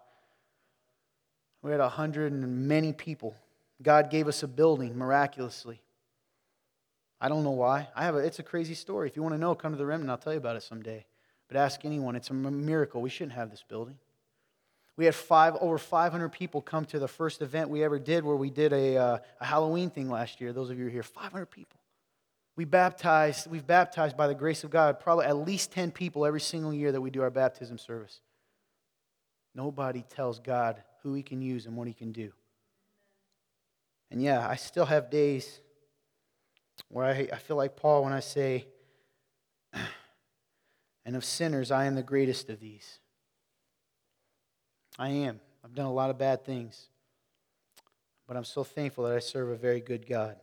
We 1.61 1.71
had 1.71 1.79
a 1.81 1.89
hundred 1.89 2.31
and 2.31 2.67
many 2.67 2.93
people. 2.93 3.35
God 3.81 4.09
gave 4.09 4.27
us 4.27 4.43
a 4.43 4.47
building 4.47 4.97
miraculously. 4.97 5.81
I 7.25 7.27
don't 7.27 7.43
know 7.43 7.49
why. 7.49 7.87
I 7.95 8.03
have 8.03 8.13
a, 8.13 8.19
it's 8.19 8.37
a 8.37 8.43
crazy 8.43 8.75
story. 8.75 9.09
If 9.09 9.15
you 9.15 9.23
want 9.23 9.33
to 9.33 9.39
know, 9.39 9.55
come 9.55 9.71
to 9.71 9.77
the 9.79 9.85
remnant. 9.85 10.11
I'll 10.11 10.17
tell 10.19 10.33
you 10.33 10.37
about 10.37 10.57
it 10.57 10.61
someday. 10.61 11.07
But 11.47 11.57
ask 11.57 11.83
anyone. 11.83 12.15
It's 12.15 12.29
a 12.29 12.35
miracle. 12.35 13.01
We 13.01 13.09
shouldn't 13.09 13.35
have 13.35 13.49
this 13.49 13.63
building. 13.67 13.97
We 14.95 15.05
had 15.05 15.15
five, 15.15 15.55
over 15.59 15.79
500 15.79 16.29
people 16.29 16.61
come 16.61 16.85
to 16.85 16.99
the 16.99 17.07
first 17.07 17.41
event 17.41 17.71
we 17.71 17.83
ever 17.83 17.97
did 17.97 18.23
where 18.23 18.35
we 18.35 18.51
did 18.51 18.73
a, 18.73 18.97
uh, 18.97 19.17
a 19.41 19.45
Halloween 19.45 19.89
thing 19.89 20.07
last 20.07 20.39
year. 20.39 20.53
Those 20.53 20.69
of 20.69 20.77
you 20.77 20.83
who 20.83 20.89
are 20.89 20.91
here, 20.91 21.01
500 21.01 21.47
people. 21.47 21.79
We 22.57 22.63
baptized, 22.63 23.49
we've 23.49 23.65
baptized 23.65 24.15
by 24.15 24.27
the 24.27 24.35
grace 24.35 24.63
of 24.63 24.69
God 24.69 24.99
probably 24.99 25.25
at 25.25 25.35
least 25.35 25.71
10 25.71 25.89
people 25.89 26.27
every 26.27 26.41
single 26.41 26.75
year 26.75 26.91
that 26.91 27.01
we 27.01 27.09
do 27.09 27.23
our 27.23 27.31
baptism 27.31 27.79
service. 27.79 28.19
Nobody 29.55 30.05
tells 30.15 30.37
God 30.37 30.83
who 31.01 31.15
he 31.15 31.23
can 31.23 31.41
use 31.41 31.65
and 31.65 31.75
what 31.75 31.87
he 31.87 31.93
can 31.95 32.11
do. 32.11 32.31
And 34.11 34.21
yeah, 34.21 34.47
I 34.47 34.57
still 34.57 34.85
have 34.85 35.09
days 35.09 35.59
where 36.89 37.05
I, 37.05 37.29
I 37.31 37.37
feel 37.37 37.57
like 37.57 37.75
Paul 37.75 38.03
when 38.03 38.13
I 38.13 38.19
say, 38.19 38.67
and 41.05 41.15
of 41.15 41.23
sinners, 41.23 41.71
I 41.71 41.85
am 41.85 41.95
the 41.95 42.03
greatest 42.03 42.49
of 42.49 42.59
these. 42.59 42.99
I 44.97 45.09
am. 45.09 45.39
I've 45.63 45.75
done 45.75 45.85
a 45.85 45.93
lot 45.93 46.09
of 46.09 46.17
bad 46.17 46.45
things. 46.45 46.87
But 48.27 48.37
I'm 48.37 48.43
so 48.43 48.63
thankful 48.63 49.03
that 49.03 49.15
I 49.15 49.19
serve 49.19 49.49
a 49.49 49.55
very 49.55 49.81
good 49.81 50.07
God. 50.07 50.37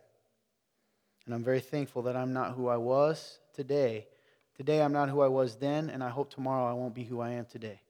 And 1.26 1.34
I'm 1.34 1.42
very 1.42 1.60
thankful 1.60 2.02
that 2.02 2.16
I'm 2.16 2.32
not 2.32 2.52
who 2.52 2.68
I 2.68 2.76
was 2.76 3.38
today 3.54 4.06
Today 4.56 4.82
I'm 4.82 4.92
not 4.92 5.08
who 5.08 5.22
I 5.22 5.28
was 5.28 5.56
then, 5.56 5.88
and 5.88 6.04
I 6.04 6.10
hope 6.10 6.30
tomorrow 6.30 6.68
I 6.68 6.74
won't 6.74 6.94
be 6.94 7.04
who 7.04 7.20
I 7.20 7.30
am 7.30 7.46
today. 7.46 7.80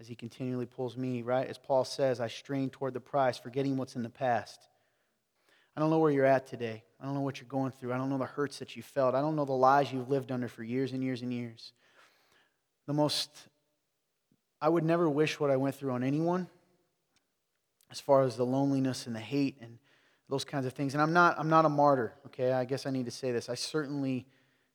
As 0.00 0.08
he 0.08 0.14
continually 0.14 0.66
pulls 0.66 0.96
me, 0.96 1.22
right? 1.22 1.46
As 1.46 1.58
Paul 1.58 1.84
says, 1.84 2.20
I 2.20 2.28
strain 2.28 2.70
toward 2.70 2.94
the 2.94 3.00
prize, 3.00 3.38
forgetting 3.38 3.76
what's 3.76 3.96
in 3.96 4.02
the 4.02 4.08
past. 4.08 4.68
I 5.76 5.80
don't 5.80 5.90
know 5.90 5.98
where 5.98 6.10
you're 6.10 6.24
at 6.24 6.46
today. 6.46 6.82
I 7.00 7.04
don't 7.04 7.14
know 7.14 7.20
what 7.20 7.40
you're 7.40 7.48
going 7.48 7.70
through. 7.70 7.92
I 7.92 7.96
don't 7.96 8.10
know 8.10 8.18
the 8.18 8.24
hurts 8.24 8.58
that 8.58 8.74
you 8.74 8.82
felt. 8.82 9.14
I 9.14 9.20
don't 9.20 9.36
know 9.36 9.44
the 9.44 9.52
lies 9.52 9.92
you've 9.92 10.10
lived 10.10 10.32
under 10.32 10.48
for 10.48 10.64
years 10.64 10.92
and 10.92 11.02
years 11.02 11.22
and 11.22 11.32
years. 11.32 11.72
The 12.86 12.92
most, 12.92 13.30
I 14.60 14.68
would 14.68 14.84
never 14.84 15.08
wish 15.08 15.38
what 15.38 15.50
I 15.50 15.56
went 15.56 15.76
through 15.76 15.92
on 15.92 16.02
anyone 16.02 16.48
as 17.90 18.00
far 18.00 18.22
as 18.22 18.36
the 18.36 18.44
loneliness 18.44 19.06
and 19.06 19.14
the 19.14 19.20
hate 19.20 19.56
and 19.60 19.78
those 20.28 20.44
kinds 20.44 20.66
of 20.66 20.72
things. 20.72 20.94
And 20.94 21.02
I'm 21.02 21.12
not, 21.12 21.36
I'm 21.38 21.48
not 21.48 21.64
a 21.64 21.68
martyr, 21.68 22.14
okay? 22.26 22.52
I 22.52 22.64
guess 22.64 22.84
I 22.84 22.90
need 22.90 23.04
to 23.04 23.10
say 23.10 23.30
this. 23.30 23.48
I 23.48 23.54
certainly 23.54 24.26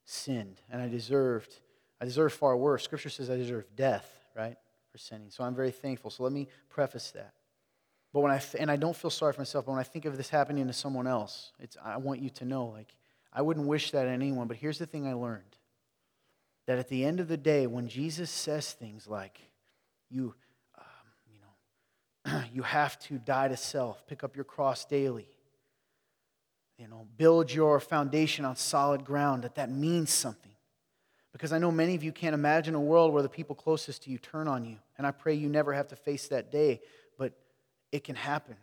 sinned 0.04 0.60
and 0.70 0.80
I 0.80 0.88
deserved, 0.88 1.60
I 2.00 2.06
deserved 2.06 2.34
far 2.34 2.56
worse. 2.56 2.82
Scripture 2.82 3.10
says 3.10 3.30
I 3.30 3.36
deserve 3.36 3.66
death, 3.76 4.10
right, 4.34 4.56
for 4.90 4.98
sinning. 4.98 5.30
So 5.30 5.44
I'm 5.44 5.54
very 5.54 5.70
thankful. 5.70 6.10
So 6.10 6.22
let 6.22 6.32
me 6.32 6.48
preface 6.70 7.10
that. 7.12 7.34
But 8.14 8.20
when 8.20 8.30
I, 8.30 8.38
th- 8.38 8.60
and 8.60 8.70
I 8.70 8.76
don't 8.76 8.96
feel 8.96 9.10
sorry 9.10 9.32
for 9.32 9.40
myself, 9.40 9.66
but 9.66 9.72
when 9.72 9.80
I 9.80 9.84
think 9.84 10.04
of 10.04 10.16
this 10.16 10.28
happening 10.28 10.68
to 10.68 10.72
someone 10.72 11.08
else, 11.08 11.50
it's, 11.58 11.76
I 11.84 11.96
want 11.96 12.20
you 12.20 12.30
to 12.30 12.44
know, 12.44 12.66
like, 12.66 12.94
I 13.32 13.42
wouldn't 13.42 13.66
wish 13.66 13.90
that 13.90 14.06
on 14.06 14.12
anyone, 14.12 14.46
but 14.46 14.56
here's 14.56 14.78
the 14.78 14.86
thing 14.86 15.04
I 15.04 15.14
learned. 15.14 15.42
That 16.68 16.78
at 16.78 16.88
the 16.88 17.04
end 17.04 17.18
of 17.18 17.26
the 17.26 17.36
day, 17.36 17.66
when 17.66 17.88
Jesus 17.88 18.30
says 18.30 18.70
things 18.70 19.08
like, 19.08 19.40
you, 20.10 20.32
um, 20.78 20.84
you 21.26 21.40
know, 22.32 22.42
you 22.54 22.62
have 22.62 23.00
to 23.00 23.18
die 23.18 23.48
to 23.48 23.56
self, 23.56 24.06
pick 24.06 24.22
up 24.22 24.36
your 24.36 24.44
cross 24.44 24.84
daily, 24.84 25.26
you 26.78 26.86
know, 26.86 27.08
build 27.16 27.52
your 27.52 27.80
foundation 27.80 28.44
on 28.44 28.54
solid 28.54 29.04
ground, 29.04 29.42
that 29.42 29.56
that 29.56 29.72
means 29.72 30.10
something. 30.10 30.52
Because 31.32 31.52
I 31.52 31.58
know 31.58 31.72
many 31.72 31.96
of 31.96 32.04
you 32.04 32.12
can't 32.12 32.34
imagine 32.34 32.76
a 32.76 32.80
world 32.80 33.12
where 33.12 33.24
the 33.24 33.28
people 33.28 33.56
closest 33.56 34.04
to 34.04 34.10
you 34.10 34.18
turn 34.18 34.46
on 34.46 34.64
you. 34.64 34.76
And 34.96 35.04
I 35.04 35.10
pray 35.10 35.34
you 35.34 35.48
never 35.48 35.72
have 35.72 35.88
to 35.88 35.96
face 35.96 36.28
that 36.28 36.52
day, 36.52 36.80
it 37.94 38.02
can 38.02 38.16
happen. 38.16 38.56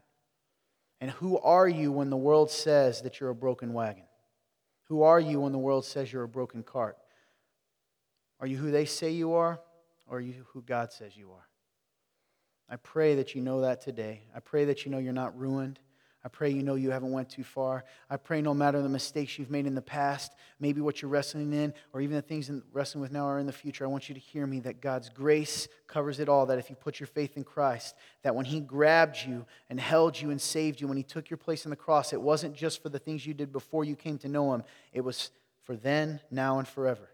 And 1.00 1.10
who 1.10 1.40
are 1.40 1.68
you 1.68 1.90
when 1.94 2.10
the 2.10 2.18
world 2.18 2.52
says 2.52 3.02
that 3.04 3.22
you're 3.22 3.30
a 3.30 3.36
broken 3.36 3.72
wagon? 3.72 4.04
Who 4.90 5.04
are 5.04 5.22
you 5.22 5.40
when 5.40 5.54
the 5.54 5.58
world 5.58 5.86
says 5.86 6.12
you're 6.12 6.24
a 6.24 6.28
broken 6.28 6.64
cart? 6.64 6.98
Are 8.42 8.46
you 8.46 8.58
who 8.58 8.72
they 8.72 8.84
say 8.84 9.12
you 9.12 9.36
are, 9.36 9.62
or 10.06 10.18
are 10.18 10.20
you 10.20 10.46
who 10.50 10.62
God 10.62 10.92
says 10.92 11.16
you 11.16 11.32
are? 11.32 11.48
I 12.70 12.76
pray 12.76 13.16
that 13.16 13.34
you 13.34 13.40
know 13.40 13.62
that 13.62 13.80
today. 13.80 14.24
I 14.36 14.42
pray 14.42 14.66
that 14.66 14.84
you 14.84 14.92
know 14.92 14.98
you're 14.98 15.14
not 15.14 15.40
ruined. 15.40 15.80
I 16.24 16.28
pray 16.28 16.52
you 16.52 16.62
know 16.62 16.76
you 16.76 16.92
haven't 16.92 17.12
went 17.12 17.30
too 17.30 17.44
far. 17.44 17.84
I 18.10 18.18
pray 18.18 18.42
no 18.42 18.54
matter 18.54 18.82
the 18.82 18.90
mistakes 18.90 19.40
you've 19.40 19.50
made 19.50 19.66
in 19.66 19.74
the 19.74 19.82
past, 19.82 20.34
maybe 20.60 20.80
what 20.80 21.02
you're 21.02 21.10
wrestling 21.10 21.52
in, 21.52 21.74
or 21.94 22.02
even 22.02 22.16
the 22.16 22.22
things 22.22 22.48
you're 22.48 22.62
wrestling 22.74 23.02
with 23.02 23.12
now 23.12 23.28
or 23.28 23.40
in 23.40 23.48
the 23.48 23.52
future, 23.52 23.84
I 23.84 23.88
want 23.88 24.08
you 24.08 24.14
to 24.14 24.22
hear 24.22 24.46
me 24.46 24.60
that 24.60 24.82
God's 24.82 25.10
grace 25.10 25.68
covers 25.88 26.20
it 26.20 26.30
all. 26.30 26.46
That 26.46 26.60
if 26.60 26.70
you 26.70 26.76
put 26.76 27.00
your 27.00 27.08
faith 27.08 27.38
in 27.38 27.44
Christ, 27.44 27.96
that 28.22 28.36
when 28.36 28.46
He 28.46 28.60
grabbed 28.60 29.18
you 29.26 29.46
and 29.70 29.80
held 29.80 30.20
you 30.20 30.30
and 30.30 30.40
saved 30.40 30.80
you, 30.80 30.88
when 30.88 30.98
He 30.98 31.04
took 31.04 31.30
your 31.30 31.38
place 31.38 31.66
on 31.66 31.72
the 31.72 31.76
cross, 31.76 32.14
it 32.14 32.22
wasn't 32.22 32.54
just 32.54 32.84
for 32.84 32.90
the 32.90 33.00
things 33.00 33.26
you 33.26 33.34
did 33.34 33.52
before 33.52 33.84
you 33.84 33.96
came 33.96 34.20
to 34.20 34.30
know 34.30 34.54
Him, 34.54 34.64
it 34.94 35.02
was 35.02 35.32
for 35.64 35.76
then, 35.76 36.20
now, 36.30 36.60
and 36.60 36.68
forever. 36.68 37.10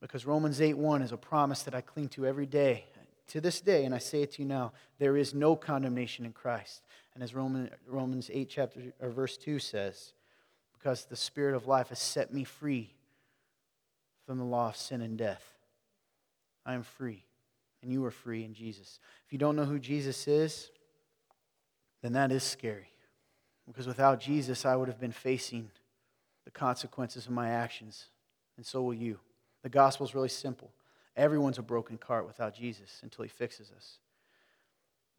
Because 0.00 0.26
Romans 0.26 0.60
8 0.60 0.74
1 0.76 1.02
is 1.02 1.12
a 1.12 1.16
promise 1.16 1.62
that 1.62 1.74
I 1.74 1.82
cling 1.82 2.08
to 2.10 2.26
every 2.26 2.46
day 2.46 2.86
to 3.30 3.40
this 3.40 3.60
day, 3.60 3.84
and 3.84 3.94
I 3.94 3.98
say 3.98 4.22
it 4.22 4.32
to 4.32 4.42
you 4.42 4.48
now, 4.48 4.72
there 4.98 5.16
is 5.16 5.34
no 5.34 5.54
condemnation 5.56 6.24
in 6.26 6.32
Christ. 6.32 6.82
And 7.14 7.22
as 7.22 7.34
Roman, 7.34 7.70
Romans 7.86 8.30
8, 8.32 8.48
chapter, 8.48 8.80
or 9.00 9.10
verse 9.10 9.36
2 9.36 9.58
says, 9.58 10.12
because 10.72 11.04
the 11.04 11.16
Spirit 11.16 11.54
of 11.54 11.66
life 11.66 11.88
has 11.88 11.98
set 11.98 12.32
me 12.32 12.44
free 12.44 12.94
from 14.26 14.38
the 14.38 14.44
law 14.44 14.68
of 14.68 14.76
sin 14.76 15.02
and 15.02 15.18
death. 15.18 15.42
I 16.64 16.74
am 16.74 16.82
free, 16.82 17.24
and 17.82 17.92
you 17.92 18.04
are 18.04 18.10
free 18.10 18.44
in 18.44 18.54
Jesus. 18.54 19.00
If 19.26 19.32
you 19.32 19.38
don't 19.38 19.56
know 19.56 19.64
who 19.64 19.78
Jesus 19.78 20.28
is, 20.28 20.70
then 22.02 22.12
that 22.12 22.32
is 22.32 22.42
scary. 22.42 22.90
Because 23.66 23.86
without 23.86 24.20
Jesus, 24.20 24.64
I 24.64 24.76
would 24.76 24.88
have 24.88 25.00
been 25.00 25.12
facing 25.12 25.70
the 26.44 26.50
consequences 26.50 27.26
of 27.26 27.32
my 27.32 27.50
actions, 27.50 28.06
and 28.56 28.64
so 28.64 28.82
will 28.82 28.94
you. 28.94 29.18
The 29.62 29.68
gospel 29.68 30.06
is 30.06 30.14
really 30.14 30.28
simple. 30.28 30.70
Everyone's 31.16 31.58
a 31.58 31.62
broken 31.62 31.98
cart 31.98 32.26
without 32.26 32.54
Jesus 32.54 33.00
until 33.02 33.24
he 33.24 33.28
fixes 33.28 33.70
us. 33.76 33.98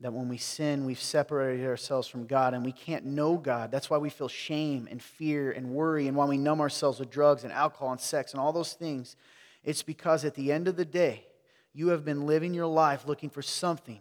That 0.02 0.14
when 0.14 0.28
we 0.28 0.38
sin, 0.38 0.86
we've 0.86 1.00
separated 1.00 1.66
ourselves 1.66 2.08
from 2.08 2.26
God 2.26 2.54
and 2.54 2.66
we 2.66 2.72
can't 2.72 3.06
know 3.06 3.38
God. 3.38 3.72
That's 3.72 3.90
why 3.90 3.98
we 3.98 4.10
feel 4.10 4.28
shame 4.28 4.88
and 4.90 5.02
fear 5.02 5.52
and 5.52 5.70
worry 5.70 6.08
and 6.08 6.18
why 6.18 6.26
we 6.26 6.38
numb 6.38 6.60
ourselves 6.60 7.00
with 7.00 7.10
drugs 7.10 7.44
and 7.44 7.54
alcohol 7.54 7.92
and 7.92 8.02
sex 8.02 8.34
and 8.34 8.42
all 8.42 8.52
those 8.52 8.74
things. 8.74 9.16
It's 9.64 9.84
because 9.84 10.26
at 10.26 10.34
the 10.34 10.52
end 10.52 10.68
of 10.68 10.76
the 10.76 10.86
day, 10.86 11.26
you 11.74 11.90
have 11.90 12.04
been 12.04 12.26
living 12.26 12.54
your 12.54 12.66
life 12.66 13.08
looking 13.08 13.30
for 13.30 13.42
something 13.42 14.00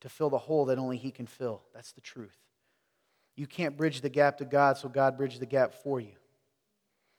to 0.00 0.08
fill 0.08 0.30
the 0.30 0.38
hole 0.38 0.64
that 0.66 0.78
only 0.78 0.96
He 0.96 1.10
can 1.10 1.26
fill. 1.26 1.62
That's 1.74 1.92
the 1.92 2.00
truth. 2.00 2.36
You 3.36 3.46
can't 3.46 3.76
bridge 3.76 4.00
the 4.00 4.08
gap 4.08 4.38
to 4.38 4.44
God, 4.44 4.78
so 4.78 4.88
God 4.88 5.16
bridged 5.16 5.40
the 5.40 5.46
gap 5.46 5.74
for 5.74 6.00
you. 6.00 6.14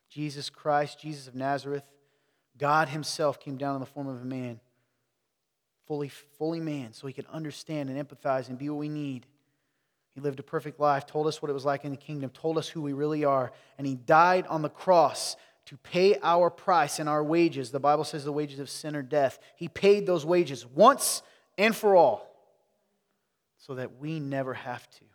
Jesus 0.09 0.49
Christ, 0.49 0.99
Jesus 0.99 1.27
of 1.27 1.35
Nazareth, 1.35 1.83
God 2.57 2.89
Himself 2.89 3.39
came 3.39 3.57
down 3.57 3.75
in 3.75 3.79
the 3.79 3.85
form 3.85 4.07
of 4.07 4.21
a 4.21 4.25
man, 4.25 4.59
fully, 5.87 6.09
fully 6.09 6.59
man, 6.59 6.93
so 6.93 7.07
He 7.07 7.13
could 7.13 7.25
understand 7.27 7.89
and 7.89 7.97
empathize 7.97 8.49
and 8.49 8.57
be 8.57 8.69
what 8.69 8.79
we 8.79 8.89
need. 8.89 9.25
He 10.13 10.21
lived 10.21 10.39
a 10.39 10.43
perfect 10.43 10.79
life, 10.79 11.05
told 11.05 11.27
us 11.27 11.41
what 11.41 11.49
it 11.49 11.53
was 11.53 11.65
like 11.65 11.85
in 11.85 11.91
the 11.91 11.97
kingdom, 11.97 12.29
told 12.29 12.57
us 12.57 12.67
who 12.67 12.81
we 12.81 12.93
really 12.93 13.23
are, 13.23 13.51
and 13.77 13.87
He 13.87 13.95
died 13.95 14.45
on 14.47 14.61
the 14.61 14.69
cross 14.69 15.35
to 15.65 15.77
pay 15.77 16.17
our 16.23 16.49
price 16.49 16.99
and 16.99 17.09
our 17.09 17.23
wages. 17.23 17.71
The 17.71 17.79
Bible 17.79 18.03
says 18.03 18.23
the 18.23 18.31
wages 18.31 18.59
of 18.59 18.69
sin 18.69 18.95
are 18.95 19.01
death. 19.01 19.39
He 19.55 19.67
paid 19.67 20.05
those 20.05 20.25
wages 20.25 20.65
once 20.65 21.21
and 21.57 21.75
for 21.75 21.95
all 21.95 22.25
so 23.57 23.75
that 23.75 23.97
we 23.99 24.19
never 24.19 24.53
have 24.53 24.89
to. 24.91 25.05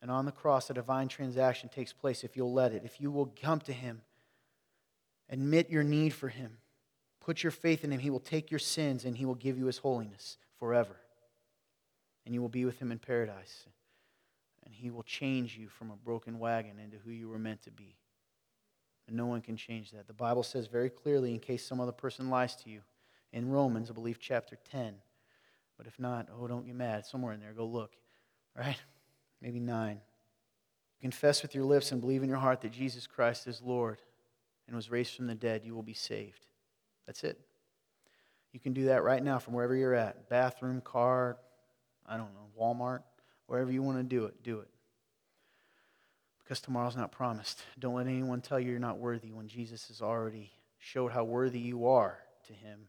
And 0.00 0.10
on 0.10 0.24
the 0.24 0.32
cross, 0.32 0.70
a 0.70 0.74
divine 0.74 1.08
transaction 1.08 1.68
takes 1.68 1.92
place 1.92 2.24
if 2.24 2.36
you'll 2.36 2.52
let 2.52 2.72
it. 2.72 2.82
If 2.84 3.00
you 3.00 3.10
will 3.10 3.34
come 3.42 3.60
to 3.60 3.72
Him 3.72 4.00
Admit 5.30 5.70
your 5.70 5.82
need 5.82 6.12
for 6.12 6.28
Him. 6.28 6.58
Put 7.24 7.42
your 7.42 7.52
faith 7.52 7.84
in 7.84 7.90
Him. 7.90 8.00
He 8.00 8.10
will 8.10 8.20
take 8.20 8.50
your 8.50 8.60
sins 8.60 9.06
and 9.06 9.16
He 9.16 9.24
will 9.24 9.34
give 9.34 9.56
you 9.56 9.64
His 9.66 9.78
holiness 9.78 10.36
forever. 10.58 10.96
And 12.26 12.34
you 12.34 12.42
will 12.42 12.50
be 12.50 12.66
with 12.66 12.78
Him 12.78 12.92
in 12.92 12.98
paradise. 12.98 13.64
And 14.64 14.74
He 14.74 14.90
will 14.90 15.02
change 15.02 15.56
you 15.56 15.68
from 15.68 15.90
a 15.90 15.96
broken 15.96 16.38
wagon 16.38 16.78
into 16.78 16.98
who 16.98 17.10
you 17.10 17.28
were 17.28 17.38
meant 17.38 17.62
to 17.62 17.70
be. 17.70 17.96
And 19.06 19.16
no 19.16 19.24
one 19.24 19.40
can 19.40 19.56
change 19.56 19.90
that. 19.92 20.06
The 20.06 20.12
Bible 20.12 20.42
says 20.42 20.66
very 20.66 20.90
clearly, 20.90 21.32
in 21.32 21.40
case 21.40 21.64
some 21.64 21.80
other 21.80 21.92
person 21.92 22.28
lies 22.28 22.56
to 22.56 22.70
you, 22.70 22.80
in 23.32 23.50
Romans, 23.50 23.90
I 23.90 23.94
believe, 23.94 24.18
chapter 24.20 24.58
10. 24.70 24.94
But 25.76 25.86
if 25.86 25.98
not, 25.98 26.28
oh, 26.38 26.46
don't 26.46 26.66
get 26.66 26.76
mad. 26.76 27.06
Somewhere 27.06 27.32
in 27.32 27.40
there, 27.40 27.52
go 27.52 27.66
look. 27.66 27.92
Right? 28.56 28.80
Maybe 29.40 29.60
9. 29.60 29.98
Confess 31.00 31.42
with 31.42 31.54
your 31.54 31.64
lips 31.64 31.90
and 31.90 32.00
believe 32.00 32.22
in 32.22 32.28
your 32.28 32.38
heart 32.38 32.60
that 32.60 32.70
Jesus 32.70 33.06
Christ 33.06 33.46
is 33.46 33.60
Lord 33.60 34.00
and 34.66 34.76
was 34.76 34.90
raised 34.90 35.16
from 35.16 35.26
the 35.26 35.34
dead, 35.34 35.62
you 35.64 35.74
will 35.74 35.82
be 35.82 35.94
saved. 35.94 36.46
That's 37.06 37.24
it. 37.24 37.40
You 38.52 38.60
can 38.60 38.72
do 38.72 38.86
that 38.86 39.02
right 39.02 39.22
now 39.22 39.38
from 39.38 39.54
wherever 39.54 39.74
you're 39.74 39.94
at 39.94 40.28
bathroom, 40.28 40.80
car, 40.80 41.38
I 42.06 42.16
don't 42.16 42.32
know, 42.34 42.48
Walmart, 42.58 43.00
wherever 43.46 43.70
you 43.70 43.82
want 43.82 43.98
to 43.98 44.04
do 44.04 44.26
it, 44.26 44.42
do 44.42 44.60
it. 44.60 44.68
Because 46.42 46.60
tomorrow's 46.60 46.96
not 46.96 47.10
promised. 47.10 47.62
Don't 47.78 47.94
let 47.94 48.06
anyone 48.06 48.40
tell 48.40 48.60
you 48.60 48.70
you're 48.70 48.78
not 48.78 48.98
worthy 48.98 49.32
when 49.32 49.48
Jesus 49.48 49.88
has 49.88 50.02
already 50.02 50.52
showed 50.78 51.10
how 51.10 51.24
worthy 51.24 51.58
you 51.58 51.86
are 51.86 52.18
to 52.46 52.52
Him 52.52 52.88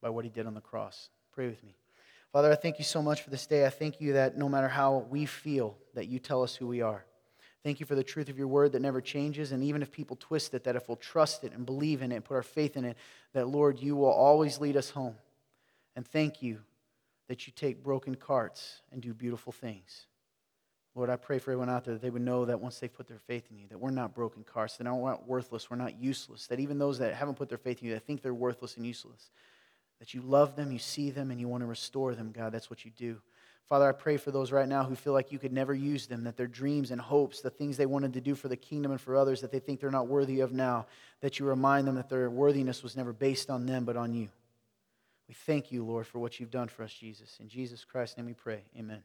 by 0.00 0.10
what 0.10 0.24
He 0.24 0.30
did 0.30 0.46
on 0.46 0.54
the 0.54 0.60
cross. 0.60 1.08
Pray 1.32 1.48
with 1.48 1.62
me. 1.64 1.74
Father, 2.32 2.52
I 2.52 2.56
thank 2.56 2.78
you 2.78 2.84
so 2.84 3.00
much 3.00 3.22
for 3.22 3.30
this 3.30 3.46
day. 3.46 3.64
I 3.64 3.70
thank 3.70 4.00
you 4.00 4.12
that 4.12 4.36
no 4.36 4.48
matter 4.48 4.68
how 4.68 5.06
we 5.10 5.24
feel, 5.24 5.78
that 5.94 6.08
you 6.08 6.18
tell 6.18 6.42
us 6.42 6.54
who 6.54 6.66
we 6.66 6.82
are. 6.82 7.06
Thank 7.64 7.80
you 7.80 7.86
for 7.86 7.94
the 7.94 8.04
truth 8.04 8.28
of 8.28 8.38
your 8.38 8.46
word 8.46 8.72
that 8.72 8.82
never 8.82 9.00
changes. 9.00 9.52
And 9.52 9.64
even 9.64 9.82
if 9.82 9.90
people 9.90 10.16
twist 10.16 10.54
it, 10.54 10.64
that 10.64 10.76
if 10.76 10.88
we'll 10.88 10.96
trust 10.96 11.44
it 11.44 11.52
and 11.52 11.66
believe 11.66 12.02
in 12.02 12.12
it 12.12 12.16
and 12.16 12.24
put 12.24 12.34
our 12.34 12.42
faith 12.42 12.76
in 12.76 12.84
it, 12.84 12.96
that, 13.32 13.48
Lord, 13.48 13.80
you 13.80 13.96
will 13.96 14.12
always 14.12 14.58
lead 14.58 14.76
us 14.76 14.90
home. 14.90 15.16
And 15.96 16.06
thank 16.06 16.42
you 16.42 16.60
that 17.28 17.46
you 17.46 17.52
take 17.54 17.82
broken 17.82 18.14
carts 18.14 18.80
and 18.92 19.02
do 19.02 19.12
beautiful 19.12 19.52
things. 19.52 20.06
Lord, 20.94 21.10
I 21.10 21.16
pray 21.16 21.38
for 21.38 21.52
everyone 21.52 21.68
out 21.68 21.84
there 21.84 21.94
that 21.94 22.02
they 22.02 22.10
would 22.10 22.22
know 22.22 22.44
that 22.46 22.60
once 22.60 22.78
they've 22.78 22.92
put 22.92 23.06
their 23.06 23.18
faith 23.18 23.44
in 23.50 23.58
you, 23.58 23.66
that 23.68 23.78
we're 23.78 23.90
not 23.90 24.14
broken 24.14 24.42
carts, 24.42 24.76
that 24.76 24.84
we're 24.84 25.10
not 25.10 25.28
worthless, 25.28 25.70
we're 25.70 25.76
not 25.76 26.00
useless, 26.00 26.46
that 26.48 26.58
even 26.58 26.78
those 26.78 26.98
that 26.98 27.14
haven't 27.14 27.36
put 27.36 27.48
their 27.48 27.58
faith 27.58 27.80
in 27.82 27.88
you, 27.88 27.94
that 27.94 28.04
think 28.06 28.22
they're 28.22 28.34
worthless 28.34 28.76
and 28.76 28.86
useless, 28.86 29.30
that 30.00 30.14
you 30.14 30.22
love 30.22 30.56
them, 30.56 30.72
you 30.72 30.78
see 30.78 31.10
them, 31.10 31.30
and 31.30 31.38
you 31.38 31.48
want 31.48 31.62
to 31.62 31.66
restore 31.66 32.14
them, 32.14 32.32
God. 32.32 32.52
That's 32.52 32.70
what 32.70 32.84
you 32.84 32.90
do. 32.90 33.20
Father, 33.68 33.86
I 33.86 33.92
pray 33.92 34.16
for 34.16 34.30
those 34.30 34.50
right 34.50 34.68
now 34.68 34.84
who 34.84 34.94
feel 34.94 35.12
like 35.12 35.30
you 35.30 35.38
could 35.38 35.52
never 35.52 35.74
use 35.74 36.06
them, 36.06 36.24
that 36.24 36.38
their 36.38 36.46
dreams 36.46 36.90
and 36.90 37.00
hopes, 37.00 37.42
the 37.42 37.50
things 37.50 37.76
they 37.76 37.84
wanted 37.84 38.14
to 38.14 38.20
do 38.20 38.34
for 38.34 38.48
the 38.48 38.56
kingdom 38.56 38.92
and 38.92 39.00
for 39.00 39.14
others 39.14 39.42
that 39.42 39.52
they 39.52 39.58
think 39.58 39.78
they're 39.78 39.90
not 39.90 40.06
worthy 40.06 40.40
of 40.40 40.52
now, 40.52 40.86
that 41.20 41.38
you 41.38 41.44
remind 41.44 41.86
them 41.86 41.96
that 41.96 42.08
their 42.08 42.30
worthiness 42.30 42.82
was 42.82 42.96
never 42.96 43.12
based 43.12 43.50
on 43.50 43.66
them 43.66 43.84
but 43.84 43.96
on 43.96 44.14
you. 44.14 44.28
We 45.28 45.34
thank 45.34 45.70
you, 45.70 45.84
Lord, 45.84 46.06
for 46.06 46.18
what 46.18 46.40
you've 46.40 46.50
done 46.50 46.68
for 46.68 46.82
us, 46.82 46.92
Jesus. 46.94 47.36
In 47.40 47.48
Jesus 47.48 47.84
Christ's 47.84 48.16
name 48.16 48.26
we 48.26 48.32
pray. 48.32 48.62
Amen. 48.78 49.02